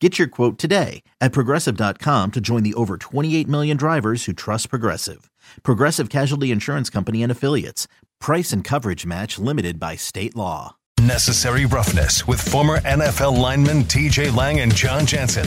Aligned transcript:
Get 0.00 0.18
your 0.18 0.28
quote 0.28 0.58
today 0.58 1.02
at 1.22 1.32
progressive.com 1.32 2.32
to 2.32 2.40
join 2.40 2.62
the 2.62 2.74
over 2.74 2.98
28 2.98 3.48
million 3.48 3.76
drivers 3.78 4.26
who 4.26 4.34
trust 4.34 4.68
Progressive. 4.68 5.30
Progressive 5.62 6.10
Casualty 6.10 6.50
Insurance 6.50 6.90
Company 6.90 7.22
and 7.22 7.32
Affiliates. 7.32 7.88
Price 8.20 8.52
and 8.52 8.62
coverage 8.62 9.06
match 9.06 9.38
limited 9.38 9.80
by 9.80 9.96
state 9.96 10.36
law. 10.36 10.76
Necessary 11.00 11.64
Roughness 11.64 12.26
with 12.26 12.40
former 12.40 12.78
NFL 12.80 13.38
lineman 13.38 13.84
TJ 13.84 14.34
Lang 14.36 14.60
and 14.60 14.74
Jon 14.74 15.06
Jansen. 15.06 15.46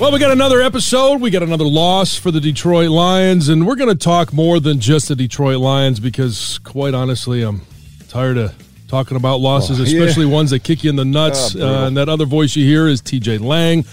Well, 0.00 0.10
we 0.10 0.18
got 0.18 0.32
another 0.32 0.60
episode. 0.60 1.20
We 1.20 1.30
got 1.30 1.44
another 1.44 1.66
loss 1.66 2.16
for 2.16 2.32
the 2.32 2.40
Detroit 2.40 2.90
Lions, 2.90 3.48
and 3.48 3.64
we're 3.64 3.76
going 3.76 3.90
to 3.90 4.04
talk 4.04 4.32
more 4.32 4.58
than 4.58 4.80
just 4.80 5.06
the 5.06 5.14
Detroit 5.14 5.58
Lions 5.58 6.00
because, 6.00 6.58
quite 6.64 6.94
honestly, 6.94 7.42
I'm 7.42 7.60
tired 8.08 8.38
of 8.38 8.54
talking 8.92 9.16
about 9.16 9.40
losses, 9.40 9.80
oh, 9.80 9.84
especially 9.84 10.26
yeah. 10.26 10.32
ones 10.32 10.50
that 10.50 10.62
kick 10.62 10.84
you 10.84 10.90
in 10.90 10.96
the 10.96 11.04
nuts. 11.04 11.56
Oh, 11.56 11.66
uh, 11.66 11.86
and 11.86 11.96
that 11.96 12.10
other 12.10 12.26
voice 12.26 12.54
you 12.54 12.66
hear 12.66 12.86
is 12.86 13.00
TJ 13.00 13.40
Lang, 13.40 13.86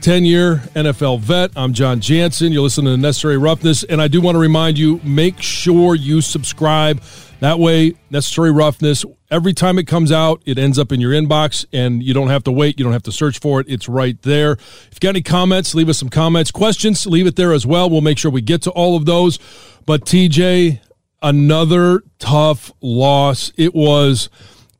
10 0.00 0.24
year 0.24 0.56
NFL 0.74 1.20
vet. 1.20 1.52
I'm 1.54 1.72
Jon 1.72 2.00
Jansen. 2.00 2.50
You're 2.50 2.64
listening 2.64 2.92
to 2.92 3.00
Necessary 3.00 3.38
Roughness. 3.38 3.84
And 3.84 4.02
I 4.02 4.08
do 4.08 4.20
want 4.20 4.34
to 4.34 4.40
remind 4.40 4.78
you 4.78 5.00
make 5.04 5.40
sure 5.40 5.94
you 5.94 6.20
subscribe. 6.20 7.00
That 7.38 7.60
way, 7.60 7.94
Necessary 8.10 8.50
Roughness, 8.50 9.04
every 9.30 9.52
time 9.52 9.78
it 9.78 9.86
comes 9.86 10.10
out, 10.10 10.42
it 10.44 10.58
ends 10.58 10.76
up 10.76 10.90
in 10.90 11.00
your 11.00 11.12
inbox 11.12 11.64
and 11.72 12.02
you 12.02 12.12
don't 12.12 12.28
have 12.28 12.42
to 12.44 12.52
wait. 12.52 12.80
You 12.80 12.84
don't 12.84 12.92
have 12.92 13.04
to 13.04 13.12
search 13.12 13.38
for 13.38 13.60
it. 13.60 13.66
It's 13.68 13.88
right 13.88 14.20
there. 14.22 14.52
If 14.54 14.94
you 14.94 15.00
got 15.00 15.10
any 15.10 15.22
comments, 15.22 15.72
leave 15.72 15.88
us 15.88 15.98
some 15.98 16.08
comments. 16.08 16.50
Questions, 16.50 17.06
leave 17.06 17.28
it 17.28 17.36
there 17.36 17.52
as 17.52 17.64
well. 17.64 17.88
We'll 17.88 18.00
make 18.00 18.18
sure 18.18 18.32
we 18.32 18.42
get 18.42 18.62
to 18.62 18.72
all 18.72 18.96
of 18.96 19.06
those. 19.06 19.38
But 19.86 20.04
TJ, 20.04 20.80
another 21.22 22.02
tough 22.18 22.72
loss. 22.80 23.52
It 23.56 23.74
was 23.74 24.28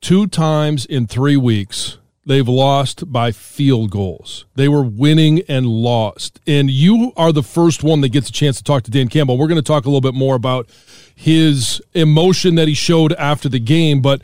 two 0.00 0.26
times 0.26 0.84
in 0.84 1.06
three 1.06 1.36
weeks. 1.36 1.98
They've 2.24 2.46
lost 2.46 3.10
by 3.12 3.32
field 3.32 3.90
goals. 3.90 4.44
They 4.54 4.68
were 4.68 4.84
winning 4.84 5.42
and 5.48 5.66
lost. 5.66 6.40
And 6.46 6.70
you 6.70 7.12
are 7.16 7.32
the 7.32 7.42
first 7.42 7.82
one 7.82 8.00
that 8.02 8.10
gets 8.10 8.28
a 8.28 8.32
chance 8.32 8.58
to 8.58 8.64
talk 8.64 8.84
to 8.84 8.90
Dan 8.92 9.08
Campbell. 9.08 9.38
We're 9.38 9.48
going 9.48 9.56
to 9.56 9.62
talk 9.62 9.86
a 9.86 9.88
little 9.88 10.00
bit 10.00 10.14
more 10.14 10.36
about 10.36 10.70
his 11.14 11.82
emotion 11.94 12.54
that 12.56 12.68
he 12.68 12.74
showed 12.74 13.12
after 13.14 13.48
the 13.48 13.58
game. 13.58 14.02
But, 14.02 14.22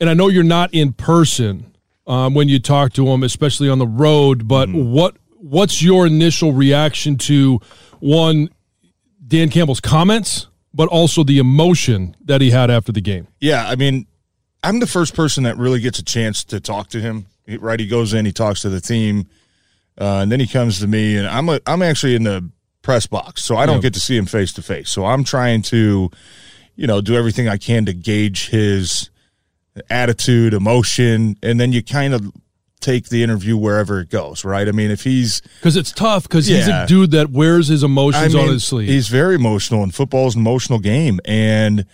and 0.00 0.08
I 0.08 0.14
know 0.14 0.28
you're 0.28 0.42
not 0.42 0.72
in 0.72 0.94
person 0.94 1.74
um, 2.06 2.32
when 2.32 2.48
you 2.48 2.58
talk 2.58 2.94
to 2.94 3.06
him, 3.08 3.22
especially 3.22 3.68
on 3.68 3.78
the 3.78 3.86
road. 3.86 4.48
But 4.48 4.68
mm-hmm. 4.68 4.92
what 4.92 5.16
what's 5.36 5.82
your 5.82 6.06
initial 6.06 6.54
reaction 6.54 7.18
to 7.18 7.60
one 8.00 8.48
Dan 9.26 9.50
Campbell's 9.50 9.80
comments 9.80 10.46
but 10.74 10.88
also 10.88 11.22
the 11.22 11.38
emotion 11.38 12.16
that 12.24 12.40
he 12.40 12.50
had 12.50 12.70
after 12.70 12.92
the 12.92 13.00
game. 13.00 13.28
Yeah, 13.40 13.66
I 13.66 13.76
mean, 13.76 14.06
I'm 14.62 14.80
the 14.80 14.86
first 14.86 15.14
person 15.14 15.44
that 15.44 15.56
really 15.56 15.80
gets 15.80 16.00
a 16.00 16.04
chance 16.04 16.42
to 16.44 16.60
talk 16.60 16.88
to 16.88 17.00
him. 17.00 17.26
Right, 17.46 17.78
he 17.78 17.86
goes 17.86 18.12
in, 18.12 18.26
he 18.26 18.32
talks 18.32 18.62
to 18.62 18.70
the 18.70 18.80
team, 18.80 19.28
uh, 20.00 20.20
and 20.22 20.32
then 20.32 20.40
he 20.40 20.46
comes 20.46 20.80
to 20.80 20.86
me, 20.86 21.16
and 21.16 21.28
I'm 21.28 21.48
a, 21.48 21.60
I'm 21.66 21.82
actually 21.82 22.14
in 22.14 22.24
the 22.24 22.50
press 22.82 23.06
box, 23.06 23.44
so 23.44 23.56
I 23.56 23.66
don't 23.66 23.76
yep. 23.76 23.82
get 23.82 23.94
to 23.94 24.00
see 24.00 24.16
him 24.16 24.26
face 24.26 24.52
to 24.54 24.62
face. 24.62 24.90
So 24.90 25.04
I'm 25.04 25.24
trying 25.24 25.62
to, 25.62 26.10
you 26.74 26.86
know, 26.86 27.00
do 27.00 27.14
everything 27.16 27.48
I 27.48 27.58
can 27.58 27.84
to 27.84 27.92
gauge 27.92 28.48
his 28.48 29.10
attitude, 29.90 30.54
emotion, 30.54 31.36
and 31.42 31.60
then 31.60 31.72
you 31.72 31.82
kind 31.82 32.14
of 32.14 32.32
take 32.84 33.08
the 33.08 33.22
interview 33.22 33.56
wherever 33.56 34.00
it 34.00 34.10
goes, 34.10 34.44
right? 34.44 34.68
I 34.68 34.72
mean, 34.72 34.90
if 34.90 35.02
he's 35.02 35.40
because 35.40 35.76
it's 35.76 35.90
tough 35.90 36.24
because 36.24 36.48
yeah. 36.48 36.56
he's 36.58 36.68
a 36.68 36.86
dude 36.86 37.12
that 37.12 37.30
wears 37.30 37.68
his 37.68 37.82
emotions 37.82 38.34
I 38.34 38.38
mean, 38.38 38.48
on 38.48 38.52
his 38.52 38.64
sleeve. 38.64 38.88
He's 38.88 39.08
very 39.08 39.34
emotional, 39.34 39.82
and 39.82 39.94
football's 39.94 40.34
an 40.34 40.42
emotional 40.42 40.78
game. 40.78 41.18
And 41.24 41.86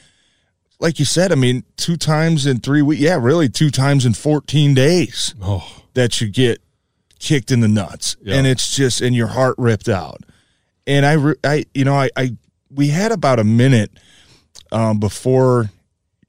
like 0.80 0.98
you 0.98 1.04
said, 1.04 1.30
I 1.30 1.36
mean, 1.36 1.64
two 1.76 1.96
times 1.96 2.46
in 2.46 2.58
three 2.58 2.82
weeks, 2.82 3.00
yeah, 3.00 3.18
really, 3.20 3.48
two 3.48 3.70
times 3.70 4.04
in 4.04 4.14
fourteen 4.14 4.74
days 4.74 5.34
oh. 5.40 5.84
that 5.94 6.20
you 6.20 6.28
get 6.28 6.60
kicked 7.20 7.50
in 7.50 7.60
the 7.60 7.68
nuts, 7.68 8.16
yeah. 8.20 8.34
and 8.34 8.46
it's 8.46 8.74
just 8.74 9.00
and 9.00 9.14
your 9.14 9.28
heart 9.28 9.54
ripped 9.58 9.88
out. 9.88 10.22
And 10.86 11.06
I, 11.06 11.34
I, 11.44 11.64
you 11.72 11.84
know, 11.84 11.94
I, 11.94 12.10
I 12.16 12.36
we 12.74 12.88
had 12.88 13.12
about 13.12 13.38
a 13.38 13.44
minute 13.44 13.92
um, 14.72 14.98
before 14.98 15.70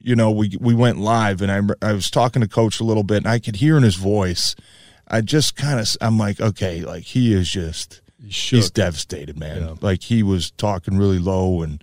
you 0.02 0.16
know, 0.16 0.30
we 0.30 0.56
we 0.60 0.74
went 0.74 0.98
live, 0.98 1.42
and 1.42 1.50
I 1.50 1.88
I 1.88 1.92
was 1.92 2.10
talking 2.10 2.42
to 2.42 2.48
Coach 2.48 2.80
a 2.80 2.84
little 2.84 3.02
bit, 3.02 3.18
and 3.18 3.28
I 3.28 3.38
could 3.38 3.56
hear 3.56 3.76
in 3.76 3.82
his 3.82 3.96
voice. 3.96 4.54
I 5.08 5.20
just 5.20 5.56
kind 5.56 5.80
of 5.80 5.88
I'm 6.00 6.18
like, 6.18 6.40
okay, 6.40 6.82
like 6.82 7.04
he 7.04 7.32
is 7.32 7.50
just 7.50 8.00
he's 8.26 8.70
devastated, 8.70 9.38
man. 9.38 9.62
Yeah. 9.62 9.74
Like 9.80 10.02
he 10.02 10.22
was 10.22 10.50
talking 10.52 10.98
really 10.98 11.18
low, 11.18 11.62
and 11.62 11.82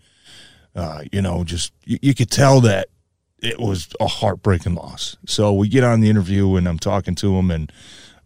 uh, 0.76 1.04
you 1.12 1.22
know, 1.22 1.44
just 1.44 1.74
you, 1.86 2.00
you 2.02 2.16
could 2.16 2.32
tell 2.32 2.62
that 2.62 2.88
it 3.42 3.60
was 3.60 3.90
a 4.00 4.08
heartbreaking 4.08 4.76
loss. 4.76 5.18
So 5.26 5.54
we 5.54 5.68
get 5.68 5.84
on 5.84 6.02
the 6.02 6.10
interview, 6.10 6.56
and 6.56 6.68
I'm 6.68 6.80
talking 6.80 7.16
to 7.16 7.38
him, 7.38 7.52
and 7.52 7.72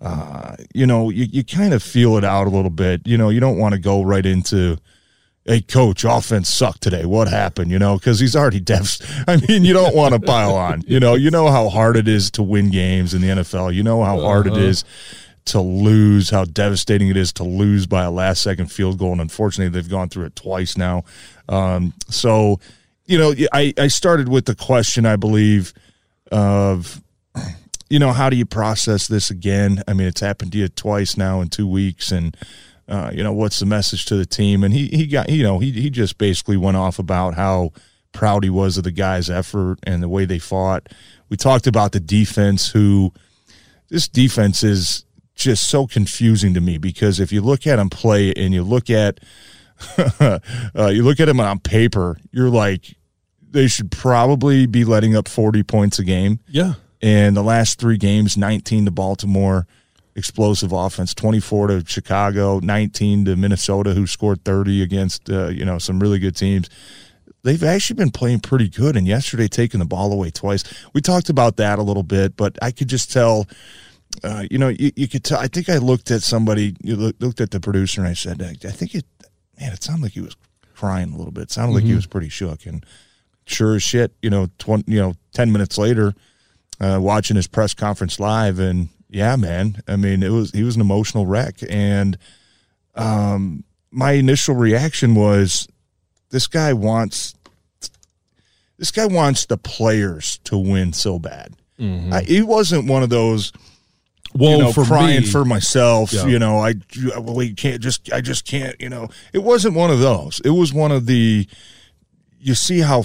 uh, 0.01 0.55
you 0.73 0.85
know, 0.85 1.09
you, 1.09 1.25
you 1.31 1.43
kind 1.43 1.73
of 1.73 1.81
feel 1.81 2.17
it 2.17 2.23
out 2.23 2.47
a 2.47 2.49
little 2.49 2.69
bit. 2.69 3.01
You 3.05 3.17
know, 3.17 3.29
you 3.29 3.39
don't 3.39 3.57
want 3.57 3.73
to 3.73 3.79
go 3.79 4.03
right 4.03 4.25
into 4.25 4.77
hey 5.45 5.61
coach 5.61 6.03
offense 6.03 6.49
sucked 6.49 6.81
today. 6.81 7.05
What 7.05 7.27
happened? 7.27 7.71
You 7.71 7.79
know 7.79 7.97
because 7.97 8.19
he's 8.19 8.35
already 8.35 8.59
deaf 8.59 8.97
i 9.27 9.37
mean 9.47 9.63
you 9.63 9.73
don't 9.73 9.95
want 9.95 10.13
to 10.13 10.19
pile 10.19 10.55
on. 10.55 10.83
You 10.87 10.99
know 10.99 11.15
you 11.15 11.31
know 11.31 11.49
how 11.49 11.69
hard 11.69 11.97
it 11.97 12.07
is 12.07 12.31
to 12.31 12.43
win 12.43 12.69
games 12.69 13.13
in 13.13 13.21
the 13.21 13.29
nfl 13.29 13.73
you 13.73 13.83
know 13.83 14.03
how 14.03 14.19
hard 14.19 14.47
uh-huh. 14.47 14.57
it 14.57 14.63
is 14.63 14.85
to 15.45 15.59
lose 15.59 16.29
how 16.29 16.45
devastating 16.45 17.09
it 17.09 17.17
is 17.17 17.33
to 17.33 17.43
lose 17.43 17.85
by 17.85 18.03
a 18.03 18.11
last 18.11 18.41
second 18.41 18.71
field 18.71 18.97
goal 18.97 19.11
and 19.11 19.21
unfortunately 19.21 19.69
they've 19.69 19.89
gone 19.89 20.07
through 20.07 20.25
it 20.25 20.35
twice 20.35 20.77
now. 20.77 21.03
Um, 21.49 21.93
so 22.07 22.59
you 23.05 23.17
know 23.17 23.33
I, 23.51 23.73
I 23.77 23.87
started 23.87 24.29
with 24.29 24.45
the 24.45 24.55
question 24.55 25.05
i 25.05 25.17
believe 25.17 25.73
of 26.31 27.01
you 27.89 27.99
know 27.99 28.11
how 28.11 28.29
do 28.29 28.35
you 28.35 28.45
process 28.45 29.07
this 29.07 29.29
again? 29.29 29.83
I 29.87 29.93
mean 29.93 30.07
it's 30.07 30.21
happened 30.21 30.51
to 30.53 30.57
you 30.57 30.67
twice 30.67 31.15
now 31.15 31.41
in 31.41 31.49
two 31.49 31.67
weeks 31.67 32.11
and 32.11 32.35
uh, 32.87 33.11
you 33.13 33.23
know, 33.23 33.33
what's 33.33 33.59
the 33.59 33.65
message 33.65 34.05
to 34.05 34.15
the 34.15 34.25
team? 34.25 34.63
And 34.63 34.73
he 34.73 34.87
he 34.87 35.07
got 35.07 35.29
you 35.29 35.43
know 35.43 35.59
he 35.59 35.71
he 35.71 35.89
just 35.89 36.17
basically 36.17 36.57
went 36.57 36.77
off 36.77 36.99
about 36.99 37.35
how 37.35 37.71
proud 38.11 38.43
he 38.43 38.49
was 38.49 38.77
of 38.77 38.83
the 38.83 38.91
guys' 38.91 39.29
effort 39.29 39.79
and 39.83 40.01
the 40.01 40.09
way 40.09 40.25
they 40.25 40.39
fought. 40.39 40.87
We 41.29 41.37
talked 41.37 41.67
about 41.67 41.91
the 41.91 41.99
defense, 41.99 42.69
who 42.69 43.13
this 43.89 44.07
defense 44.07 44.63
is 44.63 45.05
just 45.35 45.67
so 45.67 45.87
confusing 45.87 46.53
to 46.53 46.61
me 46.61 46.77
because 46.77 47.19
if 47.19 47.31
you 47.31 47.41
look 47.41 47.65
at 47.65 47.77
them 47.77 47.89
play 47.89 48.33
and 48.33 48.53
you 48.53 48.63
look 48.63 48.89
at 48.89 49.19
uh, 49.97 50.39
you 50.91 51.03
look 51.03 51.19
at 51.19 51.25
them 51.25 51.39
on 51.39 51.59
paper, 51.59 52.17
you're 52.31 52.49
like 52.49 52.95
they 53.51 53.67
should 53.67 53.91
probably 53.91 54.65
be 54.65 54.83
letting 54.83 55.15
up 55.15 55.27
40 55.27 55.63
points 55.63 55.99
a 55.99 56.03
game. 56.03 56.39
Yeah. 56.47 56.73
And 57.01 57.35
the 57.35 57.43
last 57.43 57.79
three 57.79 57.97
games, 57.97 58.37
19 58.37 58.85
to 58.85 58.91
Baltimore, 58.91 59.67
explosive 60.15 60.71
offense 60.71 61.13
24 61.15 61.67
to 61.67 61.83
chicago 61.87 62.59
19 62.59 63.25
to 63.25 63.35
minnesota 63.35 63.95
who 63.95 64.05
scored 64.05 64.43
30 64.45 64.83
against 64.83 65.29
uh, 65.29 65.47
you 65.47 65.65
know 65.65 65.79
some 65.79 65.99
really 65.99 66.19
good 66.19 66.35
teams 66.35 66.69
they've 67.43 67.63
actually 67.63 67.95
been 67.95 68.11
playing 68.11 68.39
pretty 68.39 68.67
good. 68.67 68.97
And 68.97 69.07
yesterday, 69.07 69.47
taking 69.47 69.79
the 69.79 69.85
ball 69.85 70.11
away 70.11 70.31
twice. 70.31 70.63
We 70.93 71.01
talked 71.01 71.29
about 71.29 71.57
that 71.57 71.79
a 71.79 71.83
little 71.83 72.03
bit, 72.03 72.35
but 72.35 72.57
I 72.61 72.71
could 72.71 72.87
just 72.87 73.11
tell. 73.11 73.47
Uh, 74.23 74.43
you 74.51 74.59
know, 74.59 74.67
you, 74.67 74.91
you 74.95 75.07
could 75.07 75.23
tell. 75.23 75.39
I 75.39 75.47
think 75.47 75.69
I 75.69 75.77
looked 75.77 76.11
at 76.11 76.21
somebody. 76.21 76.75
You 76.83 76.95
look, 76.95 77.15
looked 77.19 77.41
at 77.41 77.51
the 77.51 77.59
producer, 77.59 78.01
and 78.01 78.07
I 78.07 78.13
said, 78.13 78.41
I, 78.41 78.51
I 78.67 78.71
think 78.71 78.95
it. 78.95 79.05
Man, 79.59 79.73
it 79.73 79.83
sounded 79.83 80.03
like 80.03 80.13
he 80.13 80.21
was 80.21 80.35
crying 80.75 81.13
a 81.13 81.17
little 81.17 81.31
bit. 81.31 81.43
It 81.43 81.51
sounded 81.51 81.73
like 81.73 81.83
he 81.83 81.93
was 81.93 82.07
pretty 82.07 82.29
shook. 82.29 82.65
And 82.65 82.85
sure 83.45 83.75
as 83.75 83.83
shit, 83.83 84.13
you 84.21 84.29
know, 84.29 84.49
twenty, 84.57 84.93
you 84.93 84.99
know, 84.99 85.15
ten 85.31 85.51
minutes 85.51 85.77
later, 85.77 86.13
uh, 86.79 86.99
watching 87.01 87.35
his 87.35 87.47
press 87.47 87.73
conference 87.73 88.19
live, 88.19 88.59
and 88.59 88.89
yeah, 89.13 89.35
man, 89.35 89.81
I 89.87 89.95
mean, 89.95 90.23
it 90.23 90.31
was 90.31 90.51
he 90.51 90.63
was 90.63 90.75
an 90.75 90.81
emotional 90.81 91.27
wreck, 91.27 91.59
and 91.69 92.17
um, 92.95 93.63
my 93.91 94.13
initial 94.13 94.55
reaction 94.55 95.13
was, 95.13 95.67
this 96.31 96.47
guy 96.47 96.73
wants, 96.73 97.35
this 98.77 98.89
guy 98.89 99.05
wants 99.05 99.45
the 99.45 99.57
players 99.57 100.39
to 100.45 100.57
win 100.57 100.93
so 100.93 101.19
bad. 101.19 101.53
I, 102.11 102.23
he 102.23 102.41
wasn't 102.41 102.87
one 102.87 103.03
of 103.03 103.09
those. 103.09 103.51
Well, 104.35 104.51
you 104.51 104.57
know, 104.63 104.71
for 104.73 104.83
crying 104.83 105.21
me, 105.21 105.27
for 105.27 105.45
myself. 105.45 106.11
Yeah. 106.11 106.25
You 106.25 106.39
know, 106.39 106.57
I 106.57 106.73
well, 107.15 107.35
we 107.35 107.53
can't 107.53 107.81
just. 107.81 108.11
I 108.11 108.21
just 108.21 108.47
can't. 108.47 108.75
You 108.81 108.89
know, 108.89 109.09
it 109.31 109.43
wasn't 109.43 109.75
one 109.75 109.91
of 109.91 109.99
those. 109.99 110.41
It 110.43 110.49
was 110.49 110.73
one 110.73 110.91
of 110.91 111.05
the. 111.05 111.47
You 112.39 112.55
see 112.55 112.79
how. 112.79 113.03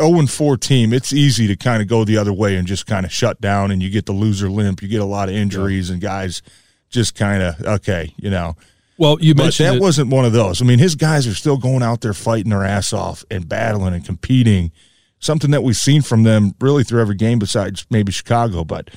0 0.00 0.18
and 0.20 0.30
4 0.30 0.56
team, 0.56 0.92
it's 0.92 1.12
easy 1.12 1.46
to 1.46 1.56
kind 1.56 1.82
of 1.82 1.88
go 1.88 2.04
the 2.04 2.16
other 2.16 2.32
way 2.32 2.56
and 2.56 2.66
just 2.66 2.86
kind 2.86 3.04
of 3.06 3.12
shut 3.12 3.40
down, 3.40 3.70
and 3.70 3.82
you 3.82 3.90
get 3.90 4.06
the 4.06 4.12
loser 4.12 4.50
limp. 4.50 4.82
You 4.82 4.88
get 4.88 5.00
a 5.00 5.04
lot 5.06 5.28
of 5.28 5.34
injuries, 5.34 5.90
and 5.90 6.00
guys 6.00 6.42
just 6.90 7.14
kind 7.14 7.42
of, 7.42 7.60
okay, 7.60 8.12
you 8.16 8.30
know. 8.30 8.56
well, 8.98 9.16
you 9.20 9.34
But 9.34 9.44
mentioned 9.44 9.68
that 9.70 9.74
it- 9.76 9.80
wasn't 9.80 10.10
one 10.10 10.24
of 10.24 10.32
those. 10.32 10.62
I 10.62 10.64
mean, 10.64 10.78
his 10.78 10.94
guys 10.94 11.26
are 11.26 11.34
still 11.34 11.56
going 11.56 11.82
out 11.82 12.00
there 12.02 12.14
fighting 12.14 12.50
their 12.50 12.64
ass 12.64 12.92
off 12.92 13.24
and 13.30 13.48
battling 13.48 13.94
and 13.94 14.04
competing. 14.04 14.70
Something 15.18 15.50
that 15.52 15.62
we've 15.62 15.76
seen 15.76 16.02
from 16.02 16.22
them 16.22 16.54
really 16.60 16.84
through 16.84 17.00
every 17.00 17.14
game, 17.16 17.38
besides 17.38 17.86
maybe 17.90 18.12
Chicago. 18.12 18.62
But 18.62 18.90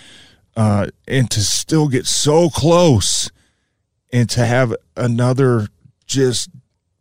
uh, 0.56 0.88
and 1.08 1.30
to 1.32 1.40
still 1.42 1.88
get 1.88 2.06
so 2.06 2.50
close, 2.50 3.32
and 4.12 4.30
to 4.32 4.46
have 4.46 4.76
another 4.96 5.68
just 6.06 6.50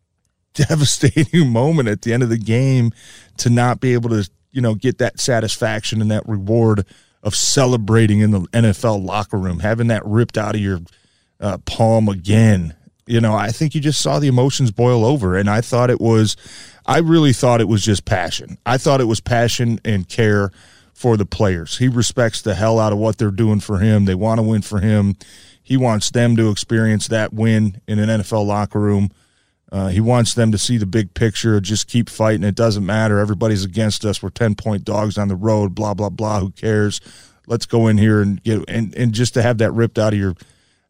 devastating 0.54 1.48
moment 1.50 1.88
at 1.88 2.02
the 2.02 2.12
end 2.12 2.22
of 2.22 2.28
the 2.28 2.38
game, 2.38 2.92
to 3.38 3.50
not 3.50 3.80
be 3.80 3.92
able 3.92 4.10
to 4.10 4.28
you 4.52 4.60
know 4.60 4.74
get 4.74 4.98
that 4.98 5.20
satisfaction 5.20 6.00
and 6.00 6.10
that 6.10 6.26
reward 6.28 6.86
of 7.22 7.34
celebrating 7.34 8.20
in 8.20 8.30
the 8.30 8.40
NFL 8.52 9.04
locker 9.04 9.36
room, 9.36 9.58
having 9.58 9.88
that 9.88 10.04
ripped 10.06 10.38
out 10.38 10.54
of 10.54 10.60
your 10.60 10.80
uh, 11.40 11.58
palm 11.58 12.08
again. 12.08 12.74
You 13.06 13.20
know, 13.20 13.34
I 13.34 13.48
think 13.48 13.74
you 13.74 13.80
just 13.80 14.00
saw 14.00 14.18
the 14.18 14.28
emotions 14.28 14.70
boil 14.70 15.04
over, 15.04 15.36
and 15.36 15.50
I 15.50 15.60
thought 15.60 15.90
it 15.90 16.00
was, 16.00 16.36
I 16.86 16.98
really 16.98 17.32
thought 17.32 17.60
it 17.60 17.68
was 17.68 17.84
just 17.84 18.04
passion. 18.04 18.58
I 18.64 18.78
thought 18.78 19.00
it 19.00 19.06
was 19.06 19.20
passion 19.20 19.80
and 19.84 20.08
care 20.08 20.50
for 20.94 21.16
the 21.16 21.26
players. 21.26 21.78
He 21.78 21.88
respects 21.88 22.42
the 22.42 22.54
hell 22.54 22.78
out 22.78 22.92
of 22.92 22.98
what 22.98 23.18
they're 23.18 23.30
doing 23.30 23.60
for 23.60 23.78
him. 23.78 24.04
They 24.04 24.14
want 24.14 24.38
to 24.38 24.42
win 24.42 24.62
for 24.62 24.80
him. 24.80 25.16
He 25.62 25.76
wants 25.76 26.10
them 26.10 26.36
to 26.36 26.50
experience 26.50 27.08
that 27.08 27.32
win 27.32 27.80
in 27.88 27.98
an 27.98 28.20
NFL 28.20 28.46
locker 28.46 28.80
room. 28.80 29.10
Uh, 29.72 29.88
he 29.88 30.00
wants 30.00 30.34
them 30.34 30.52
to 30.52 30.58
see 30.58 30.78
the 30.78 30.86
big 30.86 31.12
picture. 31.14 31.60
Just 31.60 31.88
keep 31.88 32.08
fighting. 32.08 32.44
It 32.44 32.54
doesn't 32.54 32.86
matter. 32.86 33.18
Everybody's 33.18 33.64
against 33.64 34.04
us. 34.04 34.22
We're 34.22 34.30
ten 34.30 34.54
point 34.54 34.84
dogs 34.84 35.18
on 35.18 35.28
the 35.28 35.36
road. 35.36 35.74
Blah 35.74 35.94
blah 35.94 36.10
blah. 36.10 36.40
Who 36.40 36.50
cares? 36.50 37.00
Let's 37.46 37.66
go 37.66 37.88
in 37.88 37.98
here 37.98 38.20
and 38.20 38.42
get 38.42 38.68
and 38.68 38.94
and 38.94 39.12
just 39.12 39.34
to 39.34 39.42
have 39.42 39.58
that 39.58 39.72
ripped 39.72 39.98
out 39.98 40.12
of 40.12 40.18
your 40.18 40.34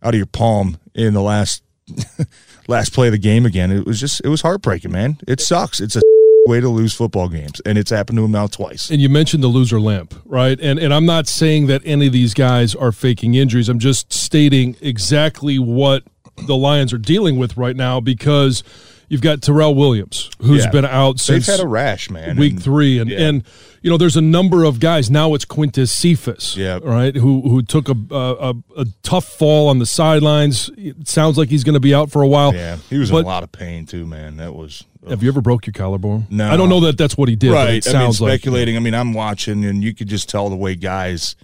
out 0.02 0.14
of 0.14 0.18
your 0.18 0.26
palm 0.26 0.78
in 0.94 1.14
the 1.14 1.22
last 1.22 1.62
last 2.68 2.92
play 2.92 3.08
of 3.08 3.12
the 3.12 3.18
game 3.18 3.46
again. 3.46 3.70
It 3.70 3.86
was 3.86 3.98
just 3.98 4.20
it 4.24 4.28
was 4.28 4.42
heartbreaking, 4.42 4.92
man. 4.92 5.18
It 5.26 5.40
sucks. 5.40 5.80
It's 5.80 5.96
a 5.96 6.02
way 6.46 6.60
to 6.60 6.68
lose 6.68 6.94
football 6.94 7.28
games, 7.28 7.60
and 7.64 7.78
it's 7.78 7.90
happened 7.90 8.18
to 8.18 8.24
him 8.24 8.32
now 8.32 8.46
twice. 8.46 8.90
and 8.90 9.00
you 9.00 9.08
mentioned 9.08 9.42
the 9.42 9.48
loser 9.48 9.80
limp, 9.80 10.14
right? 10.24 10.58
And 10.60 10.78
and 10.78 10.92
I'm 10.92 11.06
not 11.06 11.26
saying 11.26 11.66
that 11.66 11.82
any 11.84 12.08
of 12.08 12.12
these 12.12 12.34
guys 12.34 12.74
are 12.74 12.92
faking 12.92 13.34
injuries. 13.34 13.68
I'm 13.68 13.78
just 13.78 14.12
stating 14.12 14.76
exactly 14.80 15.58
what 15.58 16.04
the 16.36 16.56
Lions 16.56 16.92
are 16.92 16.98
dealing 16.98 17.38
with 17.38 17.56
right 17.56 17.76
now 17.76 18.00
because 18.00 18.62
you've 19.08 19.20
got 19.22 19.40
Tyrell 19.42 19.74
Williams 19.74 20.30
who's 20.40 20.64
Yeah. 20.64 20.70
been 20.70 20.84
out 20.84 21.20
since 21.20 21.46
They've 21.46 21.56
had 21.58 21.64
a 21.64 21.68
rash, 21.68 22.10
man. 22.10 22.36
week 22.36 22.54
and- 22.54 22.62
three, 22.62 22.98
and 22.98 23.10
yeah. 23.10 23.20
and 23.28 23.42
you 23.82 23.90
know 23.90 23.96
there's 23.96 24.16
a 24.16 24.20
number 24.20 24.64
of 24.64 24.80
guys 24.80 25.10
now. 25.10 25.32
It's 25.34 25.44
Quintez 25.44 25.88
Cephus, 25.90 26.56
yeah, 26.56 26.80
right, 26.82 27.14
who 27.14 27.42
who 27.42 27.62
took 27.62 27.88
a, 27.88 27.94
a 28.10 28.54
a 28.76 28.86
tough 29.04 29.24
fall 29.26 29.68
on 29.68 29.78
the 29.78 29.86
sidelines. 29.86 30.70
It 30.76 31.06
sounds 31.08 31.38
like 31.38 31.48
he's 31.50 31.62
going 31.62 31.74
to 31.74 31.80
be 31.80 31.94
out 31.94 32.10
for 32.10 32.20
a 32.22 32.26
while. 32.28 32.52
Yeah, 32.54 32.78
he 32.90 32.98
was 32.98 33.10
But- 33.10 33.18
in 33.18 33.24
a 33.24 33.28
lot 33.28 33.42
of 33.44 33.52
pain 33.52 33.86
too, 33.86 34.04
man. 34.06 34.38
That 34.38 34.54
was 34.56 34.82
Have 35.08 35.22
you 35.22 35.28
ever 35.28 35.40
broke 35.40 35.66
your 35.66 35.72
collarbone? 35.72 36.26
No. 36.30 36.50
I 36.50 36.56
don't 36.56 36.68
know 36.68 36.80
that 36.80 36.98
that's 36.98 37.16
what 37.16 37.28
he 37.28 37.36
did. 37.36 37.52
right. 37.52 37.74
it 37.74 37.84
sounds 37.84 38.20
I 38.20 38.24
mean, 38.24 38.30
like 38.32 38.40
speculating. 38.40 38.76
I 38.76 38.80
mean, 38.80 38.94
I'm 38.94 39.12
watching, 39.12 39.64
and 39.64 39.84
you 39.84 39.94
could 39.94 40.08
just 40.08 40.28
tell 40.28 40.50
the 40.50 40.56
way 40.56 40.74
guys. 40.74 41.36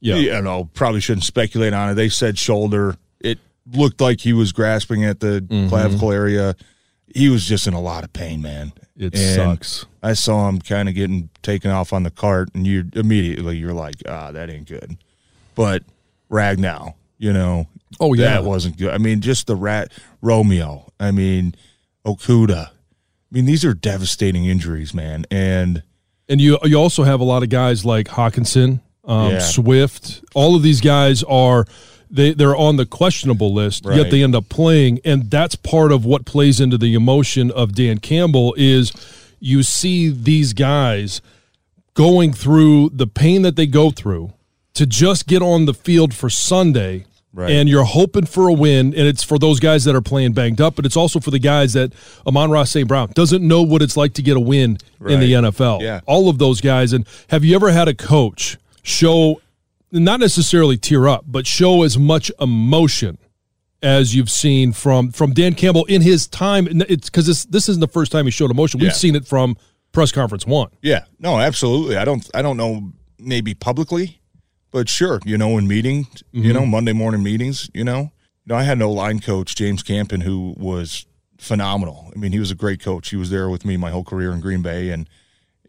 yeah. 0.00 0.16
you 0.16 0.42
know, 0.42 0.68
probably 0.74 1.00
shouldn't 1.00 1.24
speculate 1.24 1.72
on 1.72 1.88
it. 1.90 1.94
They 1.94 2.10
said 2.10 2.36
shoulder. 2.36 2.96
Looked 3.72 4.00
like 4.00 4.20
he 4.20 4.32
was 4.32 4.52
grasping 4.52 5.04
at 5.04 5.20
the 5.20 5.40
Mm-hmm. 5.48 5.68
clavicle 5.68 6.12
area. 6.12 6.56
He 7.14 7.28
was 7.28 7.44
just 7.44 7.66
in 7.66 7.74
a 7.74 7.80
lot 7.80 8.04
of 8.04 8.12
pain, 8.12 8.40
man. 8.40 8.72
It 8.96 9.14
And 9.14 9.34
sucks. 9.60 9.86
I 10.02 10.12
saw 10.12 10.48
him 10.48 10.60
kind 10.60 10.88
of 10.88 10.94
getting 10.94 11.28
taken 11.42 11.70
off 11.70 11.92
on 11.92 12.02
the 12.04 12.10
cart, 12.10 12.50
and 12.54 12.66
you 12.66 12.84
immediately 12.94 13.56
you're 13.56 13.72
like, 13.74 13.96
ah, 14.08 14.30
that 14.32 14.48
ain't 14.50 14.68
good. 14.68 14.96
But 15.56 15.82
Ragnow, 16.30 16.94
you 17.18 17.32
know, 17.32 17.66
Oh, 17.98 18.12
yeah. 18.14 18.26
that 18.34 18.44
wasn't 18.44 18.76
good. 18.78 18.90
I 18.94 18.98
mean, 18.98 19.20
just 19.20 19.46
the 19.48 19.56
rat 19.56 19.90
Romeo. 20.22 20.86
I 21.00 21.10
mean, 21.10 21.54
Okudah. 22.06 22.68
I 22.68 22.70
mean, 23.32 23.44
these 23.44 23.64
are 23.64 23.74
devastating 23.74 24.44
injuries, 24.46 24.94
man. 24.94 25.24
And 25.30 25.82
And 26.28 26.40
you 26.40 26.58
you 26.62 26.76
also 26.76 27.02
have 27.02 27.20
a 27.20 27.24
lot 27.24 27.42
of 27.42 27.48
guys 27.48 27.84
like 27.84 28.06
Hockenson, 28.08 28.80
um, 29.04 29.32
Yeah. 29.32 29.38
Swift. 29.40 30.22
All 30.34 30.54
of 30.54 30.62
these 30.62 30.80
guys 30.80 31.22
are 31.24 31.66
they 32.10 32.32
they're 32.32 32.56
on 32.56 32.76
the 32.76 32.86
questionable 32.86 33.54
list, 33.54 33.84
yet 33.86 34.10
they 34.10 34.22
end 34.22 34.34
up 34.34 34.48
playing, 34.48 35.00
and 35.04 35.30
that's 35.30 35.54
part 35.54 35.92
of 35.92 36.04
what 36.04 36.24
plays 36.24 36.60
into 36.60 36.76
the 36.76 36.94
emotion 36.94 37.50
of 37.50 37.74
Dan 37.74 37.98
Campbell 37.98 38.54
is 38.56 38.92
you 39.38 39.62
see 39.62 40.08
these 40.10 40.52
guys 40.52 41.22
going 41.94 42.32
through 42.32 42.90
the 42.90 43.06
pain 43.06 43.42
that 43.42 43.56
they 43.56 43.66
go 43.66 43.90
through 43.90 44.32
to 44.74 44.86
just 44.86 45.26
get 45.26 45.42
on 45.42 45.66
the 45.66 45.74
field 45.74 46.14
for 46.14 46.30
Sunday. 46.30 47.06
Right. 47.32 47.50
And 47.50 47.68
you're 47.68 47.84
hoping 47.84 48.26
for 48.26 48.48
a 48.48 48.52
win, 48.52 48.86
and 48.86 49.06
it's 49.06 49.22
for 49.22 49.38
those 49.38 49.60
guys 49.60 49.84
that 49.84 49.94
are 49.94 50.00
playing 50.00 50.32
banged 50.32 50.60
up, 50.60 50.74
but 50.74 50.84
it's 50.84 50.96
also 50.96 51.20
for 51.20 51.30
the 51.30 51.38
guys 51.38 51.74
that 51.74 51.92
Amon-Ra 52.26 52.64
St. 52.64 52.88
Brown 52.88 53.12
doesn't 53.14 53.46
know 53.46 53.62
what 53.62 53.82
it's 53.82 53.96
like 53.96 54.14
to 54.14 54.22
get 54.22 54.36
a 54.36 54.40
win 54.40 54.78
in 55.06 55.20
the 55.20 55.34
NFL. 55.34 55.80
Yeah. 55.80 56.00
All 56.06 56.28
of 56.28 56.38
those 56.38 56.60
guys. 56.60 56.92
And 56.92 57.06
have 57.28 57.44
you 57.44 57.54
ever 57.54 57.70
had 57.70 57.86
a 57.86 57.94
coach 57.94 58.58
show, 58.82 59.40
not 59.92 60.20
necessarily 60.20 60.76
tear 60.76 61.08
up, 61.08 61.24
but 61.26 61.46
show 61.46 61.82
as 61.82 61.98
much 61.98 62.30
emotion 62.40 63.18
as 63.82 64.14
you've 64.14 64.30
seen 64.30 64.72
from 64.72 65.10
from 65.10 65.32
Dan 65.32 65.54
Campbell 65.54 65.84
in 65.86 66.02
his 66.02 66.26
time? 66.26 66.68
It's 66.88 67.08
because 67.08 67.26
this 67.26 67.44
this 67.46 67.68
isn't 67.68 67.80
the 67.80 67.88
first 67.88 68.12
time 68.12 68.24
he 68.26 68.30
showed 68.30 68.50
emotion. 68.50 68.80
We've 68.80 68.88
Yeah. 68.88 68.94
seen 68.94 69.16
it 69.16 69.26
from 69.26 69.56
press 69.92 70.12
conference 70.12 70.46
one. 70.46 70.68
Yeah, 70.82 71.04
no, 71.18 71.38
absolutely. 71.40 71.96
I 71.96 72.04
don't 72.04 72.28
I 72.34 72.42
don't 72.42 72.56
know 72.56 72.92
maybe 73.18 73.54
publicly, 73.54 74.20
but 74.70 74.88
sure, 74.88 75.20
you 75.24 75.36
know, 75.36 75.58
in 75.58 75.66
meeting, 75.66 76.06
you 76.32 76.52
know, 76.52 76.60
mm-hmm. 76.60 76.70
Monday 76.70 76.92
morning 76.92 77.22
meetings, 77.22 77.70
you 77.74 77.84
know. 77.84 78.12
You 78.46 78.54
know, 78.54 78.56
I 78.56 78.62
had 78.62 78.80
an 78.80 78.88
line 78.88 79.20
coach, 79.20 79.54
James 79.54 79.82
Campen, 79.82 80.22
who 80.22 80.54
was 80.56 81.06
phenomenal. 81.38 82.10
I 82.14 82.18
mean, 82.18 82.32
he 82.32 82.38
was 82.38 82.50
a 82.50 82.54
great 82.54 82.80
coach. 82.80 83.10
He 83.10 83.16
was 83.16 83.30
there 83.30 83.48
with 83.50 83.64
me 83.64 83.76
my 83.76 83.90
whole 83.90 84.04
career 84.04 84.32
in 84.32 84.40
Green 84.40 84.62
Bay 84.62 84.90
and 84.90 85.08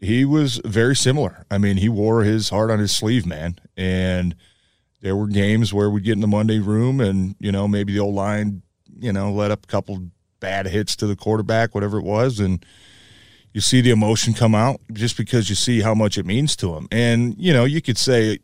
he 0.02 0.24
was 0.24 0.60
very 0.64 0.96
similar. 0.96 1.46
I 1.50 1.58
mean, 1.58 1.76
he 1.78 1.88
wore 1.88 2.24
his 2.24 2.48
heart 2.50 2.70
on 2.70 2.78
his 2.80 2.94
sleeve, 2.94 3.24
man. 3.24 3.56
And 3.76 4.34
there 5.00 5.14
were 5.16 5.28
games 5.28 5.72
where 5.72 5.88
we'd 5.88 6.04
get 6.04 6.12
in 6.12 6.20
the 6.20 6.26
Monday 6.26 6.58
room 6.58 7.00
and, 7.00 7.36
you 7.38 7.52
know, 7.52 7.66
maybe 7.68 7.92
the 7.92 8.00
old 8.00 8.14
line, 8.14 8.62
you 8.98 9.12
know, 9.12 9.32
let 9.32 9.50
up 9.52 9.64
a 9.64 9.66
couple 9.68 10.10
bad 10.40 10.66
hits 10.66 10.96
to 10.96 11.06
the 11.06 11.16
quarterback, 11.16 11.74
whatever 11.74 11.98
it 11.98 12.04
was, 12.04 12.40
and 12.40 12.64
you 13.52 13.60
see 13.60 13.80
the 13.80 13.90
emotion 13.90 14.32
come 14.34 14.54
out 14.54 14.80
just 14.92 15.16
because 15.16 15.48
you 15.48 15.54
see 15.54 15.80
how 15.82 15.94
much 15.94 16.16
it 16.18 16.24
means 16.26 16.56
to 16.56 16.72
them. 16.72 16.88
And, 16.90 17.36
you 17.38 17.52
know, 17.52 17.64
you 17.64 17.80
could 17.82 17.98
say, 17.98 18.38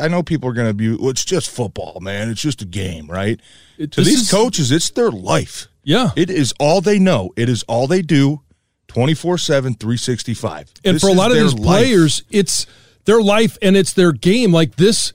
I 0.00 0.08
know 0.08 0.22
people 0.22 0.48
are 0.48 0.52
going 0.54 0.68
to 0.68 0.74
be, 0.74 0.94
well, 0.96 1.10
it's 1.10 1.24
just 1.24 1.50
football, 1.50 1.98
man. 2.00 2.30
It's 2.30 2.40
just 2.42 2.62
a 2.62 2.66
game, 2.66 3.06
right? 3.10 3.40
It- 3.76 3.92
to 3.92 4.02
these 4.04 4.22
is- 4.22 4.30
coaches, 4.30 4.70
it's 4.72 4.90
their 4.90 5.10
life. 5.10 5.66
Yeah. 5.82 6.10
It 6.16 6.30
is 6.30 6.54
all 6.58 6.80
they 6.80 6.98
know. 6.98 7.32
It 7.36 7.48
is 7.48 7.62
all 7.64 7.86
they 7.86 8.02
do 8.02 8.42
24 8.88 9.38
7, 9.38 9.74
365. 9.74 10.72
and 10.84 10.94
This 10.94 11.02
for 11.02 11.08
a 11.08 11.12
lot 11.12 11.30
of 11.30 11.36
these 11.36 11.54
life. 11.54 11.62
players, 11.62 12.22
it's 12.30 12.66
their 13.04 13.20
life 13.20 13.58
and 13.62 13.76
it's 13.76 13.92
their 13.92 14.12
game. 14.12 14.52
Like 14.52 14.76
this, 14.76 15.12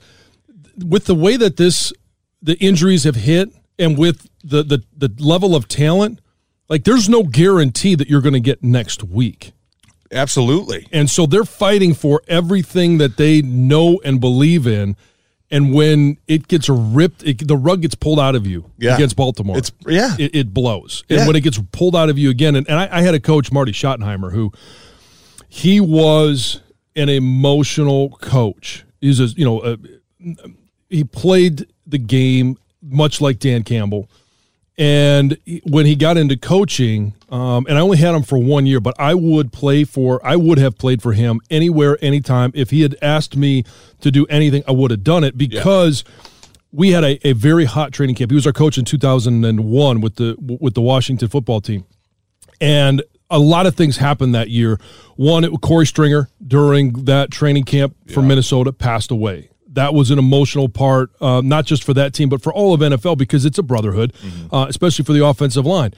with 0.78 1.06
the 1.06 1.14
way 1.14 1.36
that 1.36 1.56
this, 1.56 1.92
the 2.42 2.56
injuries 2.58 3.04
have 3.04 3.16
hit, 3.16 3.50
and 3.78 3.98
with 3.98 4.28
the 4.44 4.62
the 4.62 4.82
the 4.96 5.12
level 5.22 5.54
of 5.54 5.68
talent, 5.68 6.20
like 6.68 6.84
there's 6.84 7.08
no 7.08 7.22
guarantee 7.22 7.94
that 7.94 8.08
you're 8.08 8.20
going 8.20 8.32
to 8.34 8.40
get 8.40 8.62
next 8.62 9.02
week. 9.04 9.52
Absolutely. 10.10 10.86
And 10.92 11.08
so 11.08 11.26
they're 11.26 11.44
fighting 11.44 11.94
for 11.94 12.22
everything 12.28 12.98
that 12.98 13.16
they 13.16 13.40
know 13.40 14.00
and 14.04 14.20
believe 14.20 14.66
in. 14.66 14.96
And 15.52 15.72
when 15.74 16.16
it 16.26 16.48
gets 16.48 16.68
ripped, 16.68 17.22
it, 17.24 17.46
the 17.46 17.56
rug 17.56 17.82
gets 17.82 17.94
pulled 17.94 18.18
out 18.18 18.34
of 18.34 18.46
you 18.46 18.64
Yeah. 18.78 18.94
against 18.94 19.14
Baltimore. 19.16 19.58
It's- 19.58 19.70
yeah. 19.86 20.16
it, 20.18 20.34
it 20.34 20.54
blows. 20.54 21.04
And 21.10 21.20
Yeah. 21.20 21.26
when 21.28 21.36
it 21.36 21.42
gets 21.42 21.60
pulled 21.72 21.94
out 21.94 22.08
of 22.08 22.18
you 22.18 22.30
again, 22.30 22.56
and, 22.56 22.66
and 22.68 22.78
I, 22.78 22.88
I 22.90 23.02
had 23.02 23.14
a 23.14 23.20
coach, 23.20 23.52
Marty 23.52 23.70
Schottenheimer, 23.72 24.32
who 24.32 24.50
he 25.48 25.78
was 25.78 26.60
an 26.96 27.08
emotional 27.08 28.10
coach. 28.20 28.84
He's 29.00 29.20
a 29.20 29.24
you 29.26 29.44
know 29.44 29.62
a, 29.62 29.78
he 30.88 31.04
played 31.04 31.66
the 31.86 31.98
game 31.98 32.56
much 32.82 33.20
like 33.20 33.38
Dan 33.38 33.62
Campbell. 33.62 34.08
And 34.78 35.38
when 35.64 35.84
he 35.84 35.94
got 35.94 36.16
into 36.16 36.36
coaching, 36.36 37.14
um, 37.28 37.66
and 37.68 37.76
I 37.76 37.82
only 37.82 37.98
had 37.98 38.14
him 38.14 38.22
for 38.22 38.38
one 38.38 38.64
year, 38.64 38.80
but 38.80 38.98
I 38.98 39.14
would 39.14 39.52
play 39.52 39.84
for, 39.84 40.24
I 40.24 40.36
would 40.36 40.58
have 40.58 40.78
played 40.78 41.02
for 41.02 41.12
him 41.12 41.40
anywhere, 41.50 41.98
anytime. 42.00 42.52
If 42.54 42.70
he 42.70 42.80
had 42.80 42.96
asked 43.02 43.36
me 43.36 43.64
to 44.00 44.10
do 44.10 44.24
anything, 44.26 44.62
I 44.66 44.72
would 44.72 44.90
have 44.90 45.04
done 45.04 45.24
it 45.24 45.36
because 45.36 46.04
we 46.72 46.92
had 46.92 47.04
a, 47.04 47.28
a 47.28 47.32
very 47.32 47.66
hot 47.66 47.92
training 47.92 48.16
camp. 48.16 48.30
He 48.30 48.34
was 48.34 48.46
our 48.46 48.52
coach 48.52 48.78
in 48.78 48.84
2001 48.84 50.00
with 50.00 50.16
the 50.16 50.36
with 50.38 50.74
the 50.74 50.80
Washington 50.80 51.28
football 51.28 51.60
team, 51.60 51.84
and 52.60 53.02
a 53.30 53.38
lot 53.38 53.66
of 53.66 53.74
things 53.74 53.98
happened 53.98 54.34
that 54.34 54.48
year. 54.48 54.80
One, 55.16 55.44
it, 55.44 55.52
Korey 55.52 55.86
Stringer 55.86 56.28
during 56.46 57.04
that 57.04 57.30
training 57.30 57.64
camp 57.64 57.94
for 58.10 58.22
Minnesota 58.22 58.72
passed 58.72 59.10
away. 59.10 59.50
That 59.72 59.94
was 59.94 60.10
an 60.10 60.18
emotional 60.18 60.68
part, 60.68 61.10
uh, 61.20 61.40
not 61.42 61.64
just 61.64 61.82
for 61.84 61.94
that 61.94 62.12
team, 62.12 62.28
but 62.28 62.42
for 62.42 62.52
all 62.52 62.74
of 62.74 62.80
NFL 62.80 63.16
because 63.18 63.44
it's 63.44 63.58
a 63.58 63.62
brotherhood, 63.62 64.12
uh, 64.52 64.66
especially 64.68 65.04
for 65.04 65.12
the 65.12 65.24
offensive 65.24 65.64
line. 65.66 65.94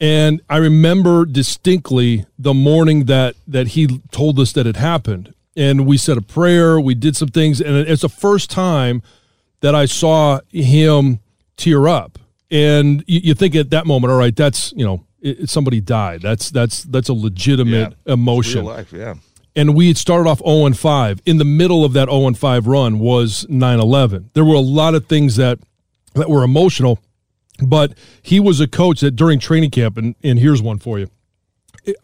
And 0.00 0.40
I 0.48 0.56
remember 0.56 1.26
distinctly 1.26 2.24
the 2.38 2.54
morning 2.54 3.04
that 3.04 3.34
that 3.46 3.68
he 3.68 4.00
told 4.10 4.40
us 4.40 4.52
that 4.54 4.66
it 4.66 4.76
happened, 4.76 5.34
and 5.54 5.86
we 5.86 5.98
said 5.98 6.16
a 6.16 6.22
prayer, 6.22 6.80
we 6.80 6.94
did 6.94 7.16
some 7.16 7.28
things, 7.28 7.60
and 7.60 7.76
it's 7.76 8.02
the 8.02 8.08
first 8.08 8.50
time 8.50 9.02
that 9.60 9.74
I 9.74 9.84
saw 9.84 10.40
him 10.48 11.20
tear 11.56 11.86
up. 11.86 12.18
And 12.50 13.04
you, 13.06 13.20
you 13.24 13.34
think 13.34 13.54
at 13.54 13.70
that 13.70 13.86
moment, 13.86 14.10
all 14.10 14.18
right, 14.18 14.34
that's 14.34 14.72
you 14.72 14.86
know, 14.86 15.04
it, 15.20 15.50
somebody 15.50 15.82
died. 15.82 16.22
That's 16.22 16.50
that's 16.50 16.84
that's 16.84 17.10
a 17.10 17.14
legitimate 17.14 17.94
emotion. 18.06 18.62
Real 18.62 18.72
life, 18.72 18.92
yeah. 18.92 19.14
And 19.56 19.74
we 19.74 19.88
had 19.88 19.96
started 19.96 20.28
off 20.28 20.38
0 20.38 20.66
and 20.66 20.78
5. 20.78 21.22
In 21.26 21.38
the 21.38 21.44
middle 21.44 21.84
of 21.84 21.92
that 21.94 22.08
0 22.08 22.26
and 22.28 22.38
5 22.38 22.66
run 22.66 22.98
was 22.98 23.46
9/11. 23.48 24.30
There 24.34 24.44
were 24.44 24.54
a 24.54 24.60
lot 24.60 24.94
of 24.94 25.06
things 25.06 25.36
that 25.36 25.58
that 26.14 26.28
were 26.28 26.42
emotional, 26.42 26.98
but 27.62 27.94
he 28.22 28.40
was 28.40 28.60
a 28.60 28.68
coach 28.68 29.00
that 29.00 29.12
during 29.12 29.38
training 29.38 29.70
camp, 29.70 29.96
and 29.96 30.14
and 30.22 30.38
here's 30.38 30.62
one 30.62 30.78
for 30.78 30.98
you. 30.98 31.08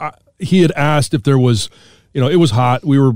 I, 0.00 0.12
he 0.38 0.62
had 0.62 0.72
asked 0.72 1.14
if 1.14 1.22
there 1.22 1.38
was, 1.38 1.70
you 2.12 2.20
know, 2.20 2.28
it 2.28 2.36
was 2.36 2.50
hot. 2.50 2.84
We 2.84 2.98
were 2.98 3.12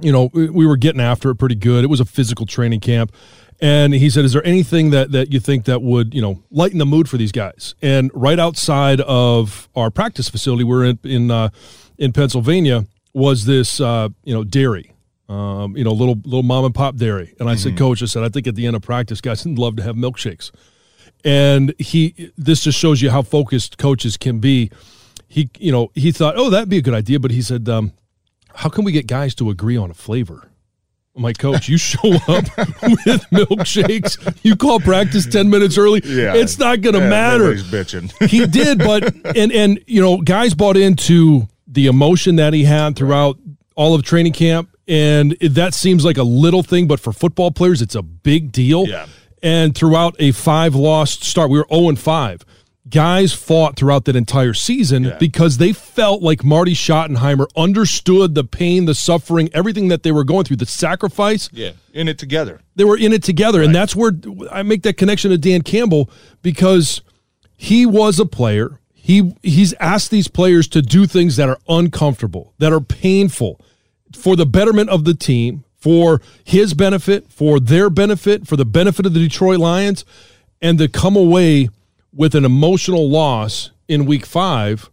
you 0.00 0.12
know, 0.12 0.30
we 0.32 0.48
we 0.48 0.66
were 0.66 0.76
getting 0.76 1.00
after 1.00 1.30
it 1.30 1.36
pretty 1.36 1.56
good. 1.56 1.84
It 1.84 1.88
was 1.88 2.00
a 2.00 2.04
physical 2.04 2.46
training 2.46 2.80
camp. 2.80 3.12
And 3.60 3.92
he 3.92 4.08
said, 4.08 4.24
Is 4.24 4.32
there 4.32 4.46
anything 4.46 4.90
that, 4.90 5.10
that 5.12 5.32
you 5.32 5.40
think 5.40 5.64
that 5.64 5.82
would, 5.82 6.14
you 6.14 6.22
know, 6.22 6.42
lighten 6.50 6.78
the 6.78 6.86
mood 6.86 7.08
for 7.08 7.16
these 7.16 7.32
guys? 7.32 7.74
And 7.82 8.10
right 8.14 8.38
outside 8.38 9.00
of 9.00 9.68
our 9.74 9.90
practice 9.90 10.28
facility, 10.28 10.64
we're 10.64 10.84
in 10.84 10.98
in 11.02 11.30
uh, 11.30 11.50
in 11.98 12.12
Pennsylvania, 12.12 12.86
was 13.14 13.44
this 13.44 13.80
uh, 13.80 14.08
you 14.24 14.34
know, 14.34 14.44
dairy. 14.44 14.92
Um, 15.28 15.76
you 15.76 15.84
know, 15.84 15.92
little 15.92 16.14
little 16.24 16.42
mom 16.42 16.64
and 16.64 16.74
pop 16.74 16.96
dairy. 16.96 17.34
And 17.38 17.50
I 17.50 17.54
said, 17.54 17.76
Coach, 17.76 18.02
I 18.02 18.06
said, 18.06 18.22
I 18.22 18.30
think 18.30 18.46
at 18.46 18.54
the 18.54 18.66
end 18.66 18.74
of 18.76 18.80
practice, 18.82 19.20
guys 19.20 19.44
would 19.44 19.58
love 19.58 19.76
to 19.76 19.82
have 19.82 19.94
milkshakes. 19.94 20.50
And 21.24 21.74
he 21.78 22.30
this 22.38 22.62
just 22.62 22.78
shows 22.78 23.02
you 23.02 23.10
how 23.10 23.20
focused 23.22 23.76
coaches 23.76 24.16
can 24.16 24.38
be. 24.38 24.70
He 25.28 25.50
you 25.58 25.70
know, 25.70 25.90
he 25.94 26.12
thought, 26.12 26.34
Oh, 26.38 26.48
that'd 26.48 26.70
be 26.70 26.78
a 26.78 26.82
good 26.82 26.94
idea, 26.94 27.20
but 27.20 27.30
he 27.30 27.42
said, 27.42 27.68
um, 27.68 27.92
how 28.54 28.70
can 28.70 28.84
we 28.84 28.92
get 28.92 29.06
guys 29.06 29.34
to 29.36 29.50
agree 29.50 29.76
on 29.76 29.90
a 29.90 29.94
flavor? 29.94 30.48
Like, 31.14 31.36
Coach, 31.36 31.68
you 31.68 31.76
show 31.76 31.98
up 32.28 32.44
with 32.82 33.26
milkshakes, 33.32 34.38
you 34.44 34.56
call 34.56 34.78
practice 34.80 35.26
10 35.26 35.50
minutes 35.50 35.76
early. 35.76 36.00
Yeah. 36.04 36.34
It's 36.34 36.58
not 36.58 36.80
going 36.80 36.94
to 36.94 37.00
Yeah, 37.00 37.08
matter. 37.08 37.52
He's 37.52 37.64
bitching. 37.64 38.28
he 38.30 38.46
did, 38.46 38.78
but, 38.78 39.14
and, 39.36 39.50
and, 39.52 39.82
you 39.86 40.00
know, 40.00 40.18
guys 40.22 40.54
bought 40.54 40.76
into 40.76 41.48
the 41.78 41.86
emotion 41.86 42.34
that 42.34 42.52
he 42.52 42.64
had 42.64 42.96
throughout 42.96 43.38
all 43.76 43.94
of 43.94 44.02
training 44.02 44.32
camp. 44.32 44.68
And 44.88 45.36
that 45.40 45.74
seems 45.74 46.04
like 46.04 46.18
a 46.18 46.24
little 46.24 46.64
thing, 46.64 46.88
but 46.88 46.98
for 46.98 47.12
football 47.12 47.52
players, 47.52 47.80
it's 47.80 47.94
a 47.94 48.02
big 48.02 48.50
deal. 48.50 48.88
Yeah. 48.88 49.06
And 49.44 49.76
throughout 49.76 50.16
a 50.18 50.32
five 50.32 50.74
lost 50.74 51.22
start, 51.22 51.50
we 51.50 51.58
were 51.58 51.66
0 51.72 51.90
and 51.90 51.98
5. 51.98 52.44
Guys 52.88 53.32
fought 53.32 53.76
throughout 53.76 54.06
that 54.06 54.16
entire 54.16 54.54
season 54.54 55.04
Yeah. 55.04 55.16
because 55.20 55.58
they 55.58 55.72
felt 55.72 56.20
like 56.20 56.42
Marty 56.42 56.74
Schottenheimer 56.74 57.46
understood 57.56 58.34
the 58.34 58.42
pain, 58.42 58.86
the 58.86 58.94
suffering, 58.94 59.48
everything 59.54 59.86
that 59.88 60.02
they 60.02 60.10
were 60.10 60.24
going 60.24 60.44
through, 60.46 60.56
the 60.56 60.66
sacrifice. 60.66 61.48
yeah, 61.52 61.70
in 61.92 62.08
it 62.08 62.18
together. 62.18 62.60
They 62.74 62.84
were 62.84 62.96
in 62.96 63.12
it 63.12 63.22
together. 63.22 63.62
And 63.62 63.72
that's 63.72 63.94
where 63.94 64.12
I 64.50 64.64
make 64.64 64.82
that 64.82 64.96
connection 64.96 65.30
to 65.30 65.38
Dan 65.38 65.62
Campbell 65.62 66.10
because 66.42 67.02
he 67.56 67.86
was 67.86 68.18
a 68.18 68.26
player. 68.26 68.80
He 69.08 69.34
he's 69.42 69.72
asked 69.80 70.10
these 70.10 70.28
players 70.28 70.68
to 70.68 70.82
do 70.82 71.06
things 71.06 71.36
that 71.36 71.48
are 71.48 71.56
uncomfortable, 71.66 72.52
that 72.58 72.74
are 72.74 72.80
painful 72.80 73.58
for 74.14 74.36
the 74.36 74.44
betterment 74.44 74.90
of 74.90 75.06
the 75.06 75.14
team, 75.14 75.64
for 75.78 76.20
his 76.44 76.74
benefit, 76.74 77.32
for 77.32 77.58
their 77.58 77.88
benefit, 77.88 78.46
for 78.46 78.56
the 78.56 78.66
benefit 78.66 79.06
of 79.06 79.14
the 79.14 79.20
Detroit 79.20 79.60
Lions, 79.60 80.04
and 80.60 80.78
to 80.78 80.88
come 80.88 81.16
away 81.16 81.70
with 82.12 82.34
an 82.34 82.44
emotional 82.44 83.08
loss 83.08 83.70
in 83.88 84.04
week 84.04 84.26
five, 84.26 84.90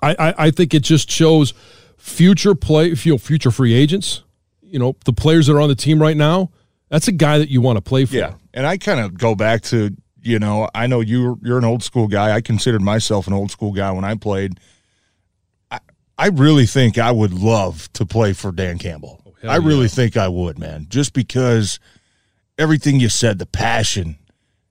I, 0.00 0.14
I, 0.16 0.34
I 0.46 0.50
think 0.52 0.72
it 0.72 0.84
just 0.84 1.10
shows 1.10 1.54
future 1.96 2.54
play, 2.54 2.90
you 2.90 3.14
know, 3.14 3.18
future 3.18 3.50
free 3.50 3.74
agents, 3.74 4.22
you 4.62 4.78
know, 4.78 4.94
the 5.06 5.12
players 5.12 5.48
that 5.48 5.54
are 5.54 5.60
on 5.60 5.68
the 5.68 5.74
team 5.74 6.00
right 6.00 6.16
now. 6.16 6.52
That's 6.88 7.08
a 7.08 7.12
guy 7.12 7.38
that 7.38 7.48
you 7.48 7.60
want 7.60 7.78
to 7.78 7.82
play 7.82 8.04
for. 8.04 8.14
Yeah, 8.14 8.34
and 8.52 8.64
I 8.64 8.78
kind 8.78 9.00
of 9.00 9.18
go 9.18 9.34
back 9.34 9.62
to 9.62 9.90
you 10.24 10.38
know 10.38 10.68
I 10.74 10.86
know 10.86 11.00
you 11.00 11.38
you're 11.42 11.58
an 11.58 11.64
old 11.64 11.82
school 11.82 12.08
guy. 12.08 12.34
I 12.34 12.40
considered 12.40 12.82
myself 12.82 13.26
an 13.26 13.32
old 13.32 13.50
school 13.50 13.72
guy 13.72 13.90
when 13.92 14.04
I 14.04 14.14
played. 14.14 14.58
I 15.70 15.80
I 16.18 16.26
really 16.28 16.66
think 16.66 16.98
I 16.98 17.10
would 17.12 17.32
love 17.32 17.92
to 17.94 18.06
play 18.06 18.32
for 18.32 18.52
Dan 18.52 18.78
Campbell. 18.78 19.34
hell 19.42 19.50
I 19.50 19.56
really 19.56 19.82
yeah. 19.82 19.88
think 19.88 20.16
I 20.16 20.28
would, 20.28 20.58
man. 20.58 20.86
Just 20.88 21.12
because 21.12 21.78
everything 22.58 23.00
you 23.00 23.08
said, 23.08 23.38
the 23.38 23.46
passion, 23.46 24.16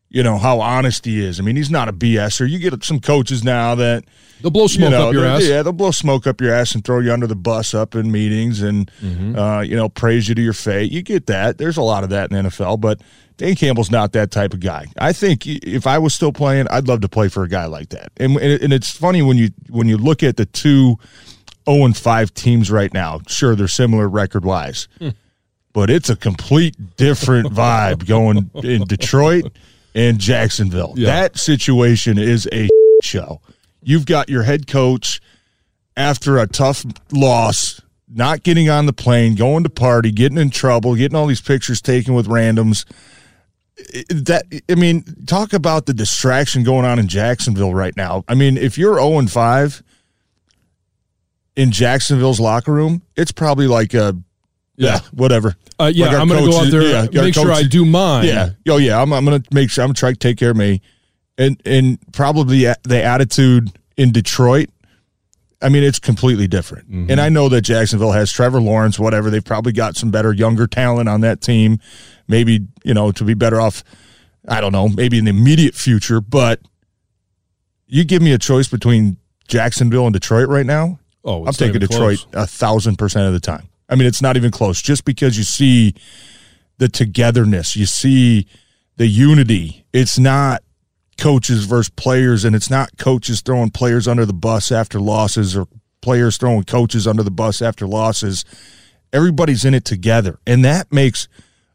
you 0.09 0.23
know 0.23 0.37
how 0.37 0.59
honest 0.61 1.05
he 1.05 1.23
is. 1.23 1.39
I 1.39 1.43
mean, 1.43 1.55
he's 1.55 1.71
not 1.71 1.89
a 1.89 1.93
BSer. 1.93 2.49
You 2.49 2.59
get 2.59 2.83
some 2.83 2.99
coaches 2.99 3.43
now 3.43 3.75
that 3.75 4.03
They'll 4.41 4.51
blow 4.51 4.63
you 4.63 4.69
smoke 4.69 4.91
know, 4.91 5.07
up 5.07 5.13
your 5.13 5.25
ass. 5.25 5.47
Yeah, 5.47 5.63
they'll 5.63 5.71
blow 5.71 5.91
smoke 5.91 6.27
up 6.27 6.41
your 6.41 6.53
ass 6.53 6.75
and 6.75 6.83
throw 6.83 6.99
you 6.99 7.13
under 7.13 7.27
the 7.27 7.35
bus 7.35 7.73
up 7.73 7.95
in 7.95 8.11
meetings 8.11 8.61
and 8.61 8.91
Mm-hmm. 9.01 9.37
uh, 9.37 9.61
you 9.61 9.75
know 9.75 9.89
praise 9.89 10.27
you 10.29 10.35
to 10.35 10.41
your 10.41 10.53
fate. 10.53 10.91
You 10.91 11.01
get 11.01 11.27
that. 11.27 11.57
There's 11.57 11.77
a 11.77 11.81
lot 11.81 12.03
of 12.03 12.09
that 12.11 12.29
in 12.31 12.43
the 12.43 12.49
NFL, 12.49 12.79
but 12.81 13.01
Dan 13.37 13.55
Campbell's 13.55 13.91
not 13.91 14.13
that 14.13 14.31
type 14.31 14.53
of 14.53 14.59
guy. 14.59 14.85
I 14.97 15.13
think 15.13 15.45
if 15.45 15.87
I 15.87 15.97
was 15.97 16.13
still 16.13 16.31
playing, 16.31 16.67
I'd 16.69 16.87
love 16.87 17.01
to 17.01 17.09
play 17.09 17.27
for 17.27 17.43
a 17.43 17.49
guy 17.49 17.65
like 17.65 17.89
that. 17.89 18.11
And 18.17 18.37
and 18.37 18.71
it's 18.73 18.89
funny 18.89 19.21
when 19.21 19.37
you 19.37 19.49
when 19.69 19.87
you 19.87 19.97
look 19.97 20.23
at 20.23 20.37
the 20.37 20.45
two 20.45 20.97
0 21.69 21.85
and 21.85 21.97
5 21.97 22.33
teams 22.33 22.69
right 22.71 22.93
now. 22.93 23.21
Sure, 23.27 23.55
they're 23.55 23.67
similar 23.67 24.07
record 24.07 24.45
wise. 24.45 24.87
Hmm. 24.99 25.09
But 25.71 25.89
it's 25.89 26.09
a 26.09 26.15
complete 26.15 26.75
different 26.97 27.47
vibe 27.53 28.05
going 28.05 28.51
in 28.63 28.83
Detroit 28.83 29.45
and 29.95 30.19
Jacksonville. 30.19 30.93
Yeah. 30.95 31.07
That 31.07 31.37
situation 31.37 32.17
is 32.17 32.47
a 32.51 32.69
show. 33.01 33.41
You've 33.81 34.05
got 34.05 34.29
your 34.29 34.43
head 34.43 34.67
coach 34.67 35.19
after 35.97 36.37
a 36.37 36.47
tough 36.47 36.85
loss, 37.11 37.81
not 38.07 38.43
getting 38.43 38.69
on 38.69 38.85
the 38.85 38.93
plane, 38.93 39.35
going 39.35 39.63
to 39.63 39.69
party, 39.69 40.11
getting 40.11 40.37
in 40.37 40.49
trouble, 40.49 40.95
getting 40.95 41.15
all 41.15 41.27
these 41.27 41.41
pictures 41.41 41.81
taken 41.81 42.13
with 42.13 42.27
randoms. 42.27 42.85
That 44.09 44.43
I 44.69 44.75
mean, 44.75 45.03
talk 45.25 45.53
about 45.53 45.87
the 45.87 45.93
distraction 45.93 46.63
going 46.63 46.85
on 46.85 46.99
in 46.99 47.07
Jacksonville 47.07 47.73
right 47.73 47.95
now. 47.97 48.23
I 48.27 48.35
mean, 48.35 48.57
if 48.57 48.77
you're 48.77 48.95
0 48.95 49.17
and 49.17 49.31
5 49.31 49.83
in 51.55 51.71
Jacksonville's 51.71 52.39
locker 52.39 52.71
room, 52.71 53.01
it's 53.15 53.31
probably 53.31 53.67
like 53.67 53.93
a 53.93 54.15
yeah, 54.75 54.99
whatever. 55.11 55.55
Uh, 55.79 55.91
yeah, 55.93 56.07
Like 56.07 56.17
I'm 56.17 56.27
going 56.27 56.43
to 56.43 56.49
go 56.49 56.59
out 56.59 56.71
there, 56.71 56.81
yeah, 56.81 57.21
make 57.21 57.33
sure 57.33 57.51
I 57.51 57.63
do 57.63 57.85
mine. 57.85 58.25
Yeah. 58.25 58.49
Oh 58.67 58.77
yeah. 58.77 59.01
I'm, 59.01 59.13
I'm 59.13 59.25
gonna 59.25 59.43
make 59.51 59.69
sure 59.69 59.83
I'm 59.83 59.89
gonna 59.89 59.95
try 59.95 60.11
to 60.11 60.17
take 60.17 60.37
care 60.37 60.51
of 60.51 60.57
me, 60.57 60.81
and 61.37 61.61
and 61.65 61.99
probably 62.11 62.65
the 62.83 63.03
attitude 63.03 63.71
in 63.97 64.11
Detroit. 64.11 64.69
I 65.61 65.69
mean, 65.69 65.83
it's 65.83 65.99
completely 65.99 66.47
different. 66.47 66.91
Mm-hmm. 66.91 67.11
And 67.11 67.21
I 67.21 67.29
know 67.29 67.47
that 67.49 67.61
Jacksonville 67.61 68.11
has 68.11 68.31
Trevor 68.31 68.59
Lawrence, 68.59 68.99
whatever. 68.99 69.29
They've 69.29 69.43
probably 69.43 69.71
got 69.71 69.95
some 69.95 70.11
better 70.11 70.33
younger 70.33 70.67
talent 70.67 71.07
on 71.07 71.21
that 71.21 71.39
team. 71.39 71.79
Maybe 72.27 72.67
you 72.83 72.93
know 72.93 73.11
to 73.11 73.23
be 73.23 73.33
better 73.33 73.59
off. 73.59 73.83
I 74.47 74.61
don't 74.61 74.71
know. 74.71 74.89
Maybe 74.89 75.17
in 75.17 75.25
the 75.25 75.31
immediate 75.31 75.75
future, 75.75 76.21
but 76.21 76.59
you 77.87 78.03
give 78.03 78.21
me 78.21 78.33
a 78.33 78.37
choice 78.37 78.67
between 78.67 79.17
Jacksonville 79.47 80.05
and 80.05 80.13
Detroit 80.13 80.49
right 80.49 80.65
now. 80.65 80.99
Oh, 81.23 81.45
I'm 81.45 81.53
taking 81.53 81.79
Detroit 81.79 82.25
close. 82.31 82.43
a 82.43 82.47
thousand 82.47 82.97
percent 82.97 83.27
of 83.27 83.33
the 83.33 83.39
time. 83.39 83.69
I 83.89 83.95
mean, 83.95 84.07
it's 84.07 84.21
not 84.21 84.37
even 84.37 84.51
close. 84.51 84.81
Just 84.81 85.05
because 85.05 85.37
you 85.37 85.43
see 85.43 85.93
the 86.77 86.89
togetherness, 86.89 87.75
you 87.75 87.85
see 87.85 88.47
the 88.97 89.07
unity. 89.07 89.85
It's 89.93 90.17
not 90.19 90.63
coaches 91.17 91.65
versus 91.65 91.89
players, 91.89 92.43
and 92.43 92.55
it's 92.55 92.69
not 92.69 92.97
coaches 92.97 93.41
throwing 93.41 93.69
players 93.69 94.07
under 94.07 94.25
the 94.25 94.33
bus 94.33 94.71
after 94.71 94.99
losses 94.99 95.55
or 95.55 95.67
players 96.01 96.37
throwing 96.37 96.63
coaches 96.63 97.07
under 97.07 97.23
the 97.23 97.31
bus 97.31 97.61
after 97.61 97.87
losses. 97.87 98.43
Everybody's 99.11 99.63
in 99.63 99.73
it 99.73 99.85
together, 99.85 100.39
and 100.47 100.65
that 100.65 100.91
makes 100.91 101.27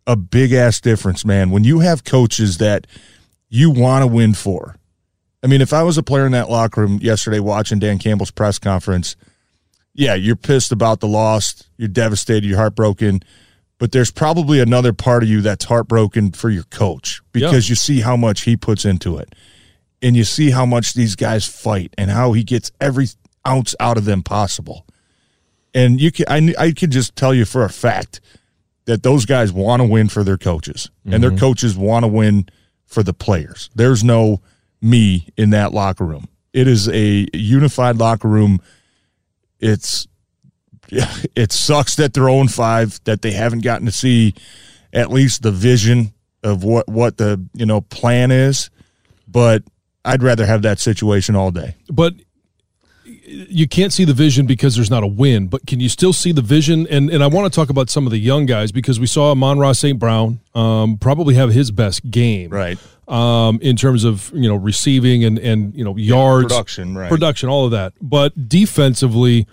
a 0.09 0.17
big 0.17 0.53
ass 0.53 0.81
difference, 0.81 1.25
man. 1.25 1.51
When 1.51 1.63
you 1.63 1.81
have 1.81 2.03
coaches 2.03 2.59
that 2.59 2.89
you 3.49 3.71
want 3.71 4.03
to 4.03 4.07
win 4.07 4.35
for. 4.35 4.77
I 5.43 5.47
mean, 5.47 5.61
if 5.61 5.73
I 5.73 5.83
was 5.83 5.97
a 5.97 6.03
player 6.03 6.27
in 6.27 6.33
that 6.33 6.51
locker 6.51 6.81
room 6.81 6.99
yesterday 7.01 7.39
watching 7.39 7.79
Dan 7.79 7.99
Campbell's 7.99 8.31
press 8.31 8.59
conference, 8.59 9.15
yeah, 9.95 10.15
you're 10.15 10.37
pissed 10.37 10.73
about 10.73 11.01
the 11.01 11.09
loss, 11.09 11.63
you're 11.77 11.89
devastated, 11.89 12.45
you're 12.47 12.59
heartbroken, 12.59 13.21
but 13.79 13.93
there's 13.93 14.11
probably 14.11 14.61
another 14.61 14.93
part 14.93 15.23
of 15.23 15.29
you 15.29 15.41
that's 15.41 15.67
heartbroken 15.67 16.33
for 16.33 16.51
your 16.51 16.65
coach 16.65 17.21
because 17.33 17.69
yeah. 17.69 17.73
you 17.73 17.77
see 17.77 18.01
how 18.01 18.17
much 18.17 18.43
he 18.43 18.57
puts 18.57 18.85
into 18.85 19.19
it. 19.19 19.35
And 20.01 20.17
you 20.17 20.25
see 20.25 20.51
how 20.51 20.65
much 20.65 20.95
these 20.95 21.17
guys 21.17 21.47
fight 21.47 21.93
and 21.99 22.11
how 22.11 22.33
he 22.33 22.45
gets 22.45 22.71
every 22.81 23.09
ounce 23.47 23.75
out 23.81 23.99
of 23.99 24.05
them 24.05 24.23
possible. 24.23 24.87
And 25.75 26.01
you 26.01 26.13
can 26.13 26.27
I 26.29 26.55
I 26.59 26.73
can 26.73 26.91
just 26.91 27.17
tell 27.17 27.35
you 27.35 27.45
for 27.45 27.65
a 27.65 27.71
fact 27.71 28.21
that 28.89 29.03
those 29.03 29.27
guys 29.27 29.53
want 29.53 29.81
to 29.81 29.87
win 29.87 30.09
for 30.09 30.25
their 30.25 30.39
coaches 30.39 30.91
mm-hmm. 31.01 31.13
and 31.13 31.23
their 31.23 31.31
mm-hmm. 31.31 31.41
coaches 31.41 31.77
want 31.77 32.05
to 32.05 32.09
win 32.09 32.49
for 32.87 33.03
the 33.03 33.13
players. 33.13 33.69
There's 33.75 34.03
no 34.03 34.41
me 34.81 35.29
in 35.37 35.51
that 35.51 35.75
locker 35.75 36.07
room. 36.07 36.27
It 36.55 36.67
is 36.67 36.89
a 36.89 37.27
unified 37.35 37.97
locker 37.97 38.29
room. 38.29 38.63
It's 39.61 40.09
it 40.89 41.53
sucks 41.53 41.97
that 41.97 42.15
they're 42.15 42.31
0 42.31 42.47
5, 42.47 43.05
that 43.05 43.21
they 43.21 43.33
haven't 43.33 43.63
gotten 43.63 43.85
to 43.85 43.93
see 43.93 44.35
at 44.91 45.11
least 45.11 45.43
the 45.43 45.53
vision 45.53 46.15
of 46.43 46.65
what 46.65 46.89
what 46.89 47.19
the 47.19 47.47
you 47.53 47.67
know 47.67 47.83
plan 47.83 48.31
is. 48.31 48.71
But 49.27 49.65
I'd 50.03 50.23
rather 50.23 50.47
have 50.47 50.63
that 50.63 50.79
situation 50.79 51.37
all 51.37 51.51
day. 51.51 51.77
But 51.93 52.15
you 53.29 53.69
can't 53.69 53.93
see 53.93 54.05
the 54.05 54.15
vision 54.15 54.47
because 54.47 54.75
there's 54.75 54.91
not 54.91 55.03
a 55.03 55.07
win, 55.07 55.49
but 55.49 55.67
can 55.67 55.81
you 55.81 55.89
still 55.89 56.13
see 56.13 56.33
the 56.33 56.43
vision? 56.43 56.87
And 56.89 57.11
and 57.11 57.23
I 57.23 57.27
want 57.27 57.53
to 57.53 57.57
talk 57.57 57.71
about 57.71 57.91
some 57.91 58.07
of 58.07 58.11
the 58.13 58.19
young 58.19 58.47
guys 58.47 58.73
because 58.73 58.99
we 58.99 59.07
saw 59.07 59.31
Amon-Ra 59.31 59.73
St. 59.73 59.99
Brown 59.99 60.41
um, 60.55 60.99
probably 60.99 61.35
have 61.35 61.51
his 61.51 61.71
best 61.71 62.11
game, 62.11 62.51
right? 62.51 62.79
Um, 63.07 63.59
in 63.63 63.77
terms 63.77 64.05
of 64.05 64.31
you 64.35 64.49
know 64.49 64.57
receiving 64.57 65.25
and 65.25 65.39
and 65.39 65.75
you 65.75 65.85
know 65.85 65.97
yards, 65.97 66.49
production, 66.49 66.97
right? 66.97 67.09
Production, 67.09 67.49
all 67.49 67.67
of 67.67 67.71
that. 67.73 67.93
But 68.01 68.49
defensively, 68.49 69.47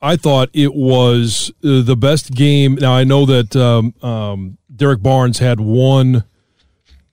I 0.00 0.16
thought 0.16 0.50
it 0.52 0.74
was 0.74 1.50
uh, 1.64 1.82
the 1.82 1.96
best 1.96 2.32
game. 2.32 2.76
Now 2.76 2.92
I 2.92 3.04
know 3.04 3.26
that 3.26 3.56
um, 3.56 3.94
um, 4.02 4.58
Derrick 4.74 5.02
Barnes 5.02 5.38
had 5.38 5.60
one 5.60 6.24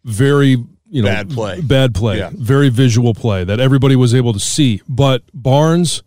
very 0.03 0.57
you 0.91 1.01
know 1.01 1.07
bad 1.07 1.29
play, 1.29 1.61
bad 1.61 1.95
play, 1.95 2.17
yeah. 2.17 2.29
very 2.33 2.69
visual 2.69 3.13
play 3.13 3.43
that 3.45 3.59
everybody 3.59 3.95
was 3.95 4.13
able 4.13 4.33
to 4.33 4.39
see. 4.39 4.81
But 4.87 5.23
Barnes, 5.33 6.03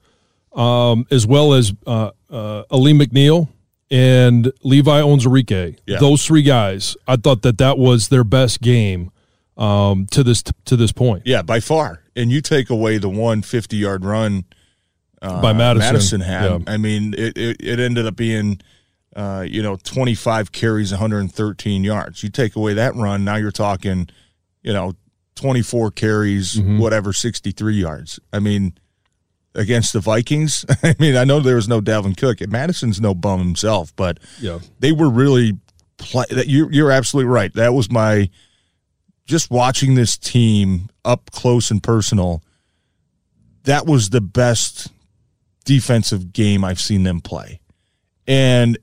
um, 0.52 1.06
as 1.10 1.26
well 1.26 1.54
as 1.54 1.72
uh, 1.86 2.10
uh, 2.30 2.64
Alim 2.70 2.98
McNeill 2.98 3.48
and 3.90 4.52
Levi 4.62 5.00
Onwuzurike, 5.00 5.78
yeah. 5.86 5.98
those 5.98 6.24
three 6.24 6.42
guys, 6.42 6.96
I 7.08 7.16
thought 7.16 7.42
that 7.42 7.58
that 7.58 7.78
was 7.78 8.08
their 8.08 8.24
best 8.24 8.60
game 8.60 9.10
um, 9.56 10.06
to 10.10 10.22
this 10.22 10.42
to 10.66 10.76
this 10.76 10.92
point. 10.92 11.22
Yeah, 11.24 11.40
by 11.40 11.60
far. 11.60 12.02
And 12.14 12.30
you 12.30 12.42
take 12.42 12.68
away 12.68 12.98
the 12.98 13.08
one 13.08 13.40
fifty 13.40 13.78
yard 13.78 14.04
run 14.04 14.44
uh, 15.22 15.40
by 15.40 15.54
Mattison. 15.54 15.92
Mattison 15.92 16.20
had. 16.20 16.50
Yeah. 16.50 16.58
I 16.66 16.76
mean, 16.76 17.14
it, 17.16 17.38
it, 17.38 17.56
it 17.60 17.80
ended 17.80 18.06
up 18.06 18.16
being. 18.16 18.60
Uh, 19.16 19.46
you 19.48 19.62
know, 19.62 19.76
25 19.76 20.50
carries, 20.50 20.90
113 20.90 21.84
yards. 21.84 22.24
You 22.24 22.30
take 22.30 22.56
away 22.56 22.74
that 22.74 22.96
run, 22.96 23.24
now 23.24 23.36
you're 23.36 23.52
talking 23.52 24.08
you 24.64 24.72
know, 24.72 24.94
24 25.36 25.92
carries, 25.92 26.54
mm-hmm. 26.54 26.78
whatever, 26.78 27.12
63 27.12 27.74
yards. 27.74 28.18
I 28.32 28.40
mean, 28.40 28.72
against 29.54 29.92
the 29.92 30.00
Vikings, 30.00 30.64
I 30.82 30.96
mean, 30.98 31.16
I 31.16 31.24
know 31.24 31.38
there 31.38 31.56
was 31.56 31.68
no 31.68 31.80
Dalvin 31.80 32.16
Cook. 32.16 32.40
And 32.40 32.50
Mattison's 32.50 33.00
no 33.00 33.14
bum 33.14 33.38
himself, 33.38 33.94
but 33.94 34.18
yeah. 34.40 34.58
they 34.80 34.90
were 34.90 35.10
really 35.10 35.58
play 35.96 36.24
that 36.30 36.48
you're 36.48 36.72
you're 36.72 36.90
absolutely 36.90 37.30
right. 37.30 37.52
That 37.54 37.72
was 37.72 37.90
my 37.90 38.30
just 39.26 39.50
watching 39.50 39.94
this 39.94 40.16
team 40.16 40.88
up 41.04 41.30
close 41.30 41.70
and 41.70 41.82
personal. 41.82 42.42
That 43.64 43.86
was 43.86 44.10
the 44.10 44.20
best 44.20 44.90
defensive 45.64 46.32
game 46.32 46.64
I've 46.64 46.80
seen 46.80 47.04
them 47.04 47.20
play. 47.20 47.60
And 48.26 48.76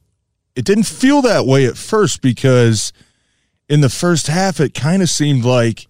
it 0.56 0.66
didn't 0.66 0.86
feel 0.86 1.22
that 1.24 1.46
way 1.46 1.66
at 1.66 1.78
first 1.78 2.22
because– 2.22 2.94
in 3.72 3.80
the 3.80 3.90
first 3.90 4.28
half, 4.28 4.60
it 4.60 4.74
kind 4.74 5.02
of 5.02 5.10
seemed 5.10 5.46
like 5.46 5.88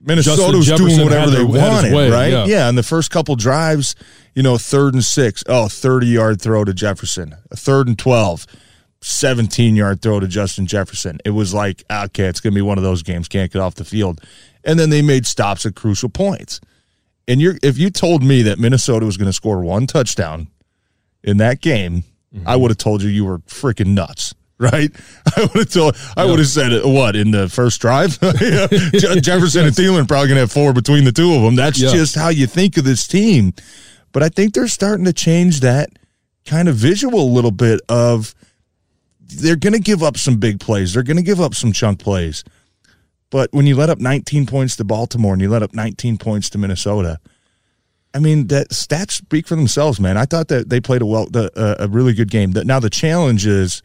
Minnesota 0.00 0.56
was 0.56 0.66
doing 0.66 0.98
whatever 1.04 1.30
they 1.30 1.44
wanted, 1.44 1.92
way, 1.92 2.10
right? 2.10 2.32
Yeah. 2.32 2.46
yeah. 2.46 2.68
And 2.70 2.78
the 2.78 2.82
first 2.82 3.10
couple 3.10 3.36
drives, 3.36 3.94
you 4.34 4.42
know, 4.42 4.56
third 4.56 4.94
and 4.94 5.04
six, 5.04 5.44
oh, 5.46 5.68
30 5.68 6.06
yard 6.06 6.40
throw 6.40 6.64
to 6.64 6.72
Jefferson, 6.72 7.34
a 7.50 7.56
third 7.56 7.86
and 7.86 7.98
12, 7.98 8.46
17 9.02 9.76
yard 9.76 10.00
throw 10.00 10.20
to 10.20 10.26
Justin 10.26 10.66
Jefferson. 10.66 11.18
It 11.22 11.30
was 11.30 11.52
like, 11.52 11.84
okay, 11.90 12.24
it's 12.24 12.40
going 12.40 12.54
to 12.54 12.58
be 12.58 12.62
one 12.62 12.78
of 12.78 12.84
those 12.84 13.02
games, 13.02 13.28
can't 13.28 13.52
get 13.52 13.60
off 13.60 13.74
the 13.74 13.84
field. 13.84 14.22
And 14.64 14.78
then 14.78 14.88
they 14.88 15.02
made 15.02 15.26
stops 15.26 15.66
at 15.66 15.74
crucial 15.74 16.08
points. 16.08 16.62
And 17.28 17.42
you're, 17.42 17.56
if 17.62 17.76
you 17.76 17.90
told 17.90 18.22
me 18.22 18.40
that 18.42 18.58
Minnesota 18.58 19.04
was 19.04 19.18
going 19.18 19.28
to 19.28 19.34
score 19.34 19.60
one 19.60 19.86
touchdown 19.86 20.48
in 21.22 21.36
that 21.36 21.60
game, 21.60 22.04
mm-hmm. 22.34 22.48
I 22.48 22.56
would 22.56 22.70
have 22.70 22.78
told 22.78 23.02
you 23.02 23.10
you 23.10 23.26
were 23.26 23.40
freaking 23.40 23.88
nuts 23.88 24.34
right? 24.72 24.90
I 25.36 25.40
would 25.40 25.54
have 25.54 25.70
told, 25.70 25.96
I 26.16 26.26
would 26.26 26.38
have 26.38 26.48
said 26.48 26.72
it, 26.72 26.84
what 26.84 27.16
in 27.16 27.30
the 27.30 27.48
first 27.48 27.80
drive. 27.80 28.20
Jefferson 28.20 29.64
and 29.64 29.74
Thielen 29.74 30.06
probably 30.06 30.28
gonna 30.28 30.40
have 30.40 30.52
four 30.52 30.74
between 30.74 31.04
the 31.04 31.12
two 31.12 31.32
of 31.32 31.42
them. 31.42 31.56
That's 31.56 31.80
yeah. 31.80 31.90
just 31.90 32.14
how 32.14 32.28
you 32.28 32.46
think 32.46 32.76
of 32.76 32.84
this 32.84 33.06
team. 33.06 33.54
But 34.12 34.22
I 34.22 34.28
think 34.28 34.52
they're 34.52 34.68
starting 34.68 35.06
to 35.06 35.14
change 35.14 35.60
that 35.60 35.90
kind 36.44 36.68
of 36.68 36.76
visual 36.76 37.20
a 37.20 37.32
little 37.32 37.50
bit. 37.50 37.80
Of 37.88 38.34
they're 39.20 39.56
gonna 39.56 39.78
give 39.78 40.02
up 40.02 40.18
some 40.18 40.36
big 40.36 40.60
plays. 40.60 40.92
They're 40.92 41.02
gonna 41.02 41.22
give 41.22 41.40
up 41.40 41.54
some 41.54 41.72
chunk 41.72 41.98
plays. 41.98 42.44
But 43.30 43.50
when 43.52 43.66
you 43.66 43.76
let 43.76 43.88
up 43.88 43.98
19 43.98 44.44
points 44.46 44.76
to 44.76 44.84
Baltimore 44.84 45.32
and 45.32 45.40
you 45.40 45.48
let 45.48 45.62
up 45.62 45.72
19 45.72 46.18
points 46.18 46.50
to 46.50 46.58
Minnesota, 46.58 47.18
I 48.12 48.18
mean, 48.18 48.48
that 48.48 48.70
stats 48.70 49.12
speak 49.12 49.46
for 49.46 49.54
themselves, 49.54 50.00
man. 50.00 50.18
I 50.18 50.24
thought 50.24 50.48
that 50.48 50.68
they 50.68 50.80
played 50.80 51.00
a 51.00 51.06
well, 51.06 51.28
uh, 51.34 51.76
a 51.78 51.88
really 51.88 52.12
good 52.12 52.30
game. 52.30 52.52
Now 52.52 52.80
the 52.80 52.90
challenge 52.90 53.46
is 53.46 53.80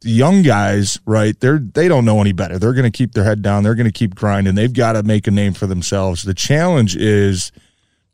the 0.00 0.10
young 0.10 0.42
guys, 0.42 0.98
right? 1.06 1.38
They're 1.38 1.58
they 1.58 1.88
don't 1.88 2.04
know 2.04 2.20
any 2.20 2.32
better. 2.32 2.58
They're 2.58 2.72
going 2.72 2.90
to 2.90 2.96
keep 2.96 3.12
their 3.12 3.24
head 3.24 3.42
down. 3.42 3.62
They're 3.62 3.74
going 3.74 3.86
to 3.86 3.92
keep 3.92 4.14
grinding. 4.14 4.54
They've 4.54 4.72
got 4.72 4.92
to 4.92 5.02
make 5.02 5.26
a 5.26 5.30
name 5.30 5.54
for 5.54 5.66
themselves. 5.66 6.22
The 6.22 6.34
challenge 6.34 6.96
is 6.96 7.52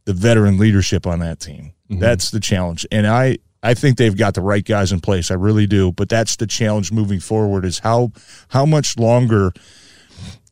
the 0.04 0.12
veteran 0.12 0.58
leadership 0.58 1.06
on 1.06 1.18
that 1.20 1.40
team. 1.40 1.72
Mm-hmm. 1.90 2.00
That's 2.00 2.30
the 2.30 2.40
challenge, 2.40 2.86
and 2.92 3.06
I 3.06 3.38
I 3.62 3.74
think 3.74 3.98
they've 3.98 4.16
got 4.16 4.34
the 4.34 4.40
right 4.40 4.64
guys 4.64 4.92
in 4.92 5.00
place. 5.00 5.30
I 5.30 5.34
really 5.34 5.66
do. 5.66 5.92
But 5.92 6.08
that's 6.08 6.36
the 6.36 6.46
challenge 6.46 6.92
moving 6.92 7.20
forward: 7.20 7.64
is 7.64 7.80
how 7.80 8.12
how 8.48 8.64
much 8.64 8.96
longer 8.96 9.52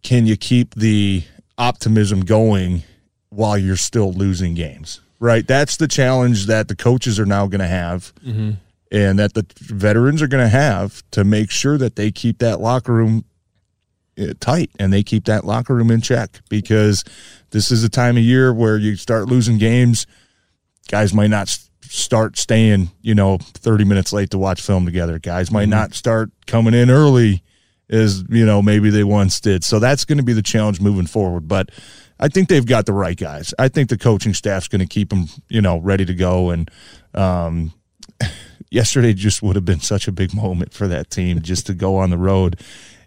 can 0.02 0.26
you 0.26 0.36
keep 0.36 0.74
the 0.74 1.24
optimism 1.58 2.22
going 2.22 2.82
while 3.28 3.56
you're 3.56 3.76
still 3.76 4.12
losing 4.12 4.54
games? 4.54 5.00
Right. 5.20 5.46
That's 5.46 5.76
the 5.76 5.86
challenge 5.86 6.46
that 6.46 6.68
the 6.68 6.74
coaches 6.74 7.20
are 7.20 7.26
now 7.26 7.46
going 7.46 7.60
to 7.60 7.66
have. 7.66 8.12
Mm-hmm 8.24 8.52
and 8.90 9.18
that 9.18 9.34
the 9.34 9.46
veterans 9.58 10.20
are 10.20 10.26
going 10.26 10.44
to 10.44 10.48
have 10.48 11.02
to 11.12 11.24
make 11.24 11.50
sure 11.50 11.78
that 11.78 11.96
they 11.96 12.10
keep 12.10 12.38
that 12.38 12.60
locker 12.60 12.92
room 12.92 13.24
uh, 14.20 14.34
tight 14.40 14.70
and 14.78 14.92
they 14.92 15.02
keep 15.02 15.24
that 15.24 15.44
locker 15.44 15.74
room 15.74 15.90
in 15.90 16.00
check 16.00 16.40
because 16.48 17.04
this 17.50 17.70
is 17.70 17.84
a 17.84 17.88
time 17.88 18.16
of 18.16 18.22
year 18.22 18.52
where 18.52 18.76
you 18.76 18.96
start 18.96 19.28
losing 19.28 19.58
games. 19.58 20.06
Guys 20.88 21.14
might 21.14 21.30
not 21.30 21.48
start 21.82 22.36
staying, 22.36 22.90
you 23.00 23.14
know, 23.14 23.38
30 23.38 23.84
minutes 23.84 24.12
late 24.12 24.30
to 24.30 24.38
watch 24.38 24.60
film 24.60 24.84
together. 24.84 25.18
Guys 25.18 25.50
might 25.50 25.62
mm-hmm. 25.62 25.70
not 25.70 25.94
start 25.94 26.30
coming 26.46 26.74
in 26.74 26.90
early 26.90 27.42
as, 27.88 28.24
you 28.28 28.44
know, 28.44 28.60
maybe 28.62 28.90
they 28.90 29.04
once 29.04 29.40
did. 29.40 29.64
So 29.64 29.78
that's 29.78 30.04
going 30.04 30.18
to 30.18 30.24
be 30.24 30.32
the 30.32 30.42
challenge 30.42 30.80
moving 30.80 31.06
forward. 31.06 31.48
But 31.48 31.70
I 32.18 32.28
think 32.28 32.48
they've 32.48 32.66
got 32.66 32.86
the 32.86 32.92
right 32.92 33.16
guys. 33.16 33.54
I 33.58 33.68
think 33.68 33.88
the 33.88 33.98
coaching 33.98 34.34
staff's 34.34 34.68
going 34.68 34.80
to 34.80 34.86
keep 34.86 35.10
them, 35.10 35.26
you 35.48 35.60
know, 35.60 35.78
ready 35.78 36.04
to 36.04 36.14
go. 36.14 36.50
And, 36.50 36.70
um, 37.14 37.72
yesterday 38.70 39.12
just 39.12 39.42
would 39.42 39.56
have 39.56 39.64
been 39.64 39.80
such 39.80 40.08
a 40.08 40.12
big 40.12 40.34
moment 40.34 40.72
for 40.72 40.88
that 40.88 41.10
team 41.10 41.42
just 41.42 41.66
to 41.66 41.74
go 41.74 41.96
on 41.96 42.10
the 42.10 42.18
road 42.18 42.58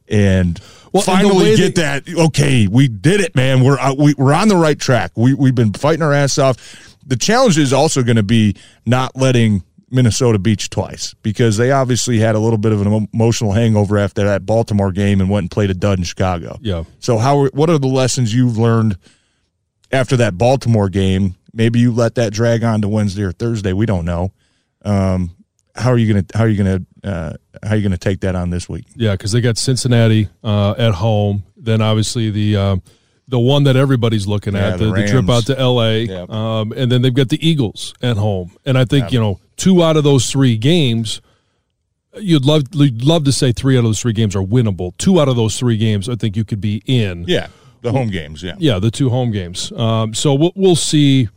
and 0.08 0.60
well, 0.92 1.04
finally 1.04 1.50
and 1.50 1.58
get 1.58 1.76
that, 1.76 2.06
that. 2.06 2.18
Okay, 2.28 2.68
we 2.68 2.88
did 2.88 3.22
it, 3.22 3.36
man. 3.36 3.64
We're 3.64 3.80
uh, 3.80 3.94
we, 3.94 4.14
we're 4.16 4.34
on 4.34 4.48
the 4.48 4.58
right 4.58 4.80
track. 4.80 5.12
We 5.16 5.34
we've 5.34 5.56
been 5.56 5.74
fighting 5.74 6.02
our 6.02 6.14
ass 6.14 6.38
off. 6.38 6.98
The 7.06 7.16
challenge 7.16 7.58
is 7.58 7.74
also 7.74 8.04
going 8.04 8.18
to 8.18 8.24
be 8.24 8.56
not 8.86 9.16
letting 9.16 9.64
Minnesota 9.90 10.40
beat 10.40 10.64
you 10.64 10.70
twice 10.70 11.14
because 11.22 11.58
they 11.58 11.72
obviously 11.72 12.20
had 12.20 12.36
a 12.36 12.40
little 12.40 12.58
bit 12.58 12.72
of 12.72 12.86
an 12.86 13.08
emotional 13.14 13.52
hangover 13.52 13.98
after 13.98 14.24
that 14.26 14.46
Baltimore 14.46 14.92
game 14.92 15.22
and 15.22 15.30
went 15.30 15.44
and 15.44 15.52
played 15.52 15.70
a 15.70 15.74
dud 15.74 16.00
in 16.00 16.04
Chicago. 16.04 16.58
Yeah. 16.62 16.84
So 17.00 17.18
how 17.18 17.48
what 17.48 17.70
are 17.70 17.78
the 17.78 17.88
lessons 17.88 18.34
you've 18.34 18.58
learned 18.58 18.98
after 19.92 20.18
that 20.18 20.38
Baltimore 20.38 20.90
game? 20.90 21.36
Maybe 21.54 21.80
you 21.80 21.92
let 21.92 22.16
that 22.16 22.34
drag 22.34 22.64
on 22.64 22.82
to 22.82 22.90
Wednesday 22.90 23.24
or 23.24 23.32
Thursday. 23.32 23.74
We 23.74 23.86
don't 23.86 24.06
know. 24.06 24.32
Um, 24.84 25.36
how 25.76 25.90
are 25.90 25.98
you 25.98 26.12
going 26.12 26.26
to 26.26 26.38
how 26.38 26.44
are 26.44 26.48
you 26.48 26.64
going 26.64 26.86
to 27.04 27.10
uh, 27.10 27.34
how 27.64 27.72
are 27.72 27.76
you 27.76 27.82
going 27.82 27.92
to 27.92 27.98
take 27.98 28.22
that 28.22 28.36
on 28.36 28.50
this 28.50 28.70
week? 28.70 28.86
Yeah, 28.96 29.14
because 29.14 29.32
they 29.32 29.42
got 29.42 29.58
Cincinnati 29.58 30.30
uh, 30.44 30.76
at 30.78 30.94
home. 30.94 31.44
Then 31.58 31.82
obviously 31.82 32.30
the 32.30 32.56
uh, 32.56 32.76
the 33.28 33.40
one 33.40 33.64
that 33.64 33.76
everybody's 33.76 34.28
looking 34.28 34.54
yeah, 34.54 34.70
at 34.70 34.80
the, 34.80 34.86
the, 34.86 34.94
the, 34.94 35.08
trip 35.08 35.30
out 35.30 35.46
to 35.48 35.58
L.A. 35.58 36.04
Yep. 36.04 36.30
Um, 36.30 36.74
and 36.74 36.92
then 36.92 37.02
they've 37.02 37.14
got 37.14 37.30
the 37.30 37.48
Eagles 37.48 37.94
at 38.02 38.18
home. 38.18 38.52
And 38.66 38.78
I 38.78 38.86
think 38.86 39.06
yep. 39.06 39.14
you 39.14 39.20
know 39.20 39.40
two 39.58 39.84
out 39.84 39.98
of 39.98 40.04
those 40.04 40.30
three 40.30 40.58
games 40.58 41.22
you'd 42.18 42.46
love 42.46 42.64
you'd 42.74 43.04
love 43.04 43.24
to 43.26 43.32
say 43.32 43.52
three 43.52 43.76
out 43.76 43.80
of 43.80 43.86
those 43.86 44.00
three 44.00 44.14
games 44.14 44.36
are 44.36 44.44
winnable. 44.44 44.96
Two 44.98 45.20
out 45.20 45.28
of 45.28 45.36
those 45.36 45.58
three 45.58 45.78
games, 45.78 46.10
I 46.10 46.16
think 46.16 46.36
you 46.36 46.44
could 46.44 46.62
be 46.62 46.84
in. 46.86 47.26
Yeah, 47.28 47.48
the 47.82 47.92
home 47.92 48.10
games. 48.10 48.44
Yeah, 48.44 48.56
yeah, 48.58 48.80
the 48.80 48.92
two 48.92 49.10
home 49.10 49.32
games. 49.32 49.72
Um, 49.72 50.14
so 50.14 50.34
we'll, 50.34 50.54
we'll 50.56 50.76
see 50.76 51.30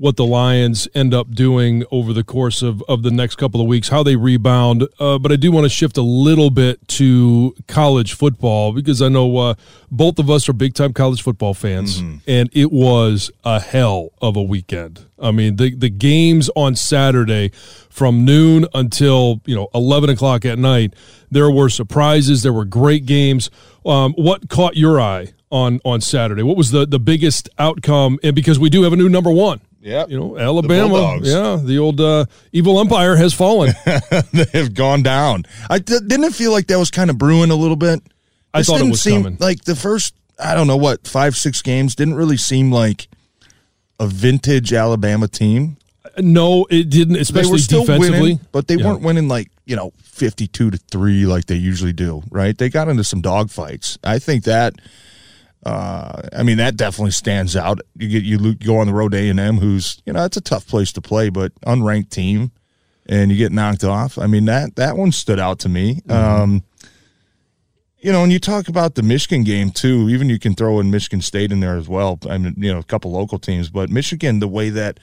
what 0.00 0.16
the 0.16 0.24
Lions 0.24 0.88
end 0.94 1.12
up 1.12 1.30
doing 1.34 1.84
over 1.90 2.14
the 2.14 2.24
course 2.24 2.62
of, 2.62 2.82
of 2.88 3.02
the 3.02 3.10
next 3.10 3.36
couple 3.36 3.60
of 3.60 3.66
weeks, 3.66 3.90
how 3.90 4.02
they 4.02 4.16
rebound. 4.16 4.88
Uh, 4.98 5.18
but 5.18 5.30
I 5.30 5.36
do 5.36 5.52
want 5.52 5.66
to 5.66 5.68
shift 5.68 5.98
a 5.98 6.02
little 6.02 6.48
bit 6.48 6.88
to 6.88 7.54
college 7.68 8.14
football 8.14 8.72
because 8.72 9.02
I 9.02 9.10
know 9.10 9.36
uh, 9.36 9.54
both 9.90 10.18
of 10.18 10.30
us 10.30 10.48
are 10.48 10.54
big 10.54 10.72
time 10.72 10.94
college 10.94 11.20
football 11.20 11.52
fans, 11.52 12.00
mm-hmm. 12.00 12.16
and 12.26 12.48
it 12.54 12.72
was 12.72 13.30
a 13.44 13.60
hell 13.60 14.08
of 14.22 14.36
a 14.36 14.42
weekend. 14.42 15.04
I 15.18 15.32
mean, 15.32 15.56
the, 15.56 15.74
the 15.74 15.90
games 15.90 16.48
on 16.56 16.76
Saturday 16.76 17.50
from 17.90 18.24
noon 18.24 18.64
until, 18.72 19.42
you 19.44 19.54
know, 19.54 19.68
11 19.74 20.08
o'clock 20.08 20.46
at 20.46 20.58
night, 20.58 20.94
there 21.30 21.50
were 21.50 21.68
surprises. 21.68 22.42
There 22.42 22.54
were 22.54 22.64
great 22.64 23.04
games. 23.04 23.50
Um, 23.84 24.14
what 24.14 24.48
caught 24.48 24.76
your 24.76 24.98
eye 24.98 25.34
on, 25.50 25.78
on 25.84 26.00
Saturday? 26.00 26.42
What 26.42 26.56
was 26.56 26.70
the, 26.70 26.86
the 26.86 26.98
biggest 26.98 27.50
outcome? 27.58 28.18
And 28.22 28.34
because 28.34 28.58
we 28.58 28.70
do 28.70 28.84
have 28.84 28.94
a 28.94 28.96
new 28.96 29.10
number 29.10 29.30
one 29.30 29.60
yeah, 29.80 30.06
you 30.08 30.18
know 30.18 30.38
Alabama. 30.38 31.18
Yeah, 31.22 31.58
the 31.62 31.78
old 31.78 32.00
uh, 32.00 32.26
evil 32.52 32.80
empire 32.80 33.16
has 33.16 33.32
fallen. 33.32 33.72
they 34.32 34.44
have 34.52 34.74
gone 34.74 35.02
down. 35.02 35.44
I 35.70 35.78
didn't 35.78 36.24
it 36.24 36.34
feel 36.34 36.52
like 36.52 36.66
that 36.66 36.78
was 36.78 36.90
kind 36.90 37.08
of 37.08 37.16
brewing 37.16 37.50
a 37.50 37.56
little 37.56 37.76
bit. 37.76 38.02
I 38.52 38.62
thought 38.62 38.80
it 38.80 38.90
was 38.90 39.02
seem 39.02 39.22
coming. 39.22 39.38
like 39.40 39.64
the 39.64 39.74
first. 39.74 40.14
I 40.38 40.54
don't 40.54 40.66
know 40.66 40.76
what 40.76 41.06
five 41.06 41.36
six 41.36 41.62
games 41.62 41.94
didn't 41.94 42.14
really 42.14 42.36
seem 42.36 42.70
like 42.72 43.08
a 43.98 44.06
vintage 44.06 44.72
Alabama 44.72 45.28
team. 45.28 45.76
No, 46.18 46.66
it 46.70 46.90
didn't. 46.90 47.16
Especially 47.16 47.48
they 47.48 47.52
were 47.52 47.58
still 47.58 47.80
defensively, 47.84 48.20
winning, 48.20 48.40
but 48.52 48.68
they 48.68 48.76
yeah. 48.76 48.86
weren't 48.86 49.02
winning 49.02 49.28
like 49.28 49.50
you 49.64 49.76
know 49.76 49.92
fifty 50.02 50.46
two 50.46 50.70
to 50.70 50.76
three 50.76 51.24
like 51.24 51.46
they 51.46 51.54
usually 51.54 51.92
do. 51.92 52.22
Right? 52.30 52.56
They 52.56 52.68
got 52.68 52.88
into 52.88 53.04
some 53.04 53.22
dogfights. 53.22 53.98
I 54.04 54.18
think 54.18 54.44
that 54.44 54.74
uh, 55.64 56.22
I 56.32 56.42
mean, 56.42 56.56
that 56.56 56.76
definitely 56.76 57.10
stands 57.10 57.54
out. 57.54 57.80
You 57.96 58.08
get 58.08 58.22
you 58.24 58.54
go 58.54 58.78
on 58.78 58.86
the 58.86 58.94
road 58.94 59.12
to 59.12 59.18
A 59.18 59.28
and 59.28 59.38
M, 59.38 59.58
who's 59.58 60.02
you 60.06 60.12
know 60.12 60.24
it's 60.24 60.36
a 60.36 60.42
tough 60.42 60.66
place 60.66 60.92
to 60.92 61.00
play, 61.00 61.28
but 61.28 61.54
unranked 61.60 62.10
team, 62.10 62.50
and 63.06 63.30
you 63.30 63.36
get 63.36 63.52
knocked 63.52 63.84
off. 63.84 64.16
I 64.16 64.26
mean 64.26 64.46
that 64.46 64.76
that 64.76 64.96
one 64.96 65.12
stood 65.12 65.38
out 65.38 65.58
to 65.60 65.68
me. 65.68 65.96
Mm-hmm. 66.06 66.12
Um, 66.12 66.62
you 67.98 68.10
know, 68.10 68.22
and 68.22 68.32
you 68.32 68.38
talk 68.38 68.68
about 68.68 68.94
the 68.94 69.02
Michigan 69.02 69.44
game 69.44 69.70
too. 69.70 70.08
Even 70.08 70.30
you 70.30 70.38
can 70.38 70.54
throw 70.54 70.80
in 70.80 70.90
Michigan 70.90 71.20
State 71.20 71.52
in 71.52 71.60
there 71.60 71.76
as 71.76 71.86
well. 71.86 72.18
I 72.30 72.38
mean, 72.38 72.54
you 72.56 72.72
know, 72.72 72.78
a 72.78 72.84
couple 72.84 73.12
local 73.12 73.38
teams, 73.38 73.68
but 73.68 73.90
Michigan, 73.90 74.40
the 74.40 74.48
way 74.48 74.70
that 74.70 74.98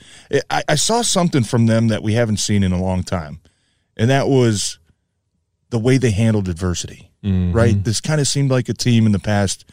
I, 0.49 0.63
I 0.69 0.75
saw 0.75 1.03
something 1.03 1.43
from 1.43 1.67
them 1.67 1.89
that 1.89 2.01
we 2.01 2.13
haven't 2.13 2.37
seen 2.37 2.63
in 2.63 2.71
a 2.71 2.81
long 2.81 3.03
time, 3.03 3.39
and 3.95 4.09
that 4.09 4.27
was 4.27 4.79
the 5.69 5.77
way 5.77 5.99
they 5.99 6.11
handled 6.11 6.49
adversity. 6.49 7.11
Mm-hmm. 7.23 7.51
Right, 7.51 7.83
this 7.83 8.01
kind 8.01 8.19
of 8.19 8.27
seemed 8.27 8.49
like 8.49 8.69
a 8.69 8.73
team 8.73 9.05
in 9.05 9.11
the 9.11 9.19
past 9.19 9.65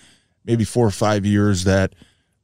maybe 0.45 0.65
four 0.65 0.87
or 0.87 0.91
five 0.91 1.25
years 1.25 1.65
that, 1.65 1.95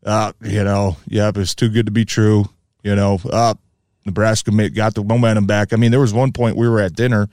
uh, 0.05 0.33
you 0.41 0.65
know, 0.65 0.97
yep, 1.07 1.37
it's 1.37 1.55
too 1.55 1.69
good 1.69 1.87
to 1.87 1.93
be 1.93 2.05
true. 2.05 2.47
You 2.83 2.97
know, 2.97 3.21
uh, 3.31 3.55
Nebraska 4.07 4.51
got 4.71 4.95
the 4.95 5.05
momentum 5.05 5.47
back. 5.47 5.73
I 5.73 5.77
mean, 5.77 5.91
there 5.91 6.01
was 6.01 6.15
one 6.15 6.33
point 6.33 6.57
we 6.57 6.69
were 6.69 6.81
at 6.81 6.95
dinner. 6.95 7.29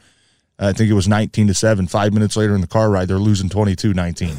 I 0.59 0.73
think 0.73 0.89
it 0.89 0.93
was 0.93 1.07
19 1.07 1.47
to 1.47 1.53
7. 1.53 1.87
Five 1.87 2.13
minutes 2.13 2.35
later 2.35 2.55
in 2.55 2.61
the 2.61 2.67
car 2.67 2.89
ride, 2.89 3.07
they're 3.07 3.19
losing 3.19 3.47
22 3.47 3.93
19. 3.93 4.29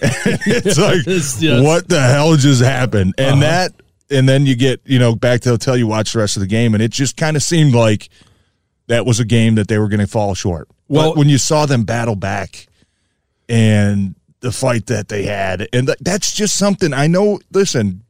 it's 0.00 0.78
like, 0.78 1.04
yes. 1.06 1.62
what 1.62 1.88
the 1.88 2.00
hell 2.00 2.36
just 2.36 2.62
happened? 2.62 3.14
And 3.18 3.32
uh-huh. 3.32 3.40
that, 3.40 3.72
and 4.10 4.28
then 4.28 4.46
you 4.46 4.56
get, 4.56 4.80
you 4.84 4.98
know, 4.98 5.14
back 5.14 5.40
to 5.42 5.58
tell 5.58 5.76
you 5.76 5.86
watch 5.86 6.12
the 6.12 6.20
rest 6.20 6.36
of 6.36 6.40
the 6.40 6.46
game. 6.46 6.74
And 6.74 6.82
it 6.82 6.92
just 6.92 7.16
kind 7.16 7.36
of 7.36 7.42
seemed 7.42 7.74
like 7.74 8.08
that 8.86 9.04
was 9.06 9.20
a 9.20 9.24
game 9.24 9.56
that 9.56 9.68
they 9.68 9.78
were 9.78 9.88
going 9.88 10.00
to 10.00 10.06
fall 10.06 10.34
short. 10.34 10.68
Well, 10.88 11.10
but 11.10 11.18
when 11.18 11.28
you 11.28 11.38
saw 11.38 11.66
them 11.66 11.84
battle 11.84 12.16
back 12.16 12.66
and 13.48 14.14
the 14.40 14.52
fight 14.52 14.86
that 14.86 15.08
they 15.08 15.24
had. 15.24 15.68
And 15.72 15.94
that's 16.00 16.32
just 16.34 16.56
something 16.56 16.92
I 16.92 17.06
know. 17.06 17.40
Listen, 17.52 18.02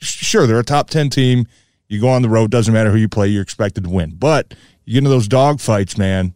sure, 0.00 0.46
they're 0.46 0.58
a 0.58 0.64
top 0.64 0.90
10 0.90 1.10
team. 1.10 1.46
You 1.88 2.00
go 2.00 2.08
on 2.08 2.22
the 2.22 2.28
road, 2.28 2.50
doesn't 2.50 2.72
matter 2.72 2.90
who 2.90 2.96
you 2.96 3.08
play, 3.08 3.28
you're 3.28 3.42
expected 3.42 3.84
to 3.84 3.90
win. 3.90 4.14
But 4.16 4.54
you 4.84 4.94
get 4.94 4.98
into 4.98 5.10
those 5.10 5.28
dog 5.28 5.60
fights, 5.60 5.96
man. 5.96 6.34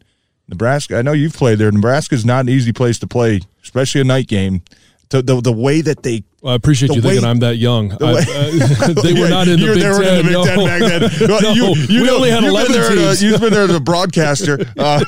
Nebraska, 0.49 0.97
I 0.97 1.03
know 1.03 1.13
you've 1.13 1.35
played 1.35 1.59
there. 1.59 1.71
Nebraska's 1.71 2.25
not 2.25 2.41
an 2.41 2.49
easy 2.49 2.73
place 2.73 2.99
to 3.01 3.07
play, 3.07 3.41
especially 3.63 4.01
a 4.01 4.05
night 4.05 4.29
game. 4.29 4.63
The, 5.11 5.23
the, 5.23 5.41
the 5.41 5.53
way 5.53 5.81
that 5.81 6.03
they 6.03 6.25
well, 6.41 6.53
I 6.53 6.57
appreciate 6.57 6.95
you 6.95 7.03
way, 7.03 7.15
thinking 7.15 7.25
I'm 7.25 7.41
that 7.41 7.57
young. 7.57 7.89
The 7.89 8.07
I, 8.07 8.11
uh, 8.13 8.93
they 9.03 9.13
were 9.21 9.29
not 9.29 9.49
in 9.49 9.59
the 9.59 9.67
Big 9.75 9.83
Ten. 9.83 9.93
In 9.93 10.17
the 10.19 10.23
Big 10.23 10.33
no. 10.33 10.45
Ten 10.45 10.65
back 10.65 10.81
then. 10.81 11.29
no, 11.29 11.51
you, 11.51 11.75
you 11.89 12.03
we 12.03 12.07
know, 12.07 12.17
only 12.17 12.31
had 12.31 12.45
11 12.45 12.73
teams. 12.73 13.23
A, 13.23 13.25
you've 13.25 13.41
been 13.41 13.53
there 13.53 13.65
as 13.65 13.75
a 13.75 13.81
broadcaster. 13.81 14.59
Uh, 14.77 15.05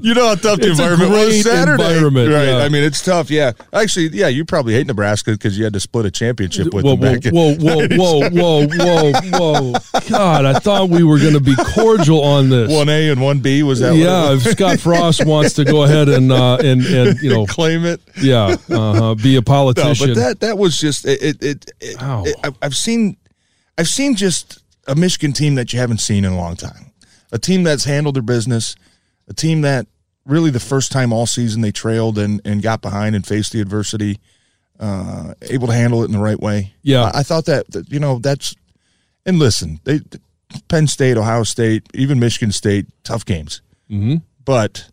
you 0.00 0.14
know 0.14 0.28
how 0.28 0.34
tough 0.36 0.60
the 0.60 0.68
it's 0.70 0.78
environment 0.78 1.10
was 1.10 1.42
Saturday. 1.42 1.82
Environment, 1.82 2.32
right. 2.32 2.48
Yeah. 2.48 2.58
I 2.58 2.68
mean, 2.68 2.84
it's 2.84 3.02
tough. 3.02 3.30
Yeah. 3.30 3.50
Actually, 3.72 4.08
yeah, 4.08 4.28
you 4.28 4.44
probably 4.44 4.74
hate 4.74 4.86
Nebraska 4.86 5.32
because 5.32 5.58
you 5.58 5.64
had 5.64 5.72
to 5.72 5.80
split 5.80 6.06
a 6.06 6.10
championship 6.10 6.72
with 6.72 6.84
whoa, 6.84 6.94
them 6.94 7.20
back 7.20 7.32
whoa, 7.32 7.54
whoa, 7.56 7.88
whoa, 7.88 8.30
whoa, 8.30 8.68
whoa, 8.68 9.12
whoa, 9.12 9.72
whoa. 9.72 10.00
God, 10.08 10.44
I 10.44 10.60
thought 10.60 10.88
we 10.88 11.02
were 11.02 11.18
going 11.18 11.34
to 11.34 11.40
be 11.40 11.56
cordial 11.56 12.22
on 12.22 12.48
this. 12.48 12.70
1A 12.70 13.10
and 13.10 13.20
1B, 13.20 13.64
was 13.64 13.80
that 13.80 13.96
Yeah, 13.96 14.34
if 14.34 14.42
Scott 14.42 14.78
Frost 14.78 15.26
wants 15.26 15.54
to 15.54 15.64
go 15.64 15.82
ahead 15.82 16.08
and, 16.08 16.30
uh, 16.30 16.58
and, 16.58 16.84
and 16.86 17.18
you 17.20 17.30
know. 17.30 17.46
Claim 17.48 17.84
it. 17.86 18.00
Yeah, 18.20 18.56
uh-huh, 18.70 19.14
be 19.16 19.36
a 19.36 19.42
politician. 19.42 20.12
No, 20.14 20.27
that, 20.28 20.40
that 20.40 20.58
was 20.58 20.78
just 20.78 21.06
it, 21.06 21.22
it, 21.22 21.42
it, 21.42 21.72
it 21.80 22.56
I've 22.62 22.76
seen, 22.76 23.16
I've 23.76 23.88
seen 23.88 24.14
just 24.14 24.62
a 24.86 24.94
Michigan 24.94 25.32
team 25.32 25.54
that 25.56 25.72
you 25.72 25.78
haven't 25.78 25.98
seen 25.98 26.24
in 26.24 26.32
a 26.32 26.36
long 26.36 26.56
time. 26.56 26.92
A 27.32 27.38
team 27.38 27.62
that's 27.62 27.84
handled 27.84 28.16
their 28.16 28.22
business, 28.22 28.74
a 29.28 29.34
team 29.34 29.60
that 29.62 29.86
really 30.24 30.50
the 30.50 30.60
first 30.60 30.92
time 30.92 31.12
all 31.12 31.26
season 31.26 31.62
they 31.62 31.72
trailed 31.72 32.18
and, 32.18 32.40
and 32.44 32.62
got 32.62 32.80
behind 32.80 33.14
and 33.16 33.26
faced 33.26 33.52
the 33.52 33.60
adversity, 33.60 34.18
uh, 34.78 35.34
able 35.42 35.66
to 35.66 35.74
handle 35.74 36.02
it 36.02 36.06
in 36.06 36.12
the 36.12 36.18
right 36.18 36.40
way. 36.40 36.74
Yeah, 36.82 37.04
I, 37.04 37.20
I 37.20 37.22
thought 37.22 37.46
that, 37.46 37.70
that 37.72 37.90
you 37.90 37.98
know 37.98 38.18
that's 38.18 38.54
and 39.26 39.38
listen, 39.38 39.80
they 39.84 40.00
Penn 40.68 40.86
State, 40.86 41.16
Ohio 41.16 41.42
State, 41.42 41.84
even 41.94 42.18
Michigan 42.18 42.52
State, 42.52 42.86
tough 43.04 43.24
games, 43.24 43.60
mm-hmm. 43.90 44.16
but 44.44 44.88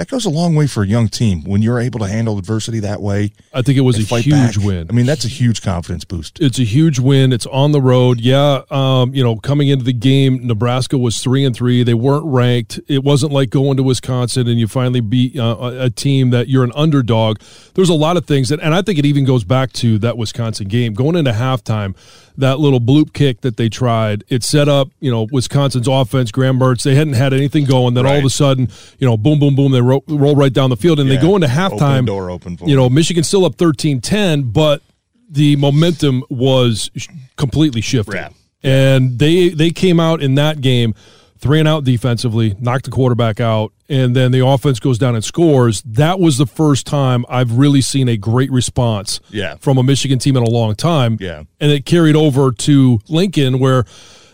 that 0.00 0.08
goes 0.08 0.24
a 0.24 0.30
long 0.30 0.54
way 0.54 0.66
for 0.66 0.82
a 0.82 0.86
young 0.86 1.08
team 1.08 1.44
when 1.44 1.60
you're 1.60 1.78
able 1.78 2.00
to 2.00 2.08
handle 2.08 2.38
adversity 2.38 2.80
that 2.80 3.02
way. 3.02 3.32
I 3.52 3.60
think 3.60 3.76
it 3.76 3.82
was 3.82 3.98
a 3.98 4.18
huge 4.18 4.56
back. 4.56 4.64
win. 4.64 4.86
I 4.88 4.94
mean, 4.94 5.04
that's 5.04 5.26
a 5.26 5.28
huge 5.28 5.60
confidence 5.60 6.06
boost. 6.06 6.40
It's 6.40 6.58
a 6.58 6.64
huge 6.64 6.98
win. 6.98 7.34
It's 7.34 7.44
on 7.44 7.72
the 7.72 7.82
road. 7.82 8.18
Yeah, 8.18 8.62
um, 8.70 9.14
you 9.14 9.22
know, 9.22 9.36
coming 9.36 9.68
into 9.68 9.84
the 9.84 9.92
game, 9.92 10.46
Nebraska 10.46 10.96
was 10.96 11.20
three 11.20 11.44
and 11.44 11.54
three. 11.54 11.82
They 11.82 11.92
weren't 11.92 12.24
ranked. 12.24 12.80
It 12.88 13.04
wasn't 13.04 13.32
like 13.32 13.50
going 13.50 13.76
to 13.76 13.82
Wisconsin 13.82 14.48
and 14.48 14.58
you 14.58 14.68
finally 14.68 15.02
beat 15.02 15.38
uh, 15.38 15.56
a 15.60 15.90
team 15.90 16.30
that 16.30 16.48
you're 16.48 16.64
an 16.64 16.72
underdog. 16.74 17.38
There's 17.74 17.90
a 17.90 17.94
lot 17.94 18.16
of 18.16 18.24
things, 18.24 18.48
that, 18.48 18.60
and 18.60 18.74
I 18.74 18.80
think 18.80 18.98
it 18.98 19.04
even 19.04 19.26
goes 19.26 19.44
back 19.44 19.70
to 19.74 19.98
that 19.98 20.16
Wisconsin 20.16 20.68
game 20.68 20.94
going 20.94 21.14
into 21.14 21.32
halftime 21.32 21.94
that 22.40 22.58
little 22.58 22.80
bloop 22.80 23.12
kick 23.12 23.42
that 23.42 23.56
they 23.56 23.68
tried. 23.68 24.24
It 24.28 24.42
set 24.42 24.68
up, 24.68 24.88
you 25.00 25.10
know, 25.10 25.26
Wisconsin's 25.30 25.88
offense, 25.88 26.30
Graham 26.30 26.58
Mertz. 26.58 26.82
They 26.82 26.94
hadn't 26.94 27.14
had 27.14 27.32
anything 27.32 27.64
going. 27.64 27.94
Then 27.94 28.04
right. 28.04 28.14
all 28.14 28.18
of 28.18 28.24
a 28.24 28.30
sudden, 28.30 28.68
you 28.98 29.06
know, 29.06 29.16
boom, 29.16 29.38
boom, 29.38 29.54
boom, 29.54 29.72
they 29.72 29.80
ro- 29.90 30.04
roll 30.08 30.36
right 30.36 30.52
down 30.52 30.70
the 30.70 30.76
field. 30.76 31.00
And 31.00 31.08
yeah. 31.08 31.16
they 31.16 31.22
go 31.22 31.34
into 31.34 31.48
halftime. 31.48 31.94
Open 31.98 32.04
door 32.06 32.30
open 32.30 32.56
for 32.56 32.68
you 32.68 32.76
know, 32.76 32.88
Michigan 32.88 33.24
still 33.24 33.44
up 33.44 33.56
13 33.56 34.00
10, 34.00 34.50
but 34.50 34.82
the 35.28 35.56
momentum 35.56 36.24
was 36.30 36.90
sh- 36.96 37.08
completely 37.36 37.80
shifted. 37.80 38.30
And 38.62 39.18
they 39.18 39.48
they 39.50 39.70
came 39.70 39.98
out 40.00 40.22
in 40.22 40.34
that 40.34 40.60
game 40.60 40.94
three 41.38 41.58
and 41.58 41.66
out 41.66 41.84
defensively, 41.84 42.54
knocked 42.60 42.84
the 42.84 42.90
quarterback 42.90 43.40
out, 43.40 43.72
and 43.88 44.14
then 44.14 44.30
the 44.30 44.44
offense 44.46 44.78
goes 44.78 44.98
down 44.98 45.14
and 45.14 45.24
scores. 45.24 45.82
That 45.82 46.20
was 46.20 46.36
the 46.36 46.46
first 46.46 46.86
time 46.86 47.24
I've 47.28 47.52
really 47.52 47.80
seen 47.80 48.08
a 48.08 48.16
great 48.16 48.50
response 48.50 49.20
yeah. 49.30 49.56
from 49.56 49.78
a 49.78 49.82
Michigan 49.82 50.18
team 50.18 50.36
in 50.36 50.42
a 50.42 50.50
long 50.50 50.74
time. 50.74 51.16
Yeah. 51.18 51.44
And 51.58 51.72
it 51.72 51.86
carried 51.86 52.14
over 52.14 52.52
to 52.52 53.00
Lincoln 53.08 53.58
where 53.58 53.84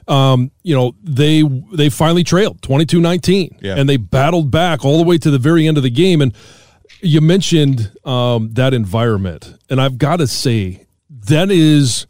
um, 0.09 0.51
you 0.63 0.75
know, 0.75 0.95
they 1.03 1.43
they 1.73 1.89
finally 1.89 2.25
trailed 2.25 2.61
22-19 2.63 3.59
yeah. 3.61 3.75
and 3.77 3.89
they 3.89 3.97
battled 3.97 4.51
back 4.51 4.85
all 4.85 4.99
the 4.99 5.05
way 5.05 5.19
to 5.19 5.31
the 5.31 5.39
very 5.39 5.67
end 5.67 5.77
of 5.77 5.83
the 5.83 5.91
game 5.91 6.21
and 6.21 6.35
you 7.01 7.21
mentioned 7.21 7.93
um, 8.05 8.51
that 8.53 8.73
environment 8.73 9.59
and 9.69 9.81
I've 9.81 9.99
got 9.99 10.17
to 10.17 10.27
say 10.27 10.87
that 11.11 11.51
is 11.51 12.07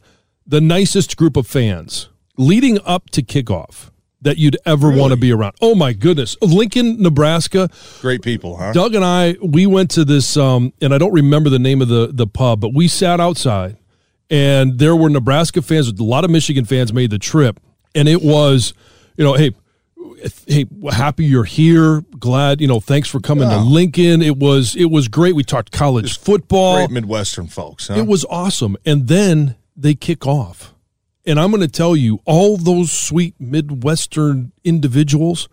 the 0.46 0.60
nicest 0.60 1.16
group 1.16 1.36
of 1.36 1.46
fans 1.46 2.08
leading 2.36 2.78
up 2.84 3.10
to 3.10 3.22
kickoff 3.22 3.90
that 4.22 4.38
you'd 4.38 4.56
ever 4.66 4.88
really? 4.88 5.00
want 5.00 5.12
to 5.12 5.16
be 5.16 5.32
around. 5.32 5.54
Oh 5.60 5.74
my 5.74 5.92
goodness, 5.92 6.36
Lincoln, 6.40 7.00
Nebraska. 7.00 7.68
Great 8.00 8.22
people, 8.22 8.56
huh? 8.56 8.72
Doug 8.72 8.94
and 8.94 9.04
I, 9.04 9.36
we 9.42 9.66
went 9.66 9.90
to 9.92 10.04
this, 10.04 10.36
um, 10.36 10.72
and 10.80 10.94
I 10.94 10.98
don't 10.98 11.12
remember 11.12 11.50
the 11.50 11.58
name 11.58 11.82
of 11.82 11.88
the 11.88 12.10
the 12.12 12.26
pub, 12.26 12.60
but 12.60 12.74
we 12.74 12.88
sat 12.88 13.20
outside, 13.20 13.76
and 14.30 14.78
there 14.78 14.96
were 14.96 15.08
Nebraska 15.08 15.62
fans. 15.62 15.88
A 15.88 16.02
lot 16.02 16.24
of 16.24 16.30
Michigan 16.30 16.64
fans 16.64 16.92
made 16.92 17.10
the 17.10 17.18
trip, 17.18 17.60
and 17.96 18.08
it 18.08 18.22
was, 18.22 18.74
you 19.16 19.24
know, 19.24 19.34
hey. 19.34 19.52
Hey, 20.46 20.64
happy 20.90 21.24
you're 21.24 21.44
here. 21.44 22.00
Glad 22.18 22.60
you 22.60 22.66
know. 22.66 22.80
Thanks 22.80 23.08
for 23.08 23.20
coming 23.20 23.48
to 23.50 23.58
Lincoln. 23.58 24.22
It 24.22 24.38
was 24.38 24.74
it 24.74 24.86
was 24.86 25.08
great. 25.08 25.34
We 25.34 25.44
talked 25.44 25.72
college 25.72 26.06
Just 26.06 26.24
football. 26.24 26.76
Great 26.76 26.90
Midwestern 26.90 27.48
folks. 27.48 27.88
Huh? 27.88 27.94
It 27.94 28.06
was 28.06 28.24
awesome. 28.30 28.76
And 28.86 29.08
then 29.08 29.56
they 29.76 29.94
kick 29.94 30.26
off 30.26 30.74
and 31.26 31.40
I'm 31.40 31.50
going 31.50 31.60
to 31.60 31.68
tell 31.68 31.96
you, 31.96 32.20
all 32.24 32.56
those 32.56 32.92
sweet 32.92 33.34
Midwestern 33.40 34.52
individuals, 34.62 35.48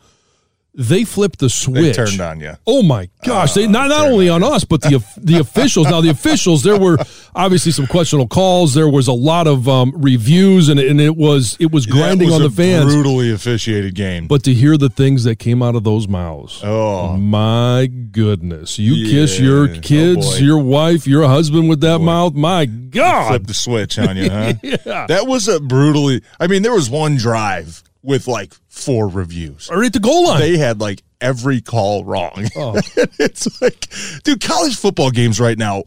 they 0.76 1.04
flipped 1.04 1.38
the 1.40 1.50
switch. 1.50 1.96
They 1.96 2.06
turned 2.06 2.20
on 2.20 2.40
you. 2.40 2.54
Oh 2.66 2.82
my 2.82 3.10
gosh! 3.24 3.54
they 3.54 3.68
not 3.68 3.90
not 3.90 4.08
only 4.10 4.28
on 4.30 4.42
us, 4.44 4.64
but 4.64 4.82
the 4.82 5.04
the 5.18 5.38
officials. 5.40 5.88
Now 5.88 6.02
the 6.02 6.10
officials, 6.10 6.64
there 6.64 6.80
were 6.80 6.98
obviously 7.36 7.72
some 7.72 7.86
questionable 7.88 8.28
calls. 8.28 8.74
There 8.74 8.90
was 8.90 9.08
a 9.08 9.14
lot 9.14 9.46
of 9.48 9.68
um, 9.70 9.94
reviews, 9.96 10.70
and 10.70 10.80
and 10.80 11.00
it 11.00 11.16
was 11.16 11.56
it 11.60 11.72
was 11.72 11.86
grinding 11.86 12.28
was 12.30 12.36
on 12.38 12.42
the 12.42 12.50
fans. 12.50 12.92
Brutally 12.94 13.32
officiated 13.32 13.94
game. 13.94 14.28
But 14.28 14.44
to 14.46 14.54
hear 14.54 14.76
the 14.78 14.90
things 14.90 15.24
that 15.26 15.38
came 15.38 15.62
out 15.62 15.76
of 15.76 15.84
those 15.84 16.08
mouths, 16.08 16.62
oh 16.64 17.18
my 17.18 17.88
goodness! 18.12 18.80
You 18.80 18.94
Yeah. 18.96 19.12
kiss 19.12 19.40
your 19.40 19.70
Oh, 19.70 19.80
kids, 19.82 20.26
boy. 20.32 20.38
your 20.38 20.58
wife, 20.58 21.06
your 21.06 21.28
husband 21.28 21.70
with 21.70 21.82
that 21.82 22.00
mouth. 22.00 22.34
My 22.34 22.66
God! 22.66 23.28
flip 23.30 23.48
the 23.48 23.54
switch 23.54 24.00
on 24.00 24.18
you, 24.18 24.30
huh? 24.30 24.54
Yeah. 24.64 25.06
That 25.08 25.28
was 25.28 25.48
a 25.48 25.60
brutally. 25.60 26.22
I 26.40 26.48
mean, 26.48 26.64
there 26.64 26.74
was 26.74 26.90
one 26.90 27.16
drive 27.16 27.84
with 28.04 28.28
like 28.28 28.54
four 28.68 29.08
reviews. 29.08 29.70
Right 29.72 29.88
at 29.88 29.94
the 29.94 30.00
goal 30.00 30.28
line. 30.28 30.40
They 30.42 30.58
had 30.58 30.80
like 30.80 31.02
every 31.22 31.62
call 31.62 32.04
wrong. 32.04 32.48
Oh. 32.56 32.76
it's 33.20 33.62
like, 33.62 33.88
dude, 34.24 34.42
college 34.42 34.76
football 34.76 35.10
games 35.10 35.40
right 35.40 35.58
now 35.58 35.84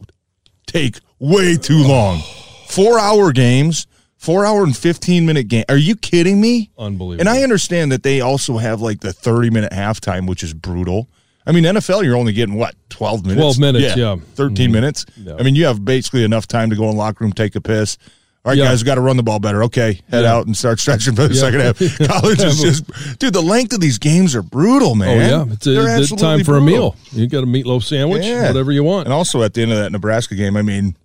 take 0.66 0.98
way 1.18 1.56
too 1.56 1.82
long. 1.82 2.20
Four 2.68 2.98
hour 2.98 3.32
games, 3.32 3.86
four 4.16 4.44
hour 4.44 4.64
and 4.64 4.76
15 4.76 5.26
minute 5.26 5.48
game. 5.48 5.64
Are 5.68 5.76
you 5.76 5.94
kidding 5.94 6.40
me? 6.40 6.70
Unbelievable. 6.78 7.20
And 7.20 7.28
I 7.28 7.42
understand 7.42 7.92
that 7.92 8.02
they 8.02 8.20
also 8.20 8.56
have 8.56 8.80
like 8.80 9.00
the 9.00 9.12
30 9.12 9.50
minute 9.50 9.72
halftime, 9.72 10.26
which 10.26 10.42
is 10.42 10.54
brutal. 10.54 11.08
I 11.48 11.52
mean, 11.52 11.62
NFL, 11.62 12.02
you're 12.02 12.16
only 12.16 12.32
getting 12.32 12.56
what, 12.56 12.74
12 12.88 13.22
minutes? 13.24 13.40
12 13.40 13.58
minutes, 13.60 13.96
yeah. 13.96 14.16
13 14.34 14.56
mm-hmm. 14.56 14.72
minutes. 14.72 15.06
Yeah. 15.16 15.36
I 15.38 15.44
mean, 15.44 15.54
you 15.54 15.66
have 15.66 15.84
basically 15.84 16.24
enough 16.24 16.48
time 16.48 16.70
to 16.70 16.76
go 16.76 16.90
in 16.90 16.96
locker 16.96 17.22
room, 17.22 17.32
take 17.32 17.54
a 17.54 17.60
piss. 17.60 17.98
All 18.46 18.50
right, 18.52 18.58
Yeah. 18.58 18.66
guys, 18.66 18.80
we 18.80 18.86
got 18.86 18.94
to 18.94 19.00
run 19.00 19.16
the 19.16 19.24
ball 19.24 19.40
better. 19.40 19.64
Okay, 19.64 20.00
head 20.08 20.22
Yeah. 20.22 20.32
out 20.32 20.46
and 20.46 20.56
start 20.56 20.78
stretching 20.78 21.16
for 21.16 21.26
the 21.26 21.34
Yeah. 21.34 21.40
second 21.40 21.60
half. 21.62 21.78
College 22.20 22.40
is 22.44 22.60
just, 22.62 23.18
dude, 23.18 23.34
the 23.34 23.42
length 23.42 23.72
of 23.72 23.80
these 23.80 23.98
games 23.98 24.36
are 24.36 24.42
brutal, 24.42 24.94
man. 24.94 25.08
Oh 25.08 25.18
man. 25.18 25.48
yeah, 25.48 25.52
it's, 25.52 25.66
a, 25.66 26.00
it's 26.00 26.12
time 26.12 26.44
for 26.44 26.56
a 26.56 26.60
meal. 26.60 26.94
You 27.10 27.26
got 27.26 27.42
a 27.42 27.46
meatloaf 27.46 27.82
sandwich, 27.82 28.22
whatever 28.22 28.70
you 28.70 28.84
want. 28.84 29.06
And 29.06 29.12
also 29.12 29.42
at 29.42 29.54
the 29.54 29.62
end 29.62 29.72
of 29.72 29.78
that 29.78 29.90
Nebraska 29.90 30.36
game, 30.36 30.56
I 30.56 30.62
mean, 30.62 30.96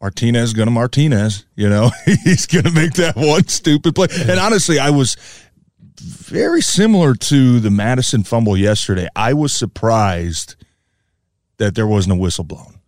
Martinez 0.00 0.52
gonna 0.52 0.70
Martinez. 0.70 1.44
You 1.56 1.68
know, 1.68 1.90
he's 2.24 2.46
gonna 2.46 2.70
make 2.70 2.92
that 2.94 3.16
one 3.16 3.48
stupid 3.48 3.96
play. 3.96 4.06
And 4.28 4.38
honestly, 4.38 4.78
I 4.78 4.90
was 4.90 5.16
very 6.00 6.60
similar 6.60 7.14
to 7.14 7.58
the 7.60 7.70
Mattison 7.70 8.22
fumble 8.22 8.56
yesterday. 8.56 9.08
I 9.16 9.32
was 9.34 9.52
surprised 9.52 10.54
that 11.56 11.74
there 11.74 11.86
wasn't 11.86 12.12
a 12.12 12.16
whistle 12.16 12.44
blown 12.44 12.78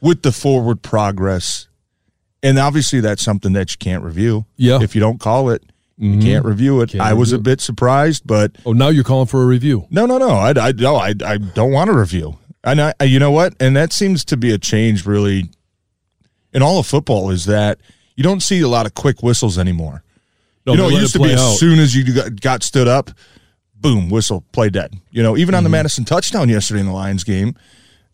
with 0.00 0.22
the 0.22 0.30
forward 0.32 0.82
progress. 0.82 1.67
And 2.42 2.58
obviously, 2.58 3.00
that's 3.00 3.22
something 3.22 3.52
that 3.54 3.72
you 3.72 3.78
can't 3.78 4.02
review. 4.04 4.46
Yeah. 4.56 4.80
If 4.82 4.94
you 4.94 5.00
don't 5.00 5.18
call 5.18 5.50
it, 5.50 5.62
you 5.96 6.20
can't 6.20 6.44
review 6.44 6.80
it. 6.82 6.90
Can't 6.90 7.02
I 7.02 7.12
was 7.14 7.32
a 7.32 7.38
bit 7.40 7.60
surprised, 7.60 8.24
but 8.24 8.52
Oh, 8.64 8.72
now 8.72 8.88
you're 8.88 9.02
calling 9.02 9.26
for 9.26 9.42
a 9.42 9.46
review. 9.46 9.86
no, 9.90 10.06
no, 10.06 10.18
no. 10.18 10.28
I, 10.30 10.50
I, 10.50 10.72
no, 10.72 10.94
I, 10.94 11.12
I 11.24 11.38
don't 11.38 11.72
want 11.72 11.88
to 11.88 11.94
review. 11.94 12.38
And 12.62 12.80
I, 12.80 12.94
you 13.02 13.18
know 13.18 13.32
what? 13.32 13.54
And 13.58 13.76
that 13.76 13.92
seems 13.92 14.24
to 14.26 14.36
be 14.36 14.52
a 14.52 14.58
change, 14.58 15.04
really, 15.06 15.50
in 16.52 16.62
all 16.62 16.78
of 16.78 16.86
football. 16.86 17.30
Is 17.30 17.46
that 17.46 17.78
you 18.14 18.22
don't 18.22 18.40
see 18.40 18.60
a 18.60 18.68
lot 18.68 18.86
of 18.86 18.94
quick 18.94 19.22
whistles 19.22 19.58
anymore. 19.58 20.04
No, 20.66 20.72
you 20.74 20.78
know, 20.78 20.88
it 20.88 21.00
used 21.00 21.14
to 21.14 21.18
be 21.20 21.32
out. 21.32 21.38
as 21.38 21.58
soon 21.58 21.78
as 21.80 21.96
you 21.96 22.12
got, 22.14 22.40
got 22.40 22.62
stood 22.62 22.86
up, 22.88 23.10
boom, 23.74 24.08
whistle, 24.10 24.44
play 24.52 24.68
dead. 24.70 24.94
You 25.10 25.22
know, 25.22 25.36
even 25.36 25.54
on 25.54 25.58
Mm-hmm. 25.60 25.64
the 25.64 25.70
Mattison 25.70 26.04
touchdown 26.04 26.48
yesterday 26.48 26.80
in 26.80 26.86
the 26.86 26.92
Lions 26.92 27.24
game, 27.24 27.56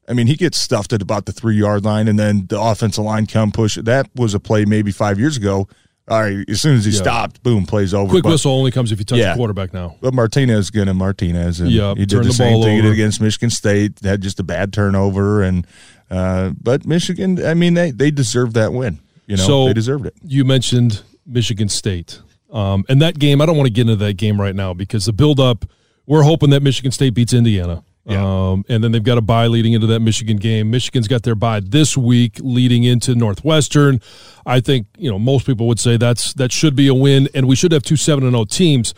I 0.09 0.13
mean, 0.13 0.27
he 0.27 0.37
gets 0.37 0.59
stuffed 0.59 0.93
at 0.93 1.01
about 1.03 1.27
the 1.27 1.33
three 1.33 1.57
yard 1.57 1.85
line, 1.85 2.09
and 2.09 2.19
then 2.19 2.47
the 2.49 2.61
offensive 2.61 3.05
line 3.05 3.27
come 3.27 3.53
push. 3.53 3.77
That 3.77 4.11
was 4.15 4.35
a 4.35 4.41
play 4.41 4.65
maybe 4.65 4.91
five 4.93 5.19
years 5.19 5.37
ago. 5.37 5.69
All 6.07 6.21
right, 6.21 6.45
as 6.51 6.61
soon 6.61 6.77
as 6.77 6.85
he 6.85 6.91
Yeah. 6.91 6.99
stopped, 6.99 7.43
boom, 7.43 7.65
plays 7.65 7.95
over. 7.95 8.11
Quick 8.11 8.25
But- 8.25 8.33
whistle 8.33 8.53
only 8.53 8.71
comes 8.71 8.93
if 8.93 8.99
you 8.99 9.07
touch 9.07 9.19
Yeah. 9.19 9.33
the 9.33 9.37
quarterback 9.39 9.73
now. 9.73 9.97
but 10.03 10.13
Martinez 10.13 10.69
gonna 10.71 10.93
Martinez, 10.93 11.61
and 11.61 11.71
Yeah, 11.71 11.95
he 11.97 12.05
did 12.05 12.19
the, 12.21 12.25
the 12.25 12.33
same 12.35 12.63
thing 12.63 12.81
over. 12.81 12.93
against 12.93 13.23
Michigan 13.23 13.49
State. 13.49 13.93
Had 14.05 14.21
just 14.21 14.39
a 14.39 14.43
bad 14.43 14.73
turnover, 14.75 15.43
and 15.43 15.67
uh, 16.11 16.51
but 16.63 16.85
Michigan, 16.85 17.43
I 17.45 17.55
mean, 17.55 17.73
they 17.73 17.91
they 17.91 18.11
deserved 18.11 18.53
that 18.55 18.75
win. 18.75 18.99
You 19.27 19.39
know, 19.39 19.47
So- 19.47 19.67
they 19.69 19.73
deserved 19.73 20.05
it. 20.05 20.13
You 20.27 20.45
mentioned 20.45 21.01
Michigan 21.27 21.71
State. 21.71 22.21
Um, 22.53 22.85
and 22.91 23.01
that 23.01 23.19
game, 23.19 23.41
I 23.41 23.47
don't 23.47 23.57
want 23.57 23.67
to 23.69 23.73
get 23.73 23.81
into 23.89 23.97
that 23.97 24.19
game 24.19 24.39
right 24.39 24.55
now 24.55 24.75
because 24.75 25.07
the 25.07 25.13
buildup, 25.15 25.65
we're 26.07 26.23
hoping 26.23 26.51
that 26.51 26.63
Michigan 26.63 26.93
State 26.93 27.15
beats 27.15 27.33
Indiana. 27.33 27.83
Yeah. 28.07 28.51
Um, 28.51 28.65
and 28.69 28.85
then 28.85 28.93
they've 28.93 29.03
got 29.03 29.17
a 29.17 29.23
bye 29.23 29.47
leading 29.47 29.73
into 29.73 29.87
that 29.89 30.01
Michigan 30.01 30.37
game. 30.37 30.71
Michigan's 30.71 31.09
got 31.09 31.23
their 31.23 31.35
bye 31.35 31.61
this 31.61 31.97
week 31.97 32.39
leading 32.41 32.85
into 32.85 33.15
Northwestern. 33.15 34.01
I 34.45 34.61
think, 34.61 34.87
you 34.99 35.11
know, 35.11 35.19
most 35.19 35.47
people 35.47 35.67
would 35.69 35.81
say 35.81 35.97
that's 35.97 36.35
that 36.35 36.53
should 36.53 36.77
be 36.77 36.87
a 36.89 36.95
win 36.95 37.29
and 37.35 37.49
we 37.49 37.57
should 37.57 37.73
have 37.73 37.83
two 37.83 37.97
7 37.97 38.23
and 38.25 38.35
0 38.35 38.45
teams. 38.45 38.93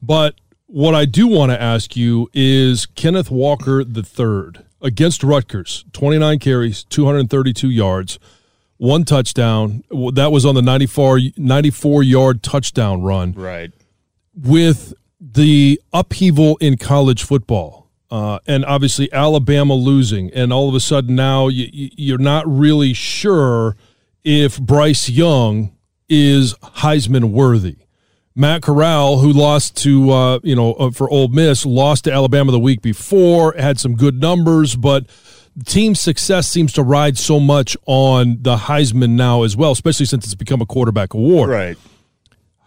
But 0.00 0.36
what 0.66 0.94
I 0.94 1.04
do 1.06 1.26
want 1.26 1.50
to 1.50 1.60
ask 1.60 1.96
you 1.96 2.30
is 2.32 2.86
Kenneth 2.86 3.30
Walker 3.30 3.82
the 3.82 4.02
third 4.04 4.64
against 4.80 5.22
Rutgers, 5.24 5.84
29 5.92 6.38
carries, 6.38 6.84
232 6.84 7.68
yards 7.70 8.18
one 8.78 9.04
touchdown. 9.04 9.84
That 10.14 10.32
was 10.32 10.44
on 10.44 10.56
the 10.56 10.62
94, 10.62 11.20
94 11.36 12.02
yard 12.02 12.42
touchdown 12.42 13.00
run 13.02 13.32
Right. 13.32 13.70
with 14.34 14.92
the 15.20 15.80
upheaval 15.92 16.56
in 16.56 16.76
college 16.76 17.22
football. 17.22 17.81
Uh, 18.12 18.38
and 18.46 18.62
obviously 18.66 19.10
Alabama 19.12 19.72
losing, 19.74 20.30
and 20.34 20.52
all 20.52 20.68
of 20.68 20.74
a 20.74 20.80
sudden 20.80 21.14
now 21.14 21.48
you, 21.48 21.66
you- 21.72 21.90
you're 21.96 22.18
not 22.18 22.44
really 22.46 22.92
sure 22.92 23.74
if 24.22 24.60
Bryce 24.60 25.08
Young 25.08 25.72
is 26.10 26.52
Heisman 26.62 27.30
worthy. 27.30 27.76
Matt 28.34 28.60
Corral, 28.62 29.18
who 29.20 29.32
lost 29.32 29.76
to 29.78 30.10
uh, 30.10 30.38
you 30.42 30.54
know 30.54 30.74
uh, 30.74 30.90
for 30.90 31.08
Ole 31.10 31.28
Miss, 31.28 31.64
lost 31.64 32.04
to 32.04 32.12
Alabama 32.12 32.52
the 32.52 32.60
week 32.60 32.82
before, 32.82 33.54
had 33.58 33.80
some 33.80 33.94
good 33.96 34.20
numbers, 34.20 34.76
but 34.76 35.06
team 35.64 35.94
success 35.94 36.48
seems 36.50 36.72
to 36.74 36.82
ride 36.82 37.16
so 37.18 37.40
much 37.40 37.76
on 37.86 38.38
the 38.42 38.56
Heisman 38.56 39.10
now 39.10 39.42
as 39.42 39.56
well, 39.56 39.70
especially 39.72 40.06
since 40.06 40.24
it's 40.26 40.34
become 40.34 40.60
a 40.60 40.66
quarterback 40.66 41.14
award. 41.14 41.48
Right. 41.50 41.78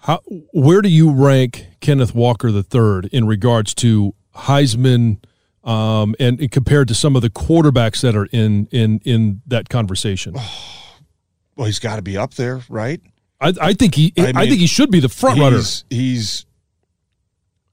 How, 0.02 0.22
where 0.54 0.82
do 0.82 0.90
you 0.90 1.12
rank 1.12 1.66
Kenneth 1.82 2.14
Walker 2.16 2.52
the 2.52 2.62
third 2.64 3.06
in 3.12 3.26
regards 3.28 3.74
to 3.76 4.14
Heisman, 4.36 5.18
um, 5.66 6.16
and, 6.20 6.40
and 6.40 6.52
compared 6.52 6.88
to 6.88 6.94
some 6.94 7.16
of 7.16 7.22
the 7.22 7.30
quarterbacks 7.30 8.02
that 8.02 8.16
are 8.16 8.28
in 8.32 8.68
in 8.72 9.00
in 9.04 9.42
that 9.48 9.70
conversation? 9.70 10.36
Well, 11.58 11.68
he's 11.68 11.80
got 11.80 11.96
to 11.96 12.02
be 12.02 12.18
up 12.18 12.34
there, 12.34 12.60
right? 12.68 13.00
I, 13.40 13.54
I 13.62 13.74
think 13.74 13.96
he, 13.96 14.12
I, 14.18 14.24
I 14.24 14.26
mean, 14.34 14.50
think 14.50 14.60
he 14.60 14.68
should 14.68 14.92
be 14.92 15.00
the 15.00 15.08
front 15.08 15.40
runner. 15.40 15.56
He's, 15.56 15.86
he's 15.90 16.46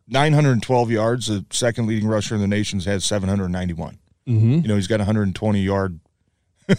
912 0.07 0.91
yards. 0.93 1.27
The 1.27 1.45
second 1.51 1.87
leading 1.87 2.09
rusher 2.09 2.37
in 2.37 2.41
the 2.41 2.47
nation's 2.47 2.85
had 2.85 3.03
791. 3.03 3.99
Mm-hmm. 4.29 4.51
You 4.53 4.69
know, 4.69 4.77
he's 4.77 4.87
got 4.87 4.97
a 4.97 5.05
120 5.05 5.61
yard 5.61 5.99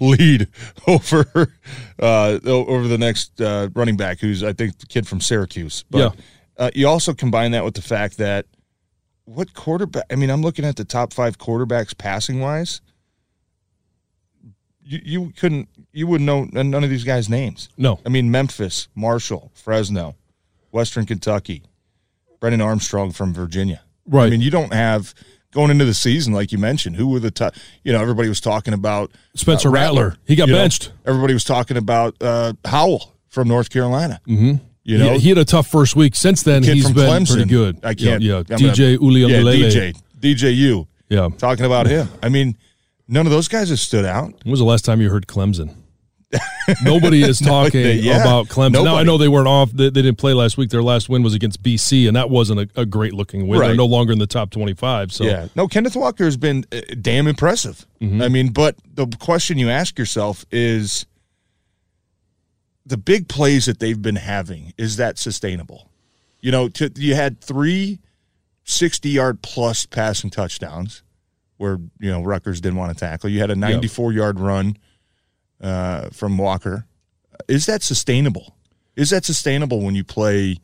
lead 0.00 0.48
over 0.86 1.52
uh, 2.00 2.38
over 2.44 2.88
the 2.88 2.98
next 2.98 3.40
uh, 3.40 3.68
running 3.74 3.96
back, 3.96 4.20
who's 4.20 4.42
I 4.42 4.52
think 4.52 4.78
the 4.78 4.86
kid 4.86 5.06
from 5.06 5.20
Syracuse. 5.20 5.84
But 5.90 5.98
Yeah. 5.98 6.10
uh, 6.56 6.70
you 6.74 6.88
also 6.88 7.12
combine 7.12 7.50
that 7.52 7.64
with 7.64 7.74
the 7.74 7.82
fact 7.82 8.16
that 8.18 8.46
what 9.28 9.52
quarterback? 9.54 10.04
I 10.10 10.16
mean, 10.16 10.30
I'm 10.30 10.42
looking 10.42 10.64
at 10.64 10.76
the 10.76 10.84
top 10.84 11.12
five 11.12 11.38
quarterbacks 11.38 11.96
passing 11.96 12.40
wise. 12.40 12.80
You 14.82 15.00
you 15.04 15.32
couldn't 15.36 15.68
you 15.92 16.06
wouldn't 16.06 16.26
know 16.26 16.44
none 16.44 16.82
of 16.82 16.88
these 16.90 17.04
guys' 17.04 17.28
names. 17.28 17.68
No, 17.76 18.00
I 18.06 18.08
mean, 18.08 18.30
Memphis, 18.30 18.88
Marshall, 18.94 19.50
Fresno, 19.54 20.16
Western 20.70 21.04
Kentucky, 21.04 21.62
Brennan 22.40 22.62
Armstrong 22.62 23.12
from 23.12 23.34
Virginia. 23.34 23.82
Right. 24.06 24.26
I 24.26 24.30
mean, 24.30 24.40
you 24.40 24.50
don't 24.50 24.72
have 24.72 25.12
going 25.52 25.70
into 25.70 25.84
the 25.84 25.92
season 25.94 26.32
like 26.32 26.50
you 26.52 26.56
mentioned. 26.58 26.96
Who 26.96 27.08
were 27.08 27.20
the 27.20 27.30
top? 27.30 27.54
You 27.84 27.92
know, 27.92 28.00
everybody 28.00 28.30
was 28.30 28.40
talking 28.40 28.72
about 28.72 29.10
Spencer 29.34 29.68
uh, 29.68 29.72
Rattler. 29.72 30.16
He 30.26 30.34
got 30.36 30.48
You 30.48 30.54
know, 30.54 30.60
benched. 30.60 30.92
everybody 31.04 31.34
was 31.34 31.44
talking 31.44 31.76
about 31.76 32.16
uh, 32.22 32.54
Howell 32.64 33.14
from 33.28 33.48
North 33.48 33.68
Carolina. 33.68 34.22
Mm-hmm. 34.26 34.64
You 34.88 34.98
know, 34.98 35.12
he, 35.14 35.18
he 35.18 35.28
had 35.28 35.38
a 35.38 35.44
tough 35.44 35.66
first 35.66 35.96
week. 35.96 36.14
Since 36.16 36.44
then, 36.44 36.62
kid 36.62 36.74
he's 36.74 36.90
been 36.90 37.04
Clemson. 37.04 37.34
pretty 37.34 37.50
good. 37.50 37.76
I 37.84 37.92
can't. 37.94 38.22
Yeah, 38.22 38.42
yeah. 38.48 38.56
DJ 38.56 38.98
gonna- 38.98 39.18
Yeah, 39.18 39.38
DJ, 39.40 39.94
DJU. 40.18 40.86
Yeah. 41.10 41.28
Talking 41.36 41.66
about 41.66 41.86
him. 41.86 42.08
I 42.22 42.30
mean, 42.30 42.56
none 43.06 43.26
of 43.26 43.30
those 43.32 43.48
guys 43.48 43.68
have 43.68 43.78
stood 43.80 44.06
out. 44.06 44.32
When 44.44 44.50
was 44.50 44.60
the 44.60 44.64
last 44.66 44.86
time 44.86 45.00
you 45.02 45.10
heard 45.10 45.26
Clemson? 45.26 45.74
Nobody 46.82 47.22
is 47.22 47.38
talking 47.44 47.98
yeah, 48.02 48.20
about 48.22 48.48
Clemson. 48.48 48.84
Now 48.84 48.96
I 48.96 49.02
know 49.02 49.16
they 49.16 49.28
weren't 49.28 49.48
off. 49.48 49.70
They, 49.72 49.84
they 49.90 50.02
didn't 50.02 50.18
play 50.18 50.34
last 50.34 50.58
week. 50.58 50.70
Their 50.70 50.82
last 50.82 51.08
win 51.08 51.22
was 51.22 51.34
against 51.34 51.62
BC, 51.62 52.06
and 52.06 52.16
that 52.16 52.28
wasn't 52.28 52.60
a, 52.60 52.80
a 52.80 52.86
great 52.86 53.14
looking 53.14 53.46
win. 53.46 53.60
They're 53.60 53.74
no 53.74 53.86
longer 53.86 54.12
in 54.12 54.18
the 54.18 54.26
top 54.26 54.50
twenty-five. 54.50 55.12
So 55.12 55.24
Yeah. 55.24 55.48
No, 55.54 55.68
Kenneth 55.68 55.96
Walker 55.96 56.24
has 56.24 56.36
been 56.36 56.64
uh, 56.72 56.80
damn 57.00 57.26
impressive. 57.26 57.86
Mm-hmm. 58.00 58.22
I 58.22 58.28
mean, 58.28 58.52
but 58.52 58.76
the 58.94 59.06
question 59.18 59.58
you 59.58 59.70
ask 59.70 59.98
yourself 59.98 60.44
is 60.50 61.06
the 62.88 62.96
big 62.96 63.28
plays 63.28 63.66
that 63.66 63.78
they've 63.78 64.00
been 64.00 64.16
having, 64.16 64.72
is 64.78 64.96
that 64.96 65.18
sustainable? 65.18 65.90
You 66.40 66.50
know, 66.50 66.68
to, 66.70 66.90
you 66.96 67.14
had 67.14 67.40
three 67.40 68.00
60 68.64 69.08
yard 69.08 69.42
plus 69.42 69.86
passing 69.86 70.30
touchdowns 70.30 71.02
where, 71.56 71.78
you 71.98 72.10
know, 72.10 72.22
Rutgers 72.22 72.60
didn't 72.60 72.78
want 72.78 72.96
to 72.96 72.98
tackle. 72.98 73.30
You 73.30 73.40
had 73.40 73.50
a 73.50 73.56
94 73.56 74.12
yard 74.12 74.40
run 74.40 74.76
uh, 75.60 76.10
from 76.10 76.38
Walker. 76.38 76.86
Is 77.46 77.66
that 77.66 77.82
sustainable? 77.82 78.56
Is 78.96 79.10
that 79.10 79.24
sustainable 79.24 79.80
when 79.80 79.94
you 79.94 80.04
play 80.04 80.58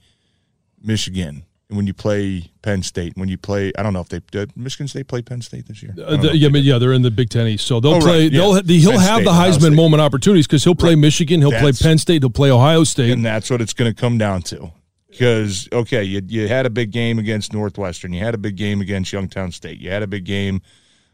Michigan 0.81 1.45
when 1.69 1.87
you 1.87 1.95
play 1.95 2.51
Penn 2.63 2.83
State, 2.83 3.13
when 3.17 3.29
you 3.29 3.39
play, 3.39 3.73
I 3.79 3.83
don't 3.83 3.93
know 3.95 4.01
if 4.01 4.09
they 4.09 4.21
did 4.31 4.57
Michigan 4.57 4.87
State 4.87 5.09
play 5.09 5.23
Penn 5.23 5.41
State 5.41 5.67
this 5.67 5.83
year. 5.83 5.95
Uh, 6.03 6.17
the, 6.17 6.37
yeah, 6.37 6.49
but 6.51 6.61
yeah, 6.63 6.79
they're 6.79 6.93
in 6.93 7.03
the 7.03 7.11
Big 7.11 7.31
Ten 7.31 7.47
East, 7.47 7.67
so 7.67 7.81
they'll 7.81 7.95
Oh, 7.95 8.01
play. 8.01 8.25
right, 8.25 8.33
yeah. 8.33 8.39
They'll 8.41 8.63
he'll 8.63 8.91
Penn 8.93 9.01
have 9.01 9.15
State, 9.17 9.25
the 9.25 9.31
Ohio 9.31 9.51
Heisman 9.53 9.61
State. 9.61 9.71
moment 9.73 10.01
opportunities 10.03 10.47
because 10.47 10.63
he'll 10.65 10.75
play 10.75 10.91
Right. 10.91 10.99
Michigan, 10.99 11.41
he'll 11.41 11.51
play 11.53 11.73
Penn 11.73 11.99
State, 11.99 12.23
he'll 12.23 12.31
play 12.31 12.51
Ohio 12.51 12.85
State. 12.85 13.11
and 13.13 13.25
that's 13.25 13.51
what 13.51 13.61
it's 13.63 13.73
going 13.73 13.93
to 13.93 13.99
come 13.99 14.19
down 14.19 14.43
to. 14.43 14.73
Because 15.11 15.69
okay, 15.73 16.03
you 16.03 16.21
you 16.27 16.49
had 16.49 16.67
a 16.67 16.71
big 16.71 16.91
game 16.91 17.19
against 17.19 17.53
Northwestern, 17.53 18.13
you 18.13 18.23
had 18.25 18.35
a 18.35 18.39
big 18.39 18.57
game 18.57 18.81
against 18.81 19.13
Youngstown 19.13 19.53
State, 19.53 19.79
you 19.81 19.91
had 19.91 20.03
a 20.03 20.07
big 20.09 20.25
game 20.25 20.61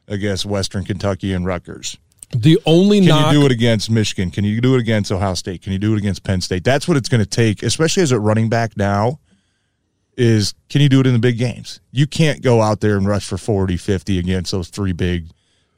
against 0.08 0.44
Western 0.46 0.84
Kentucky 0.84 1.32
and 1.32 1.44
Rutgers. 1.46 1.96
the 2.34 2.58
only 2.66 2.98
Can 3.00 3.08
knock, 3.08 3.32
you 3.34 3.40
do 3.40 3.46
it 3.46 3.52
against 3.52 3.90
Michigan? 3.90 4.30
Can 4.30 4.44
you 4.44 4.60
do 4.60 4.74
it 4.74 4.80
against 4.80 5.12
Ohio 5.12 5.34
State? 5.34 5.62
Can 5.62 5.72
you 5.72 5.78
do 5.78 5.92
it 5.94 5.98
against 5.98 6.22
Penn 6.24 6.40
State? 6.40 6.64
That's 6.64 6.88
what 6.88 6.96
it's 6.96 7.08
going 7.08 7.22
to 7.22 7.28
take, 7.28 7.62
especially 7.62 8.02
as 8.02 8.10
a 8.12 8.18
running 8.18 8.48
back 8.48 8.76
now. 8.76 9.20
Is 10.20 10.52
can 10.68 10.82
you 10.82 10.88
do 10.90 11.00
it 11.00 11.06
in 11.06 11.14
the 11.14 11.18
big 11.18 11.38
games? 11.38 11.80
You 11.92 12.06
can't 12.06 12.42
go 12.42 12.60
out 12.60 12.80
there 12.80 12.96
and 12.96 13.06
rush 13.06 13.26
for 13.26 13.38
40, 13.38 13.76
50 13.78 14.18
against 14.18 14.52
those 14.52 14.68
three 14.68 14.92
big 14.92 15.28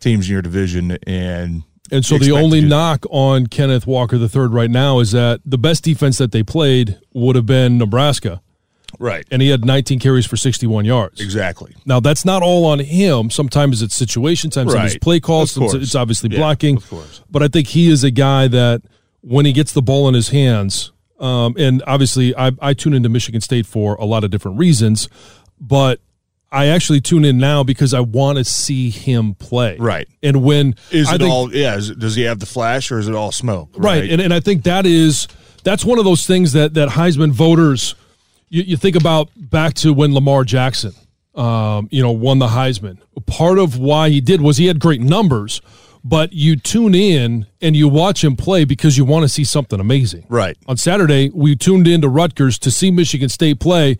teams 0.01 0.27
in 0.27 0.33
your 0.33 0.43
division 0.43 0.99
and 1.07 1.63
and 1.93 2.05
so 2.05 2.17
the 2.19 2.33
only 2.33 2.61
knock 2.63 3.05
on 3.11 3.47
Kenneth 3.47 3.87
Walker 3.87 4.17
the 4.19 4.29
third 4.29 4.53
right 4.53 4.71
now 4.71 4.99
is 4.99 5.13
that 5.13 5.41
the 5.45 5.59
best 5.59 5.85
defense 5.85 6.17
that 6.19 6.33
they 6.33 6.43
played 6.43 6.99
would 7.13 7.37
have 7.37 7.45
been 7.47 7.77
Nebraska, 7.79 8.41
right, 8.99 9.27
and 9.31 9.43
he 9.43 9.49
had 9.51 9.65
19 9.65 9.99
carries 9.99 10.25
for 10.25 10.37
61 10.37 10.87
yards. 10.87 11.21
exactly. 11.21 11.75
Now 11.85 12.01
that's 12.01 12.25
not 12.25 12.43
all 12.43 12.65
on 12.65 12.79
him. 12.79 13.31
Sometimes 13.31 13.83
it's 13.83 13.95
situation, 13.95 14.51
sometimes 14.51 14.95
it's 14.95 15.05
play 15.05 15.21
calls, 15.21 15.57
it's 15.57 15.95
obviously 15.95 16.31
Yeah, 16.31 16.39
blocking. 16.39 16.79
of 16.79 16.89
course. 16.89 17.21
But 17.31 17.43
I 17.43 17.49
think 17.49 17.69
he 17.69 17.89
is 17.91 18.03
a 18.05 18.11
guy 18.11 18.49
that 18.49 18.83
when 19.21 19.45
he 19.45 19.53
gets 19.53 19.73
the 19.73 19.83
ball 19.83 20.09
in 20.09 20.15
his 20.15 20.31
hands, 20.31 20.92
um, 21.23 21.55
and 21.59 21.83
obviously 21.87 22.37
I, 22.37 22.53
I 22.61 22.75
tune 22.75 22.93
into 22.93 23.09
Michigan 23.09 23.41
State 23.41 23.65
for 23.67 23.95
a 23.95 24.05
lot 24.05 24.25
of 24.25 24.31
different 24.31 24.59
reasons, 24.59 25.09
but 25.61 26.01
I 26.51 26.67
actually 26.67 27.01
tune 27.01 27.25
in 27.25 27.39
now 27.39 27.63
because 27.63 27.95
I 27.95 28.01
want 28.01 28.37
to 28.37 28.45
see 28.45 28.91
him 28.91 29.35
play. 29.37 29.77
Right. 29.79 30.07
And 30.23 30.43
when 30.43 30.75
Is 30.91 31.09
I 31.09 31.15
it 31.15 31.19
think- 31.21 31.33
all? 31.33 31.55
Yeah. 31.55 31.79
It- 31.79 31.99
does 31.99 32.15
he 32.15 32.23
have 32.25 32.41
the 32.41 32.47
flash, 32.47 32.93
or 32.93 32.99
is 32.99 33.09
it 33.09 33.15
all 33.15 33.33
smoke? 33.33 33.71
right, 33.77 34.11
and, 34.11 34.21
and 34.21 34.35
i 34.35 34.41
think 34.41 34.65
that 34.65 34.85
is 34.85 35.29
that's 35.65 35.85
one 35.85 35.99
of 35.99 36.05
those 36.05 36.27
things 36.27 36.53
that 36.53 36.75
that 36.75 36.89
heisman 36.91 37.31
voters 37.31 37.95
you, 38.51 38.63
you 38.65 38.77
think 38.77 38.97
about 38.97 39.31
back 39.37 39.73
to 39.75 39.95
when 39.95 40.13
lamar 40.13 40.45
jackson 40.45 40.93
um, 41.37 41.89
you 41.91 42.03
know 42.03 42.11
won 42.11 42.39
the 42.41 42.49
heisman 42.49 42.99
part 43.27 43.59
of 43.59 43.79
why 43.79 44.11
he 44.11 44.21
did 44.21 44.41
was 44.43 44.57
he 44.59 44.67
had 44.67 44.79
great 44.81 45.01
numbers 45.01 45.63
but 46.05 46.33
you 46.33 46.57
tune 46.57 46.95
in 46.95 47.47
and 47.61 47.77
you 47.77 47.89
watch 47.89 48.25
him 48.25 48.35
play 48.37 48.65
because 48.65 48.97
you 48.99 49.05
want 49.05 49.23
to 49.23 49.29
see 49.29 49.45
something 49.45 49.79
amazing 49.81 50.25
right. 50.29 50.57
on 50.67 50.77
saturday 50.77 51.31
we 51.35 51.55
tuned 51.57 51.87
in 51.87 52.01
to 52.01 52.09
rutgers 52.09 52.59
to 52.59 52.71
see 52.71 52.91
michigan 52.91 53.29
state 53.29 53.59
play 53.61 53.97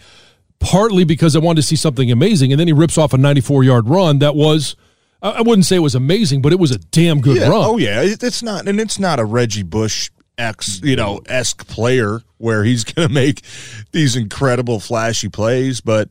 partly 0.59 1.05
because 1.05 1.35
i 1.37 1.39
wanted 1.39 1.61
to 1.61 1.67
see 1.67 1.77
something 1.77 2.11
amazing 2.11 2.53
and 2.53 2.59
then 2.61 2.67
he 2.67 2.73
rips 2.73 2.97
off 2.99 3.13
a 3.13 3.19
94 3.19 3.65
yard 3.65 3.89
run 3.89 4.19
that 4.19 4.35
was 4.35 4.77
I 5.25 5.41
wouldn't 5.43 5.67
say 5.67 5.77
it 5.77 5.79
was 5.79 5.95
amazing, 5.95 6.43
but 6.43 6.53
it 6.53 6.59
was 6.59 6.73
a 6.73 6.79
damn 6.79 7.21
good 7.21 7.37
Yeah. 7.37 7.47
run. 7.47 7.63
Oh 7.65 7.79
yeah, 7.79 8.01
it's 8.03 8.43
not, 8.43 8.67
and 8.67 8.81
it's 8.81 8.99
not 8.99 9.21
a 9.21 9.25
Reggie 9.25 9.63
Bush 9.63 10.11
ex, 10.37 10.81
you 10.83 10.97
know, 10.97 11.21
esque 11.27 11.65
player 11.69 12.23
where 12.39 12.65
he's 12.65 12.83
going 12.93 13.07
to 13.07 13.15
make 13.15 13.43
these 13.93 14.17
incredible 14.17 14.81
flashy 14.81 15.29
plays, 15.29 15.81
but 15.81 16.09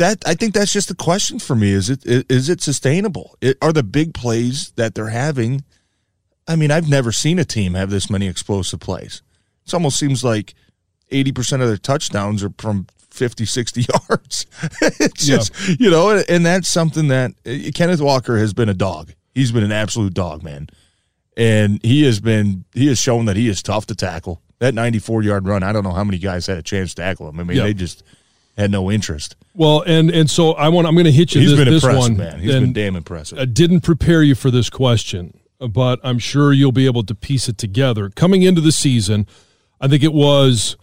that 0.00 0.18
I 0.26 0.34
think 0.34 0.52
that's 0.54 0.72
just 0.72 0.88
the 0.88 0.94
question 0.94 1.38
for 1.38 1.54
me: 1.54 1.70
is 1.70 1.88
it 1.88 2.02
is 2.04 2.48
it 2.48 2.60
sustainable? 2.60 3.36
It, 3.40 3.56
are 3.62 3.72
the 3.72 3.82
big 3.84 4.12
plays 4.12 4.72
that 4.76 4.94
they're 4.94 5.08
having? 5.08 5.62
I 6.48 6.56
mean, 6.56 6.70
I've 6.72 6.88
never 6.88 7.12
seen 7.12 7.38
a 7.38 7.44
team 7.44 7.74
have 7.74 7.90
this 7.90 8.10
many 8.10 8.26
explosive 8.26 8.80
plays. 8.80 9.22
It 9.66 9.72
almost 9.72 9.98
seems 9.98 10.24
like 10.24 10.54
eighty 11.10 11.32
percent 11.32 11.62
of 11.62 11.68
their 11.68 11.76
touchdowns 11.76 12.42
are 12.42 12.52
from 12.58 12.86
50, 13.10 13.44
60 13.44 13.86
yards. 14.08 14.46
it's 14.80 15.28
Yeah. 15.28 15.36
just 15.38 15.80
you 15.80 15.90
know, 15.90 16.22
and, 16.28 16.46
that's 16.46 16.68
something 16.68 17.08
that 17.08 17.32
uh, 17.46 17.70
Kenneth 17.74 18.00
Walker 18.00 18.38
has 18.38 18.52
been 18.52 18.68
a 18.68 18.74
dog. 18.74 19.12
He's 19.34 19.50
been 19.52 19.64
an 19.64 19.72
absolute 19.72 20.14
dog, 20.14 20.42
man, 20.44 20.68
and 21.36 21.80
he 21.84 22.04
has 22.04 22.20
been 22.20 22.64
he 22.72 22.86
has 22.88 22.98
shown 22.98 23.24
that 23.26 23.36
he 23.36 23.48
is 23.48 23.62
tough 23.62 23.86
to 23.86 23.94
tackle. 23.94 24.40
That 24.60 24.74
ninety 24.74 24.98
four 24.98 25.22
yard 25.22 25.46
run, 25.46 25.62
I 25.62 25.72
don't 25.72 25.84
know 25.84 25.92
how 25.92 26.04
many 26.04 26.18
guys 26.18 26.46
had 26.46 26.58
a 26.58 26.62
chance 26.62 26.94
to 26.94 27.02
tackle 27.02 27.28
him. 27.28 27.40
I 27.40 27.44
mean, 27.44 27.56
Yeah. 27.56 27.64
they 27.64 27.74
just 27.74 28.02
had 28.56 28.70
no 28.70 28.90
interest. 28.90 29.36
Well, 29.54 29.82
and 29.82 30.10
and 30.10 30.30
so 30.30 30.52
I 30.52 30.68
want 30.68 30.86
I'm 30.86 30.94
going 30.94 31.06
to 31.06 31.12
hit 31.12 31.34
you 31.34 31.40
He's 31.40 31.50
this, 31.50 31.58
been 31.58 31.72
this 31.72 31.82
impressive, 31.84 32.10
one. 32.10 32.16
man. 32.16 32.40
He's 32.40 32.52
been 32.52 32.72
damn 32.72 32.96
impressive. 32.96 33.38
I 33.38 33.44
didn't 33.44 33.80
prepare 33.80 34.22
you 34.22 34.34
for 34.34 34.50
this 34.50 34.70
question, 34.70 35.38
but 35.58 36.00
I'm 36.02 36.18
sure 36.18 36.52
you'll 36.52 36.72
be 36.72 36.86
able 36.86 37.02
to 37.04 37.14
piece 37.14 37.48
it 37.48 37.58
together. 37.58 38.10
Coming 38.10 38.42
into 38.42 38.60
the 38.60 38.72
season, 38.72 39.26
I 39.80 39.88
think 39.88 40.02
it 40.02 40.12
was 40.12 40.76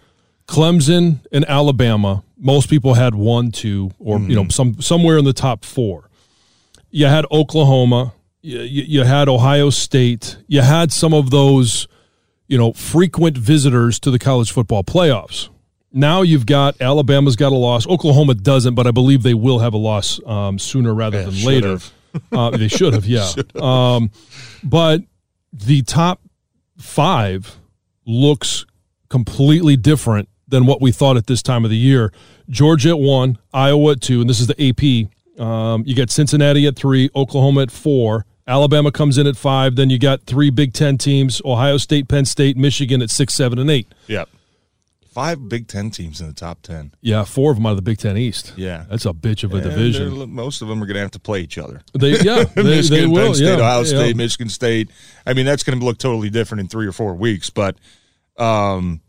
Clemson 0.47 1.19
and 1.31 1.45
Alabama. 1.45 2.23
Most 2.37 2.69
people 2.69 2.95
had 2.95 3.15
one, 3.15 3.51
two, 3.51 3.91
or 3.99 4.19
you 4.19 4.35
know, 4.35 4.43
mm-hmm. 4.43 4.49
some 4.49 4.81
somewhere 4.81 5.17
in 5.17 5.25
the 5.25 5.33
top 5.33 5.63
four. 5.63 6.09
You 6.89 7.07
had 7.07 7.25
Oklahoma. 7.31 8.13
You, 8.41 8.59
you 8.59 9.03
had 9.03 9.27
Ohio 9.27 9.69
State. 9.69 10.37
You 10.47 10.61
had 10.61 10.91
some 10.91 11.13
of 11.13 11.31
those, 11.31 11.87
you 12.47 12.57
know, 12.57 12.73
frequent 12.73 13.37
visitors 13.37 13.99
to 14.01 14.11
the 14.11 14.19
college 14.19 14.51
football 14.51 14.83
playoffs. 14.83 15.49
Now 15.91 16.21
you've 16.21 16.45
got 16.45 16.79
Alabama's 16.81 17.35
got 17.35 17.51
a 17.51 17.55
loss. 17.55 17.87
Oklahoma 17.87 18.35
doesn't, 18.35 18.75
but 18.75 18.87
I 18.87 18.91
believe 18.91 19.23
they 19.23 19.33
will 19.33 19.59
have 19.59 19.73
a 19.73 19.77
loss 19.77 20.19
um, 20.25 20.59
sooner 20.59 20.93
rather 20.93 21.19
Yeah, 21.19 21.25
than 21.25 21.43
later. 21.43 21.77
uh, 22.31 22.49
they 22.51 22.67
should 22.67 22.93
have, 22.93 23.05
yeah. 23.05 23.31
Um, 23.61 24.11
but 24.63 25.01
the 25.53 25.81
top 25.83 26.21
five 26.77 27.55
looks 28.05 28.65
completely 29.09 29.75
different 29.75 30.29
than 30.47 30.65
what 30.65 30.81
we 30.81 30.91
thought 30.91 31.17
at 31.17 31.27
this 31.27 31.41
time 31.41 31.63
of 31.63 31.71
the 31.71 31.77
year. 31.77 32.11
Georgia 32.49 32.89
at 32.89 32.99
one, 32.99 33.37
Iowa 33.53 33.93
at 33.93 34.01
two, 34.01 34.21
and 34.21 34.29
this 34.29 34.39
is 34.39 34.47
the 34.47 34.55
AP. 34.69 35.41
Um, 35.41 35.83
you 35.85 35.95
got 35.95 36.09
Cincinnati 36.09 36.65
at 36.67 36.75
three, 36.75 37.09
Oklahoma 37.15 37.63
at 37.63 37.71
four, 37.71 38.25
Alabama 38.47 38.91
comes 38.91 39.17
in 39.17 39.27
at 39.27 39.35
five. 39.35 39.75
Then 39.75 39.89
you 39.89 39.99
got 39.99 40.21
three 40.23 40.49
Big 40.49 40.73
Ten 40.73 40.97
teams: 40.97 41.41
Ohio 41.43 41.77
State, 41.77 42.07
Penn 42.07 42.23
State, 42.25 42.55
Michigan 42.55 43.01
at 43.01 43.09
six, 43.09 43.33
seven, 43.33 43.59
and 43.59 43.69
eight. 43.69 43.87
Yep. 44.07 44.29
Five 45.17 45.49
Big 45.49 45.67
Ten 45.67 45.89
teams 45.89 46.21
in 46.21 46.27
the 46.27 46.33
top 46.33 46.61
ten. 46.61 46.93
Yeah, 47.01 47.23
four 47.23 47.49
of 47.49 47.57
them 47.57 47.65
out 47.65 47.71
of 47.71 47.77
the 47.77 47.81
Big 47.81 47.97
Ten 47.97 48.17
East. 48.17 48.53
Yeah. 48.55 48.85
that's 48.87 49.03
a 49.03 49.13
bitch 49.13 49.43
of 49.43 49.51
a 49.51 49.55
And 49.55 49.63
division. 49.63 50.31
most 50.31 50.61
of 50.61 50.67
them 50.67 50.77
are 50.83 50.85
going 50.85 50.93
to 50.93 51.01
have 51.01 51.09
to 51.09 51.19
play 51.19 51.41
each 51.41 51.57
other. 51.57 51.81
They, 51.93 52.19
yeah, 52.19 52.43
they, 52.55 52.61
Michigan, 52.61 52.99
they 52.99 53.07
will. 53.07 53.25
Penn 53.25 53.33
State, 53.33 53.45
yeah, 53.45 53.53
Ohio 53.55 53.79
yeah. 53.79 53.83
State, 53.85 54.15
Michigan 54.15 54.49
State. 54.49 54.91
I 55.25 55.33
mean, 55.33 55.47
that's 55.47 55.63
going 55.63 55.79
to 55.79 55.83
look 55.83 55.97
totally 55.97 56.29
different 56.29 56.61
in 56.61 56.67
three 56.67 56.85
or 56.85 56.91
four 56.91 57.15
weeks. 57.15 57.49
But 57.49 57.77
um, 58.37 59.01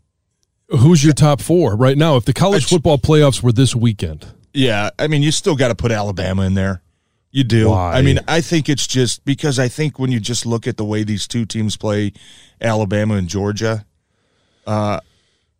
Who's 0.69 1.03
your 1.03 1.13
top 1.13 1.41
four 1.41 1.75
right 1.75 1.95
now? 1.95 2.15
If 2.15 2.25
the 2.25 2.33
college 2.33 2.65
football 2.65 2.97
playoffs 2.97 3.43
were 3.43 3.51
this 3.51 3.75
weekend, 3.75 4.25
yeah, 4.51 4.89
I 4.97 5.05
mean, 5.05 5.21
you 5.21 5.31
still 5.31 5.55
got 5.55 5.67
to 5.67 5.75
put 5.75 5.91
Alabama 5.91 6.41
in 6.41 6.55
there. 6.55 6.81
You 7.29 7.43
do. 7.43 7.69
Why? 7.69 7.93
I 7.93 8.01
mean, 8.01 8.19
I 8.27 8.41
think 8.41 8.67
it's 8.67 8.87
just 8.87 9.25
because 9.25 9.59
I 9.59 9.67
think 9.67 9.99
when 9.99 10.11
you 10.11 10.19
just 10.19 10.47
look 10.47 10.65
at 10.65 10.77
the 10.77 10.85
way 10.85 11.03
these 11.03 11.27
two 11.27 11.45
teams 11.45 11.77
play, 11.77 12.13
Alabama 12.59 13.13
and 13.13 13.27
Georgia, 13.27 13.85
uh, 14.65 15.01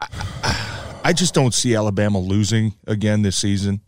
I, 0.02 1.00
I 1.06 1.14
just 1.14 1.34
don't 1.34 1.54
see 1.54 1.76
Alabama 1.76 2.20
losing 2.20 2.76
again 2.88 3.22
this 3.22 3.38
season. 3.38 3.82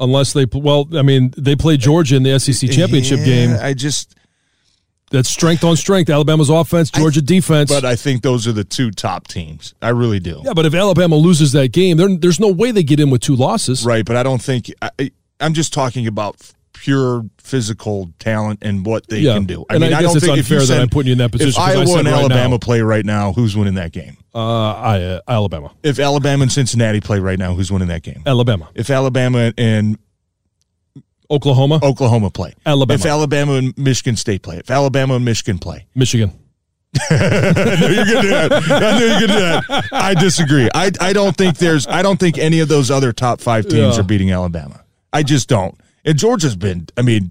unless 0.00 0.32
they 0.32 0.46
well, 0.52 0.88
I 0.94 1.02
mean, 1.02 1.32
they 1.36 1.56
play 1.56 1.76
Georgia 1.76 2.16
in 2.16 2.22
the 2.22 2.38
SEC 2.38 2.70
championship 2.70 3.20
Yeah, 3.20 3.24
game. 3.24 3.56
I 3.60 3.74
just, 3.74 4.14
That's 5.10 5.28
strength 5.28 5.64
on 5.64 5.76
strength. 5.76 6.10
Alabama's 6.10 6.50
offense, 6.50 6.90
Georgia 6.90 7.22
defense. 7.22 7.70
but 7.70 7.84
I 7.84 7.96
think 7.96 8.22
those 8.22 8.46
are 8.46 8.52
the 8.52 8.64
two 8.64 8.90
top 8.90 9.26
teams. 9.28 9.74
I 9.82 9.90
really 9.90 10.20
do. 10.20 10.40
yeah, 10.44 10.52
but 10.54 10.66
if 10.66 10.74
Alabama 10.74 11.16
loses 11.16 11.52
that 11.52 11.72
game, 11.72 11.96
there's 12.20 12.40
no 12.40 12.48
way 12.48 12.70
they 12.70 12.82
get 12.82 13.00
in 13.00 13.10
with 13.10 13.20
two 13.22 13.36
losses. 13.36 13.84
Right, 13.84 14.04
but 14.04 14.16
I 14.16 14.22
don't 14.22 14.42
think 14.42 14.70
I, 14.82 14.90
I- 14.98 15.10
I'm 15.40 15.54
just 15.54 15.72
talking 15.72 16.08
about 16.08 16.36
pure 16.72 17.24
physical 17.38 18.12
talent 18.18 18.58
and 18.62 18.84
what 18.84 19.06
they 19.08 19.20
Yeah, 19.20 19.34
can 19.34 19.44
do. 19.46 19.64
I 19.70 19.74
and 19.74 19.82
mean, 19.82 19.92
I 19.92 20.00
guess 20.00 20.00
I 20.00 20.02
don't 20.02 20.16
it's 20.16 20.26
think 20.26 20.38
unfair 20.38 20.60
that 20.66 20.80
I'm 20.80 20.88
putting 20.88 21.06
you 21.08 21.12
in 21.12 21.18
that 21.18 21.30
position, 21.32 21.50
If 21.50 21.58
I 21.58 21.72
Iowa 21.72 21.80
and 21.98 22.06
right 22.06 22.06
Alabama 22.14 22.48
now- 22.50 22.58
play 22.58 22.80
right 22.82 23.04
now, 23.04 23.32
who's 23.32 23.56
winning 23.56 23.74
that 23.74 23.92
game? 23.92 24.16
Uh, 24.38 24.72
I, 24.72 25.02
uh, 25.02 25.20
Alabama, 25.26 25.72
If 25.82 25.98
Alabama 25.98 26.42
and 26.42 26.52
Cincinnati 26.52 27.00
play 27.00 27.18
right 27.18 27.38
now, 27.38 27.54
who's 27.54 27.72
winning 27.72 27.88
that 27.88 28.02
game? 28.04 28.22
Alabama, 28.24 28.68
If 28.74 28.88
Alabama 28.88 29.52
and 29.58 29.98
Oklahoma, 31.30 31.80
Oklahoma 31.82 32.30
play, 32.30 32.54
Alabama. 32.64 32.94
If 32.94 33.04
Alabama 33.04 33.54
and 33.54 33.76
Michigan 33.76 34.16
State 34.16 34.42
play, 34.42 34.58
if 34.58 34.70
Alabama 34.70 35.16
and 35.16 35.24
Michigan 35.24 35.58
play, 35.58 35.86
Michigan. 35.94 36.32
I 37.10 37.76
knew 37.80 37.88
you 37.88 38.04
could 38.04 38.22
do 38.22 38.28
that. 38.28 38.52
I 38.70 38.98
knew 38.98 39.06
you 39.06 39.18
could 39.18 39.28
do 39.28 39.40
that. 39.40 39.88
I 39.92 40.14
disagree. 40.14 40.68
I 40.74 40.90
I 41.00 41.12
don't 41.12 41.36
think 41.36 41.58
there's. 41.58 41.86
I 41.86 42.00
don't 42.02 42.18
think 42.18 42.38
any 42.38 42.60
of 42.60 42.68
those 42.68 42.90
other 42.90 43.12
top 43.12 43.40
five 43.42 43.64
teams 43.68 43.96
Yeah. 43.96 44.00
are 44.00 44.04
beating 44.04 44.30
Alabama. 44.32 44.82
I 45.12 45.22
just 45.22 45.48
don't. 45.50 45.78
And 46.06 46.16
Georgia's 46.18 46.56
been. 46.56 46.86
I 46.96 47.02
mean, 47.02 47.30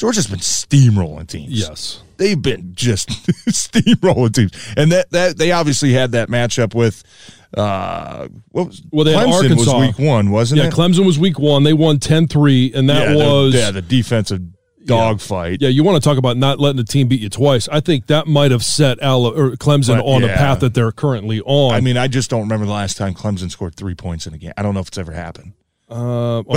Georgia's 0.00 0.26
been 0.26 0.38
steamrolling 0.38 1.28
teams. 1.28 1.50
Yes. 1.52 2.02
they've 2.16 2.40
been 2.40 2.72
just 2.74 3.08
steamrolling 3.50 4.32
teams, 4.34 4.52
and 4.76 4.90
that 4.92 5.10
that 5.10 5.36
they 5.38 5.52
obviously 5.52 5.92
had 5.92 6.12
that 6.12 6.28
matchup 6.28 6.74
with. 6.74 7.04
Uh, 7.56 8.28
what 8.52 8.68
was 8.68 8.82
Well, 8.92 9.04
they 9.04 9.12
had 9.12 9.26
Clemson 9.26 9.34
Arkansas. 9.34 9.78
was 9.78 9.86
week 9.88 9.98
one, 9.98 10.30
wasn't 10.30 10.58
Yeah, 10.58 10.64
it? 10.64 10.66
Yeah, 10.68 10.72
Clemson 10.72 11.04
was 11.04 11.18
week 11.18 11.36
one. 11.38 11.64
They 11.64 11.72
won 11.72 11.98
10-3, 11.98 12.74
and 12.76 12.88
that 12.88 13.10
yeah, 13.10 13.16
was 13.16 13.54
yeah 13.54 13.70
the 13.72 13.82
defensive 13.82 14.40
dogfight. 14.84 15.60
Yeah, 15.60 15.68
you 15.68 15.82
want 15.82 16.00
to 16.02 16.08
talk 16.08 16.16
about 16.16 16.36
not 16.36 16.60
letting 16.60 16.76
the 16.76 16.84
team 16.84 17.08
beat 17.08 17.20
you 17.20 17.28
twice. 17.28 17.68
I 17.68 17.80
think 17.80 18.06
that 18.06 18.26
might 18.28 18.52
have 18.52 18.64
set 18.64 19.02
Ala, 19.02 19.30
or 19.32 19.50
Clemson 19.56 19.96
But, 19.96 20.06
on 20.06 20.22
the 20.22 20.28
yeah. 20.28 20.36
path 20.36 20.60
that 20.60 20.74
they're 20.74 20.92
currently 20.92 21.40
on. 21.40 21.74
I 21.74 21.80
mean, 21.80 21.96
I 21.96 22.06
just 22.06 22.30
don't 22.30 22.42
remember 22.42 22.66
the 22.66 22.72
last 22.72 22.96
time 22.96 23.14
Clemson 23.14 23.50
scored 23.50 23.74
three 23.74 23.96
points 23.96 24.26
in 24.28 24.34
a 24.34 24.38
game. 24.38 24.52
I 24.56 24.62
don't 24.62 24.72
know 24.74 24.80
if 24.80 24.86
it's 24.88 24.98
ever 24.98 25.12
happened. 25.12 25.52
Uh, 25.90 26.42
oh, 26.48 26.54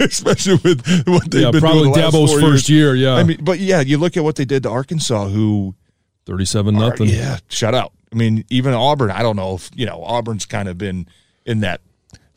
especially 0.00 0.56
with 0.64 1.06
what 1.06 1.30
they've 1.30 1.42
yeah, 1.42 1.50
been 1.52 1.60
probably 1.60 1.82
doing 1.82 1.92
the 1.92 2.00
Dabo's 2.00 2.32
first 2.32 2.68
years. 2.68 2.68
year. 2.68 2.94
Yeah, 2.94 3.14
I 3.14 3.22
mean, 3.22 3.38
but 3.40 3.60
yeah, 3.60 3.80
you 3.80 3.98
look 3.98 4.16
at 4.16 4.24
what 4.24 4.36
they 4.36 4.44
did 4.44 4.64
to 4.64 4.70
Arkansas, 4.70 5.28
who 5.28 5.74
thirty-seven 6.26 6.74
are- 6.76 6.90
nothing. 6.90 7.08
yeah, 7.08 7.38
shut 7.48 7.74
out. 7.74 7.92
I 8.12 8.16
mean, 8.16 8.44
even 8.50 8.74
Auburn. 8.74 9.10
I 9.10 9.22
don't 9.22 9.36
know 9.36 9.54
if 9.54 9.70
you 9.74 9.86
know 9.86 10.02
Auburn's 10.02 10.44
kind 10.44 10.68
of 10.68 10.76
been 10.76 11.06
in 11.46 11.60
that 11.60 11.80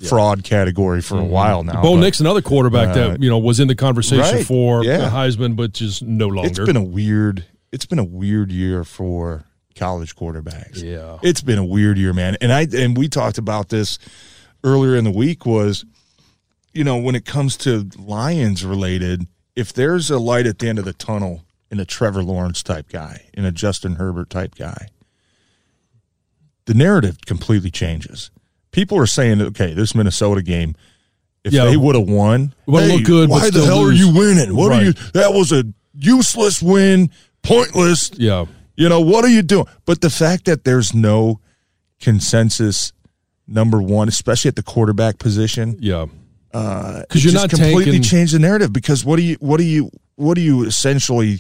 fraud 0.07 0.43
category 0.43 1.01
for 1.01 1.17
a 1.17 1.23
while 1.23 1.63
now. 1.63 1.81
Bo 1.81 1.93
but 1.93 2.01
Nix, 2.01 2.19
another 2.19 2.41
quarterback 2.41 2.89
uh, 2.89 2.93
that 2.93 3.23
you 3.23 3.29
know 3.29 3.37
was 3.37 3.59
in 3.59 3.67
the 3.67 3.75
conversation 3.75 4.37
right, 4.37 4.45
for 4.45 4.83
yeah. 4.83 5.09
Heisman, 5.09 5.55
but 5.55 5.73
just 5.73 6.03
no 6.03 6.27
longer. 6.27 6.49
It's 6.49 6.59
been 6.59 6.77
a 6.77 6.83
weird. 6.83 7.45
It's 7.71 7.85
been 7.85 7.99
a 7.99 8.03
weird 8.03 8.51
year 8.51 8.83
for 8.83 9.45
college 9.75 10.15
quarterbacks. 10.15 10.83
Yeah. 10.83 11.19
it's 11.23 11.41
been 11.41 11.57
a 11.57 11.65
weird 11.65 11.97
year, 11.97 12.13
man. 12.13 12.37
And 12.41 12.51
I 12.51 12.67
and 12.73 12.97
we 12.97 13.07
talked 13.07 13.37
about 13.37 13.69
this 13.69 13.97
earlier 14.63 14.95
in 14.95 15.03
the 15.03 15.11
week. 15.11 15.45
Was 15.45 15.85
you 16.73 16.83
know 16.83 16.97
when 16.97 17.15
it 17.15 17.25
comes 17.25 17.57
to 17.57 17.89
Lions 17.97 18.63
related, 18.65 19.27
if 19.55 19.73
there's 19.73 20.09
a 20.09 20.19
light 20.19 20.45
at 20.47 20.59
the 20.59 20.67
end 20.69 20.79
of 20.79 20.85
the 20.85 20.93
tunnel 20.93 21.43
in 21.69 21.79
a 21.79 21.85
Trevor 21.85 22.23
Lawrence 22.23 22.63
type 22.63 22.89
guy, 22.89 23.29
in 23.33 23.45
a 23.45 23.51
Justin 23.51 23.95
Herbert 23.95 24.29
type 24.29 24.55
guy, 24.55 24.87
the 26.65 26.73
narrative 26.73 27.17
completely 27.25 27.71
changes. 27.71 28.31
People 28.71 28.97
are 28.97 29.05
saying, 29.07 29.41
okay, 29.41 29.73
this 29.73 29.93
Minnesota 29.95 30.41
game. 30.41 30.75
If 31.43 31.53
Yeah. 31.53 31.65
they 31.65 31.75
would 31.75 31.95
have 31.95 32.07
won, 32.07 32.53
hey, 32.67 32.91
looked 32.93 33.05
good, 33.05 33.29
Why 33.29 33.49
the 33.49 33.65
hell 33.65 33.81
lose. 33.83 33.99
are 33.99 34.05
you 34.05 34.13
winning? 34.13 34.55
What 34.55 34.71
are 34.71 34.83
you? 34.83 34.93
That 35.13 35.33
was 35.33 35.51
a 35.51 35.63
useless 35.93 36.61
win, 36.61 37.09
pointless. 37.41 38.11
yeah, 38.15 38.45
You 38.77 38.87
know, 38.89 39.01
what 39.01 39.25
are 39.25 39.29
you 39.29 39.41
doing? 39.41 39.65
But 39.85 40.01
the 40.01 40.09
fact 40.11 40.45
that 40.45 40.63
there's 40.65 40.93
no 40.93 41.39
consensus 41.99 42.93
number 43.47 43.81
one, 43.81 44.07
especially 44.07 44.49
at 44.49 44.55
the 44.55 44.63
quarterback 44.63 45.17
position, 45.17 45.77
yeah. 45.79 46.05
Uh, 46.53 47.01
Because 47.01 47.21
it 47.21 47.25
you're 47.25 47.31
just 47.33 47.43
not 47.43 47.49
completely 47.49 47.85
taking 47.85 48.01
changed 48.03 48.33
the 48.33 48.39
narrative. 48.39 48.71
Because 48.73 49.03
what 49.05 49.15
do 49.17 49.23
you, 49.23 49.35
what 49.39 49.57
do 49.57 49.63
you, 49.63 49.89
what 50.15 50.35
do 50.35 50.41
you 50.41 50.63
essentially 50.65 51.39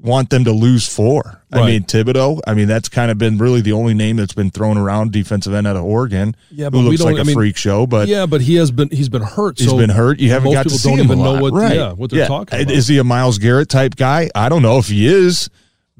want 0.00 0.30
them 0.30 0.44
to 0.44 0.52
lose 0.52 0.88
for? 0.88 1.42
I 1.52 1.66
mean, 1.66 1.82
Thibodeaux. 1.82 2.40
I 2.46 2.54
mean, 2.54 2.68
that's 2.68 2.88
kind 2.88 3.10
of 3.10 3.18
been 3.18 3.38
really 3.38 3.60
the 3.62 3.72
only 3.72 3.94
name 3.94 4.16
that's 4.16 4.34
been 4.34 4.50
thrown 4.50 4.76
around 4.78 5.12
defensive 5.12 5.52
end 5.54 5.66
out 5.66 5.76
of 5.76 5.84
Oregon. 5.84 6.36
Yeah, 6.50 6.66
who 6.66 6.70
but 6.70 6.78
we 6.78 6.84
looks 6.84 6.98
don't- 6.98 7.12
like 7.12 7.18
a 7.18 7.20
I 7.22 7.24
mean, 7.24 7.34
freak 7.34 7.56
show. 7.56 7.86
But 7.86 8.06
yeah, 8.08 8.26
but 8.26 8.40
he 8.42 8.54
has 8.56 8.70
been 8.70 8.90
he's 8.90 9.08
been 9.08 9.22
hurt. 9.22 9.58
He's 9.58 9.68
so 9.68 9.76
been 9.78 9.90
hurt. 9.90 10.20
You 10.20 10.30
haven't 10.30 10.52
got 10.52 10.64
to 10.64 10.70
see 10.70 10.88
don't 10.90 10.98
him 11.00 11.06
even 11.06 11.18
a 11.20 11.22
know 11.22 11.42
what 11.42 11.52
right. 11.52 11.74
yeah 11.74 11.92
what 11.92 12.10
they're 12.10 12.26
talking 12.28 12.60
about. 12.60 12.72
Is 12.72 12.86
he 12.86 12.98
a 12.98 13.04
Myles 13.04 13.38
Garrett 13.38 13.68
type 13.68 13.96
guy? 13.96 14.30
I 14.34 14.48
don't 14.48 14.62
know 14.62 14.78
if 14.78 14.88
he 14.88 15.06
is. 15.06 15.48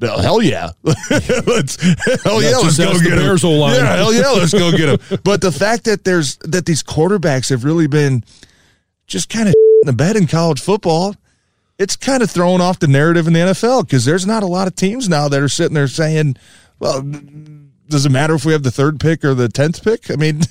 Hell 0.01 0.41
yeah, 0.41 0.69
let's 0.83 1.75
hell 2.23 2.41
yeah, 2.41 2.57
let's 2.57 2.77
go 2.77 2.93
get 2.99 3.15
Bears 3.15 3.43
him. 3.43 3.51
Yeah, 3.51 3.95
hell 3.97 4.13
yeah, 4.13 4.29
let's 4.29 4.53
go 4.53 4.71
get 4.71 4.89
him. 4.89 5.19
But 5.23 5.41
the 5.41 5.51
fact 5.51 5.83
that 5.85 6.05
there's 6.05 6.37
that 6.37 6.65
these 6.65 6.81
quarterbacks 6.83 7.49
have 7.49 7.63
really 7.65 7.87
been 7.87 8.23
just 9.07 9.29
kind 9.29 9.49
of 9.49 9.53
in 9.83 9.87
the 9.87 9.93
bed 9.93 10.15
in 10.15 10.27
college 10.27 10.61
football, 10.61 11.15
it's 11.77 11.95
kind 11.97 12.23
of 12.23 12.31
throwing 12.31 12.61
off 12.61 12.79
the 12.79 12.87
narrative 12.87 13.27
in 13.27 13.33
the 13.33 13.39
NFL 13.39 13.85
because 13.85 14.05
there's 14.05 14.25
not 14.25 14.41
a 14.43 14.47
lot 14.47 14.67
of 14.67 14.75
teams 14.75 15.09
now 15.09 15.27
that 15.27 15.41
are 15.41 15.49
sitting 15.49 15.73
there 15.75 15.87
saying, 15.87 16.37
well. 16.79 17.03
Does 17.89 18.05
it 18.05 18.11
matter 18.11 18.35
if 18.35 18.45
we 18.45 18.53
have 18.53 18.61
the 18.61 18.69
third 18.69 18.99
pick 18.99 19.25
or 19.25 19.33
the 19.33 19.49
tenth 19.49 19.83
pick? 19.83 20.11
I 20.11 20.15
mean, 20.15 20.41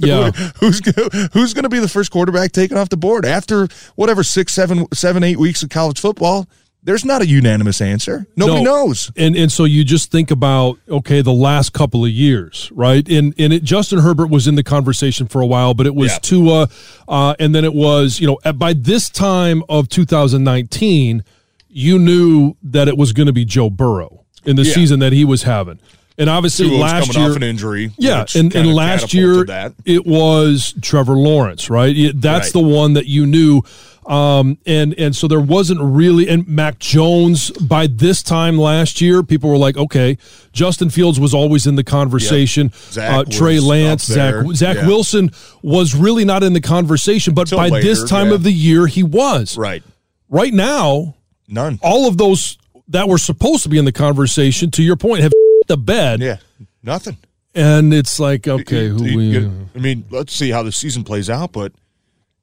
Yeah. 0.00 0.32
who's 0.58 0.80
gonna, 0.80 1.28
who's 1.32 1.54
going 1.54 1.62
to 1.62 1.68
be 1.68 1.78
the 1.78 1.86
first 1.86 2.10
quarterback 2.10 2.50
taken 2.50 2.76
off 2.76 2.88
the 2.88 2.96
board 2.96 3.24
after 3.24 3.68
whatever 3.94 4.24
six, 4.24 4.52
seven, 4.52 4.84
seven, 4.92 5.22
eight 5.22 5.38
weeks 5.38 5.62
of 5.62 5.68
college 5.68 6.00
football? 6.00 6.48
There's 6.84 7.04
not 7.04 7.20
a 7.22 7.26
unanimous 7.26 7.80
answer. 7.80 8.26
Nobody 8.36 8.62
No. 8.64 8.86
knows. 8.86 9.10
And 9.16 9.36
and 9.36 9.50
so 9.52 9.64
you 9.64 9.84
just 9.84 10.10
think 10.10 10.30
about 10.30 10.78
okay, 10.88 11.20
the 11.22 11.32
last 11.32 11.72
couple 11.72 12.04
of 12.04 12.10
years, 12.10 12.70
right? 12.72 13.06
And 13.08 13.34
and 13.38 13.52
it, 13.52 13.62
Justin 13.64 13.98
Herbert 13.98 14.28
was 14.30 14.46
in 14.46 14.54
the 14.54 14.62
conversation 14.62 15.26
for 15.26 15.40
a 15.42 15.46
while, 15.46 15.74
but 15.74 15.86
it 15.86 15.94
was 15.94 16.12
Yeah. 16.12 16.18
Tua, 16.22 16.68
uh, 17.08 17.34
and 17.38 17.54
then 17.54 17.64
it 17.64 17.74
was 17.74 18.20
you 18.20 18.26
know 18.28 18.38
at- 18.44 18.58
by 18.58 18.72
this 18.72 19.10
time 19.10 19.62
of 19.68 19.88
2019, 19.88 21.24
you 21.68 21.98
knew 21.98 22.54
that 22.62 22.88
it 22.88 22.96
was 22.96 23.12
going 23.12 23.26
to 23.26 23.32
be 23.32 23.44
Joe 23.44 23.70
Burrow 23.70 24.24
in 24.44 24.56
the 24.56 24.62
Yeah. 24.62 24.72
season 24.74 25.00
that 25.00 25.12
he 25.12 25.24
was 25.24 25.42
having, 25.42 25.78
and 26.16 26.30
obviously 26.30 26.68
Tua 26.68 26.78
was 26.78 26.80
last 26.92 27.06
coming 27.12 27.22
year 27.22 27.30
off 27.32 27.36
an 27.36 27.42
injury. 27.42 27.90
Yeah, 27.98 28.24
and, 28.34 28.54
and 28.54 28.72
last 28.74 29.12
year 29.12 29.44
that. 29.44 29.74
it 29.84 30.06
was 30.06 30.74
Trevor 30.80 31.16
Lawrence, 31.16 31.68
right? 31.68 31.94
It- 31.94 32.20
that's 32.20 32.46
Right. 32.46 32.52
the 32.62 32.68
one 32.68 32.94
that 32.94 33.06
you 33.06 33.26
knew, 33.26 33.62
um, 34.08 34.58
and 34.66 34.94
and 34.98 35.14
so 35.14 35.28
there 35.28 35.40
wasn't 35.40 35.80
really. 35.80 36.28
And 36.28 36.48
Mac 36.48 36.78
Jones 36.78 37.50
by 37.52 37.86
this 37.86 38.22
time 38.22 38.56
last 38.58 39.00
year, 39.00 39.22
people 39.22 39.50
were 39.50 39.58
like, 39.58 39.76
okay, 39.76 40.16
Justin 40.52 40.90
Fields 40.90 41.20
was 41.20 41.34
always 41.34 41.66
in 41.66 41.76
the 41.76 41.84
conversation. 41.84 42.70
Zach 42.90 43.10
uh, 43.12 43.24
Trey 43.30 43.60
Lance, 43.60 44.04
Zach. 44.06 44.34
Zach 44.54 44.76
Yeah. 44.76 44.86
Wilson 44.86 45.30
was 45.62 45.94
really 45.94 46.24
not 46.24 46.42
in 46.42 46.54
the 46.54 46.60
conversation, 46.60 47.34
but 47.34 47.48
Till 47.48 47.58
by 47.58 47.68
this 47.68 48.08
time 48.08 48.28
yeah. 48.28 48.34
of 48.34 48.42
the 48.42 48.52
year, 48.52 48.86
he 48.86 49.02
was. 49.02 49.56
right. 49.58 49.82
Right 50.30 50.52
now, 50.52 51.14
None. 51.46 51.78
all 51.82 52.06
of 52.08 52.16
those 52.18 52.58
that 52.88 53.08
were 53.08 53.18
supposed 53.18 53.62
to 53.62 53.68
be 53.68 53.78
in 53.78 53.84
the 53.84 53.92
conversation, 53.92 54.70
to 54.72 54.82
your 54.82 54.96
point, 54.96 55.22
have 55.22 55.32
the 55.68 55.76
bed, 55.76 56.20
Yeah, 56.20 56.36
nothing. 56.82 57.16
and 57.54 57.92
it's 57.94 58.18
like, 58.20 58.46
okay, 58.48 58.88
who 58.88 59.04
You- 59.04 59.16
we. 59.16 59.46
I 59.74 59.78
mean, 59.78 60.04
let's 60.10 60.34
see 60.34 60.50
how 60.50 60.62
the 60.62 60.72
season 60.72 61.04
plays 61.04 61.28
out. 61.30 61.52
But 61.52 61.72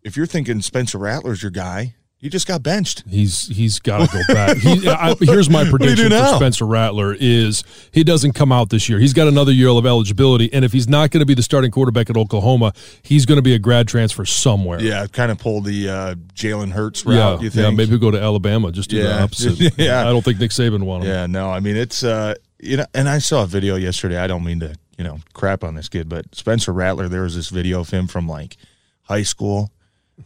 if 0.05 0.15
you're 0.15 0.27
thinking 0.27 0.61
Spencer 0.61 0.97
Rattler's 0.99 1.41
your 1.41 1.51
guy, 1.51 1.95
he 2.17 2.29
just 2.29 2.47
got 2.47 2.63
benched. 2.63 3.03
He's 3.07 3.47
he's 3.47 3.79
got 3.79 4.09
to 4.09 4.17
go 4.17 4.33
back. 4.33 4.57
He, 4.57 4.87
I, 4.87 5.15
here's 5.19 5.49
my 5.49 5.63
do 5.63 5.69
you 5.69 5.77
do 5.77 5.77
prediction 5.77 6.09
for? 6.11 6.35
Spencer 6.37 6.65
Rattler: 6.65 7.15
is 7.19 7.63
he 7.91 8.03
doesn't 8.03 8.33
come 8.33 8.51
out 8.51 8.69
this 8.69 8.87
year. 8.87 8.99
He's 8.99 9.13
got 9.13 9.27
another 9.27 9.51
year 9.51 9.67
of 9.69 9.85
eligibility, 9.85 10.51
and 10.53 10.63
if 10.63 10.71
he's 10.71 10.87
not 10.87 11.11
going 11.11 11.19
to 11.19 11.25
be 11.25 11.33
the 11.33 11.43
starting 11.43 11.71
quarterback 11.71 12.09
at 12.09 12.15
Oklahoma, 12.15 12.73
he's 13.01 13.25
going 13.25 13.37
to 13.37 13.41
be 13.41 13.53
a 13.53 13.59
grad 13.59 13.87
transfer 13.87 14.25
somewhere. 14.25 14.81
Yeah, 14.81 15.05
kind 15.07 15.31
of 15.31 15.39
pull 15.39 15.61
the 15.61 15.89
uh, 15.89 16.15
Jalen 16.33 16.71
Hurts 16.71 17.03
yeah, 17.05 17.17
route. 17.17 17.41
you 17.41 17.49
think? 17.49 17.63
yeah. 17.63 17.69
Maybe 17.71 17.99
go 17.99 18.11
to 18.11 18.21
Alabama. 18.21 18.71
Just 18.71 18.89
do 18.89 19.01
the 19.01 19.21
opposite. 19.21 19.73
Yeah. 19.77 20.01
I 20.01 20.11
don't 20.11 20.23
think 20.23 20.39
Nick 20.39 20.51
Saban 20.51 20.83
won 20.83 21.01
him. 21.01 21.07
Yeah, 21.07 21.25
no, 21.25 21.49
I 21.49 21.59
mean 21.59 21.75
it's 21.75 22.03
uh 22.03 22.35
you 22.59 22.77
know, 22.77 22.85
and 22.93 23.09
I 23.09 23.19
saw 23.19 23.43
a 23.43 23.47
video 23.47 23.75
yesterday. 23.75 24.17
I 24.17 24.27
don't 24.27 24.43
mean 24.43 24.61
to 24.61 24.75
you 24.97 25.03
know 25.03 25.19
crap 25.33 25.63
on 25.63 25.75
this 25.75 25.89
kid, 25.89 26.07
but 26.07 26.33
Spencer 26.33 26.71
Rattler. 26.71 27.09
There 27.09 27.23
was 27.23 27.35
this 27.35 27.49
video 27.49 27.81
of 27.81 27.89
him 27.89 28.07
from 28.07 28.27
like 28.27 28.57
high 29.03 29.23
school, 29.23 29.71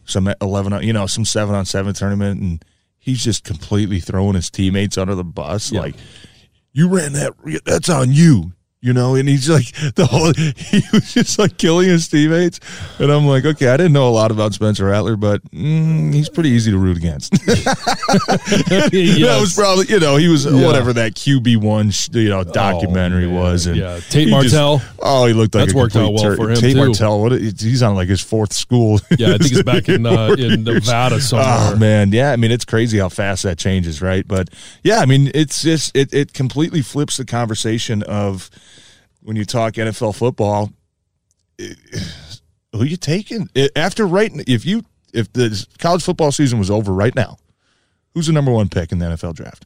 some 0.04 0.32
eleven, 0.40 0.72
on- 0.72 0.82
you 0.82 0.92
know, 0.92 1.06
some 1.06 1.24
seven 1.24 1.54
on 1.54 1.64
seven 1.64 1.94
tournament, 1.94 2.40
and 2.40 2.64
he's 2.98 3.22
just 3.24 3.44
completely 3.44 4.00
throwing 4.00 4.34
his 4.34 4.50
teammates 4.50 4.98
under 4.98 5.14
the 5.14 5.24
bus. 5.24 5.72
Yeah. 5.72 5.80
Like 5.80 5.96
you 6.72 6.88
ran 6.88 7.12
that, 7.14 7.32
that's 7.64 7.88
on 7.88 8.12
you. 8.12 8.52
You 8.82 8.94
know, 8.94 9.14
and 9.14 9.28
he's 9.28 9.46
like 9.50 9.66
the 9.94 10.06
whole 10.06 10.32
he 10.32 10.82
was 10.90 11.12
just 11.12 11.38
like 11.38 11.58
killing 11.58 11.88
his 11.90 12.08
teammates, 12.08 12.60
and 12.98 13.12
I'm 13.12 13.26
like, 13.26 13.44
okay, 13.44 13.68
I 13.68 13.76
didn't 13.76 13.92
know 13.92 14.08
a 14.08 14.10
lot 14.10 14.30
about 14.30 14.54
Spencer 14.54 14.86
Rattler, 14.86 15.16
but 15.16 15.42
mm, 15.50 16.14
he's 16.14 16.30
pretty 16.30 16.48
easy 16.48 16.70
to 16.70 16.78
root 16.78 16.96
against. 16.96 17.32
That 18.30 19.38
was 19.40 19.54
probably 19.54 19.86
you 19.88 20.00
know 20.00 20.16
he 20.16 20.28
was 20.28 20.46
whatever 20.46 20.92
that 20.94 21.14
QB 21.14 21.58
one 21.58 21.90
you 22.12 22.28
know 22.28 22.44
documentary 22.44 23.26
man. 23.26 23.34
was 23.34 23.66
and 23.66 23.76
Yeah. 23.76 24.00
Tate 24.08 24.28
he 24.28 24.34
just- 24.42 24.54
Martell. 24.54 24.82
oh, 24.98 25.26
he 25.26 25.32
looked 25.34 25.54
like 25.54 25.66
That's 25.66 25.74
worked 25.74 25.96
out 25.96 26.12
well 26.12 26.22
tur- 26.22 26.36
for 26.36 26.50
him, 26.50 26.56
Tate 26.56 26.72
too. 26.74 26.78
Martell, 26.86 27.20
what 27.20 27.32
he's 27.32 27.82
on 27.82 27.94
like 27.94 28.08
his 28.08 28.20
fourth 28.22 28.52
school. 28.52 29.00
Yeah, 29.18 29.34
I 29.34 29.38
think 29.38 29.50
he's 29.50 29.62
back 29.62 29.88
in 29.88 30.06
uh, 30.06 30.34
in 30.38 30.64
Nevada 30.64 31.20
somewhere. 31.20 31.46
Oh 31.74 31.76
man, 31.76 32.12
yeah. 32.12 32.32
I 32.32 32.36
mean, 32.36 32.50
it's 32.50 32.64
crazy 32.64 32.98
how 32.98 33.08
fast 33.08 33.42
that 33.42 33.58
changes, 33.58 34.00
right? 34.00 34.26
But 34.26 34.48
yeah, 34.82 35.00
I 35.00 35.06
mean, 35.06 35.30
it's 35.34 35.62
just 35.62 35.94
it 35.96 36.12
it 36.14 36.32
completely 36.32 36.80
flips 36.82 37.16
the 37.18 37.24
conversation 37.24 38.02
of 38.04 38.50
when 39.22 39.36
you 39.36 39.44
talk 39.44 39.74
NFL 39.74 40.14
football. 40.16 40.70
eh, 41.58 41.74
Who 42.72 42.84
you 42.84 42.96
taking 42.96 43.48
Eh, 43.56 43.68
after 43.76 44.06
right? 44.06 44.30
If 44.46 44.64
you 44.64 44.84
if 45.12 45.32
the 45.32 45.66
college 45.78 46.02
football 46.04 46.30
season 46.32 46.58
was 46.58 46.70
over 46.70 46.92
right 46.92 47.14
now, 47.14 47.36
who's 48.14 48.26
the 48.28 48.32
number 48.32 48.52
one 48.52 48.68
pick 48.68 48.92
in 48.92 48.98
the 48.98 49.06
NFL 49.06 49.34
draft? 49.34 49.64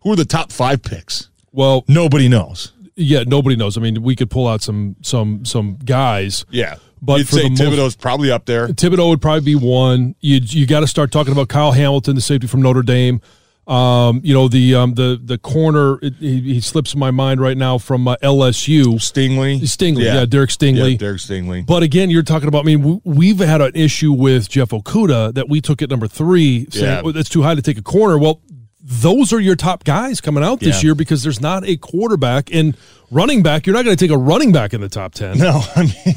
Who 0.00 0.12
are 0.12 0.16
the 0.16 0.24
top 0.24 0.52
five 0.52 0.82
picks? 0.82 1.30
Well, 1.52 1.84
Nobody 1.88 2.28
knows. 2.28 2.72
yeah, 2.96 3.24
nobody 3.26 3.56
knows. 3.56 3.76
I 3.78 3.80
mean, 3.80 4.02
we 4.02 4.14
could 4.16 4.30
pull 4.30 4.46
out 4.48 4.62
some 4.62 4.96
some 5.02 5.44
some 5.44 5.76
guys. 5.84 6.44
Yeah, 6.50 6.76
But 7.00 7.18
you'd 7.18 7.28
for 7.28 7.36
say 7.36 7.42
the 7.44 7.48
most- 7.50 7.60
Thibodeaux's 7.60 7.96
probably 7.96 8.30
up 8.30 8.44
there. 8.46 8.68
Thibodeaux 8.68 9.08
would 9.10 9.22
probably 9.22 9.40
be 9.44 9.54
one. 9.54 10.14
You 10.20 10.40
you 10.42 10.66
got 10.66 10.80
to 10.80 10.86
start 10.86 11.10
talking 11.10 11.32
about 11.32 11.48
Kyle 11.48 11.72
Hamilton, 11.72 12.14
the 12.14 12.20
safety 12.20 12.46
from 12.46 12.62
Notre 12.62 12.82
Dame. 12.82 13.20
Um, 13.64 14.20
you 14.24 14.34
know 14.34 14.48
the 14.48 14.74
um, 14.74 14.94
the 14.94 15.20
the 15.22 15.38
corner. 15.38 15.98
It, 16.02 16.14
he, 16.18 16.40
he 16.40 16.60
slips 16.60 16.96
my 16.96 17.12
mind 17.12 17.40
right 17.40 17.56
now 17.56 17.78
from 17.78 18.08
uh, 18.08 18.16
LSU. 18.22 18.94
Stingley, 18.94 19.60
Stingley, 19.60 20.04
yeah, 20.04 20.24
Derek 20.24 20.50
Stingley. 20.50 20.92
yeah, 20.92 20.96
Derek 20.96 21.18
Stingley. 21.20 21.64
But 21.64 21.84
again, 21.84 22.10
you're 22.10 22.24
talking 22.24 22.48
about. 22.48 22.60
I 22.60 22.74
mean, 22.74 23.00
we've 23.04 23.38
had 23.38 23.60
an 23.60 23.70
issue 23.76 24.12
with 24.12 24.48
Jeff 24.48 24.70
Okudah 24.70 25.34
that 25.34 25.48
we 25.48 25.60
took 25.60 25.80
at 25.80 25.90
number 25.90 26.08
three, 26.08 26.66
saying 26.70 26.84
Yeah. 26.86 27.02
"Oh, 27.04 27.10
it's 27.10 27.28
too 27.28 27.42
high 27.42 27.54
to 27.54 27.62
take 27.62 27.78
a 27.78 27.82
corner. 27.82 28.18
Well, 28.18 28.40
those 28.80 29.32
are 29.32 29.38
your 29.38 29.54
top 29.54 29.84
guys 29.84 30.20
coming 30.20 30.42
out 30.42 30.58
this 30.58 30.82
Yeah. 30.82 30.88
year 30.88 30.94
because 30.96 31.22
there's 31.22 31.40
not 31.40 31.64
a 31.64 31.76
quarterback 31.76 32.52
and 32.52 32.76
running 33.12 33.44
back. 33.44 33.64
You're 33.64 33.76
not 33.76 33.84
going 33.84 33.96
to 33.96 34.04
take 34.04 34.10
a 34.12 34.18
running 34.18 34.50
back 34.50 34.74
in 34.74 34.80
the 34.80 34.88
top 34.88 35.14
ten. 35.14 35.38
No, 35.38 35.62
I 35.76 35.82
mean 35.84 36.16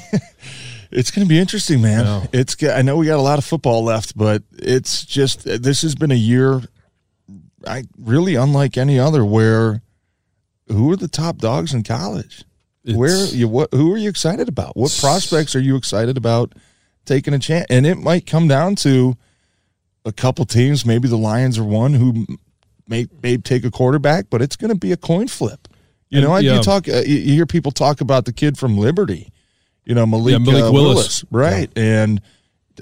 it's 0.92 1.12
going 1.12 1.26
to 1.26 1.30
be 1.30 1.38
interesting, 1.38 1.82
man. 1.82 2.06
No. 2.06 2.24
It's 2.34 2.56
I 2.64 2.82
know 2.82 2.98
we 2.98 3.06
got 3.06 3.20
a 3.20 3.22
lot 3.22 3.38
of 3.38 3.46
football 3.46 3.84
left, 3.84 4.18
but 4.18 4.42
it's 4.58 5.06
just 5.06 5.44
this 5.44 5.84
has 5.84 5.94
been 5.94 6.12
a 6.12 6.16
year 6.16 6.62
I 7.68 7.84
really 7.98 8.36
unlike 8.36 8.78
any 8.78 9.00
other 9.00 9.26
where 9.26 9.82
who 10.68 10.92
are 10.92 10.96
the 10.96 11.08
top 11.08 11.38
dogs 11.38 11.74
in 11.74 11.84
college? 11.84 12.44
It's- 12.84 12.98
where 12.98 13.26
you 13.26 13.48
what 13.48 13.74
who 13.74 13.94
are 13.94 13.98
you 13.98 14.10
excited 14.10 14.48
about? 14.48 14.78
What 14.78 14.96
prospects 15.00 15.56
are 15.56 15.60
you 15.62 15.76
excited 15.76 16.18
about 16.18 16.54
taking 17.06 17.34
a 17.34 17.40
chance, 17.40 17.66
and 17.70 17.86
it 17.86 17.98
might 17.98 18.26
come 18.26 18.48
down 18.48 18.76
to 18.78 19.16
a 20.06 20.12
couple 20.12 20.46
teams. 20.46 20.86
Maybe 20.86 21.08
the 21.08 21.18
Lions 21.18 21.58
are 21.58 21.64
one 21.64 21.94
who 21.94 22.26
may 22.88 23.08
may 23.22 23.38
take 23.38 23.66
a 23.66 23.72
quarterback, 23.72 24.30
but 24.30 24.42
it's 24.42 24.56
going 24.56 24.72
to 24.72 24.78
be 24.78 24.92
a 24.92 24.98
coin 24.98 25.28
flip. 25.28 25.68
You 26.10 26.22
know, 26.22 26.38
yeah. 26.38 26.56
you 26.56 26.62
talk, 26.62 26.88
uh, 26.88 27.02
you 27.06 27.34
hear 27.34 27.46
people 27.46 27.72
talk 27.72 28.00
about 28.00 28.26
the 28.26 28.32
kid 28.32 28.58
from 28.58 28.78
Liberty, 28.78 29.34
you 29.84 29.94
know, 29.94 30.06
Malik, 30.06 30.34
yeah, 30.34 30.38
Malik 30.38 30.64
uh, 30.66 30.72
Willis. 30.72 30.96
Willis. 30.96 31.26
right? 31.32 31.70
Yeah. 31.76 31.84
And 31.84 32.22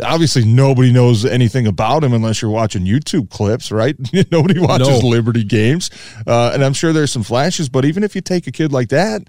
obviously 0.02 0.46
nobody 0.46 0.92
knows 0.92 1.26
anything 1.26 1.68
about 1.68 2.04
him 2.04 2.14
unless 2.14 2.42
you're 2.42 2.52
watching 2.52 2.86
YouTube 2.86 3.30
clips, 3.30 3.72
right? 3.72 3.96
nobody 4.32 4.60
watches 4.60 5.02
no. 5.02 5.08
Liberty 5.08 5.44
games, 5.44 5.90
uh, 6.26 6.52
and 6.54 6.64
I'm 6.64 6.74
sure 6.74 6.94
there's 6.94 7.12
some 7.12 7.24
flashes. 7.24 7.70
But 7.70 7.86
even 7.86 8.04
if 8.04 8.16
you 8.16 8.22
take 8.22 8.48
a 8.48 8.52
kid 8.52 8.72
like 8.72 8.90
that, 8.90 9.24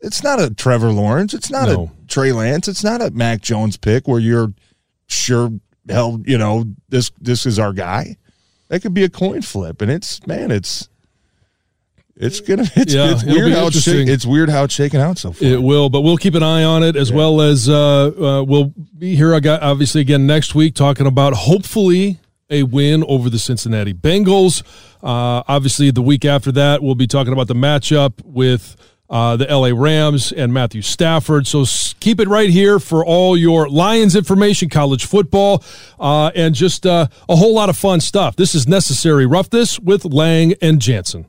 it's 0.00 0.22
not 0.22 0.40
a 0.40 0.52
Trevor 0.52 0.92
Lawrence, 0.92 1.34
it's 1.34 1.50
not 1.50 1.68
no. 1.68 1.90
a 2.04 2.06
Trey 2.06 2.32
Lance, 2.32 2.68
it's 2.68 2.84
not 2.84 3.02
a 3.02 3.10
Mac 3.10 3.40
Jones 3.40 3.76
pick 3.76 4.06
where 4.06 4.20
you're 4.20 4.52
sure 5.06 5.50
hell, 5.88 6.20
you 6.24 6.38
know, 6.38 6.64
this 6.88 7.10
this 7.20 7.46
is 7.46 7.58
our 7.58 7.72
guy. 7.72 8.16
That 8.68 8.80
could 8.80 8.94
be 8.94 9.04
a 9.04 9.10
coin 9.10 9.42
flip, 9.42 9.82
and 9.82 9.90
it's 9.90 10.26
man, 10.26 10.50
it's 10.50 10.88
it's 12.16 12.40
gonna 12.40 12.62
it's, 12.76 12.94
yeah, 12.94 13.10
it's 13.10 13.24
weird 13.24 13.52
how 13.52 13.66
it's, 13.66 13.86
it's 13.86 14.26
weird 14.26 14.48
how 14.48 14.64
it's 14.64 14.74
shaking 14.74 15.00
out 15.00 15.18
so 15.18 15.32
far. 15.32 15.48
It 15.48 15.62
will, 15.62 15.88
but 15.88 16.02
we'll 16.02 16.16
keep 16.16 16.34
an 16.34 16.42
eye 16.42 16.64
on 16.64 16.82
it 16.82 16.96
as 16.96 17.10
yeah. 17.10 17.16
well 17.16 17.40
as 17.40 17.68
uh, 17.68 18.06
uh, 18.06 18.44
we'll 18.44 18.72
be 18.98 19.16
here. 19.16 19.34
I 19.34 19.40
got 19.40 19.62
obviously 19.62 20.00
again 20.00 20.26
next 20.26 20.54
week 20.54 20.74
talking 20.74 21.06
about 21.06 21.34
hopefully 21.34 22.18
a 22.50 22.62
win 22.62 23.04
over 23.04 23.30
the 23.30 23.38
Cincinnati 23.38 23.94
Bengals. 23.94 24.62
Uh, 25.02 25.42
obviously, 25.48 25.90
the 25.90 26.02
week 26.02 26.24
after 26.24 26.52
that, 26.52 26.82
we'll 26.82 26.94
be 26.94 27.06
talking 27.06 27.32
about 27.32 27.48
the 27.48 27.54
matchup 27.54 28.12
with 28.24 28.76
uh, 29.10 29.36
the 29.36 29.46
LA 29.46 29.70
Rams 29.74 30.32
and 30.32 30.52
Matthew 30.52 30.82
Stafford. 30.82 31.46
So 31.46 31.64
keep 32.00 32.20
it 32.20 32.28
right 32.28 32.50
here 32.50 32.78
for 32.78 33.04
all 33.04 33.36
your 33.36 33.68
Lions 33.68 34.16
information, 34.16 34.68
college 34.68 35.04
football, 35.04 35.62
uh, 36.00 36.30
and 36.34 36.54
just 36.54 36.86
uh, 36.86 37.08
a 37.28 37.36
whole 37.36 37.54
lot 37.54 37.68
of 37.68 37.76
fun 37.76 38.00
stuff. 38.00 38.36
This 38.36 38.54
is 38.54 38.66
Necessary 38.66 39.26
Roughness 39.26 39.78
with 39.78 40.04
Lang 40.04 40.54
and 40.62 40.80
Jansen. 40.80 41.26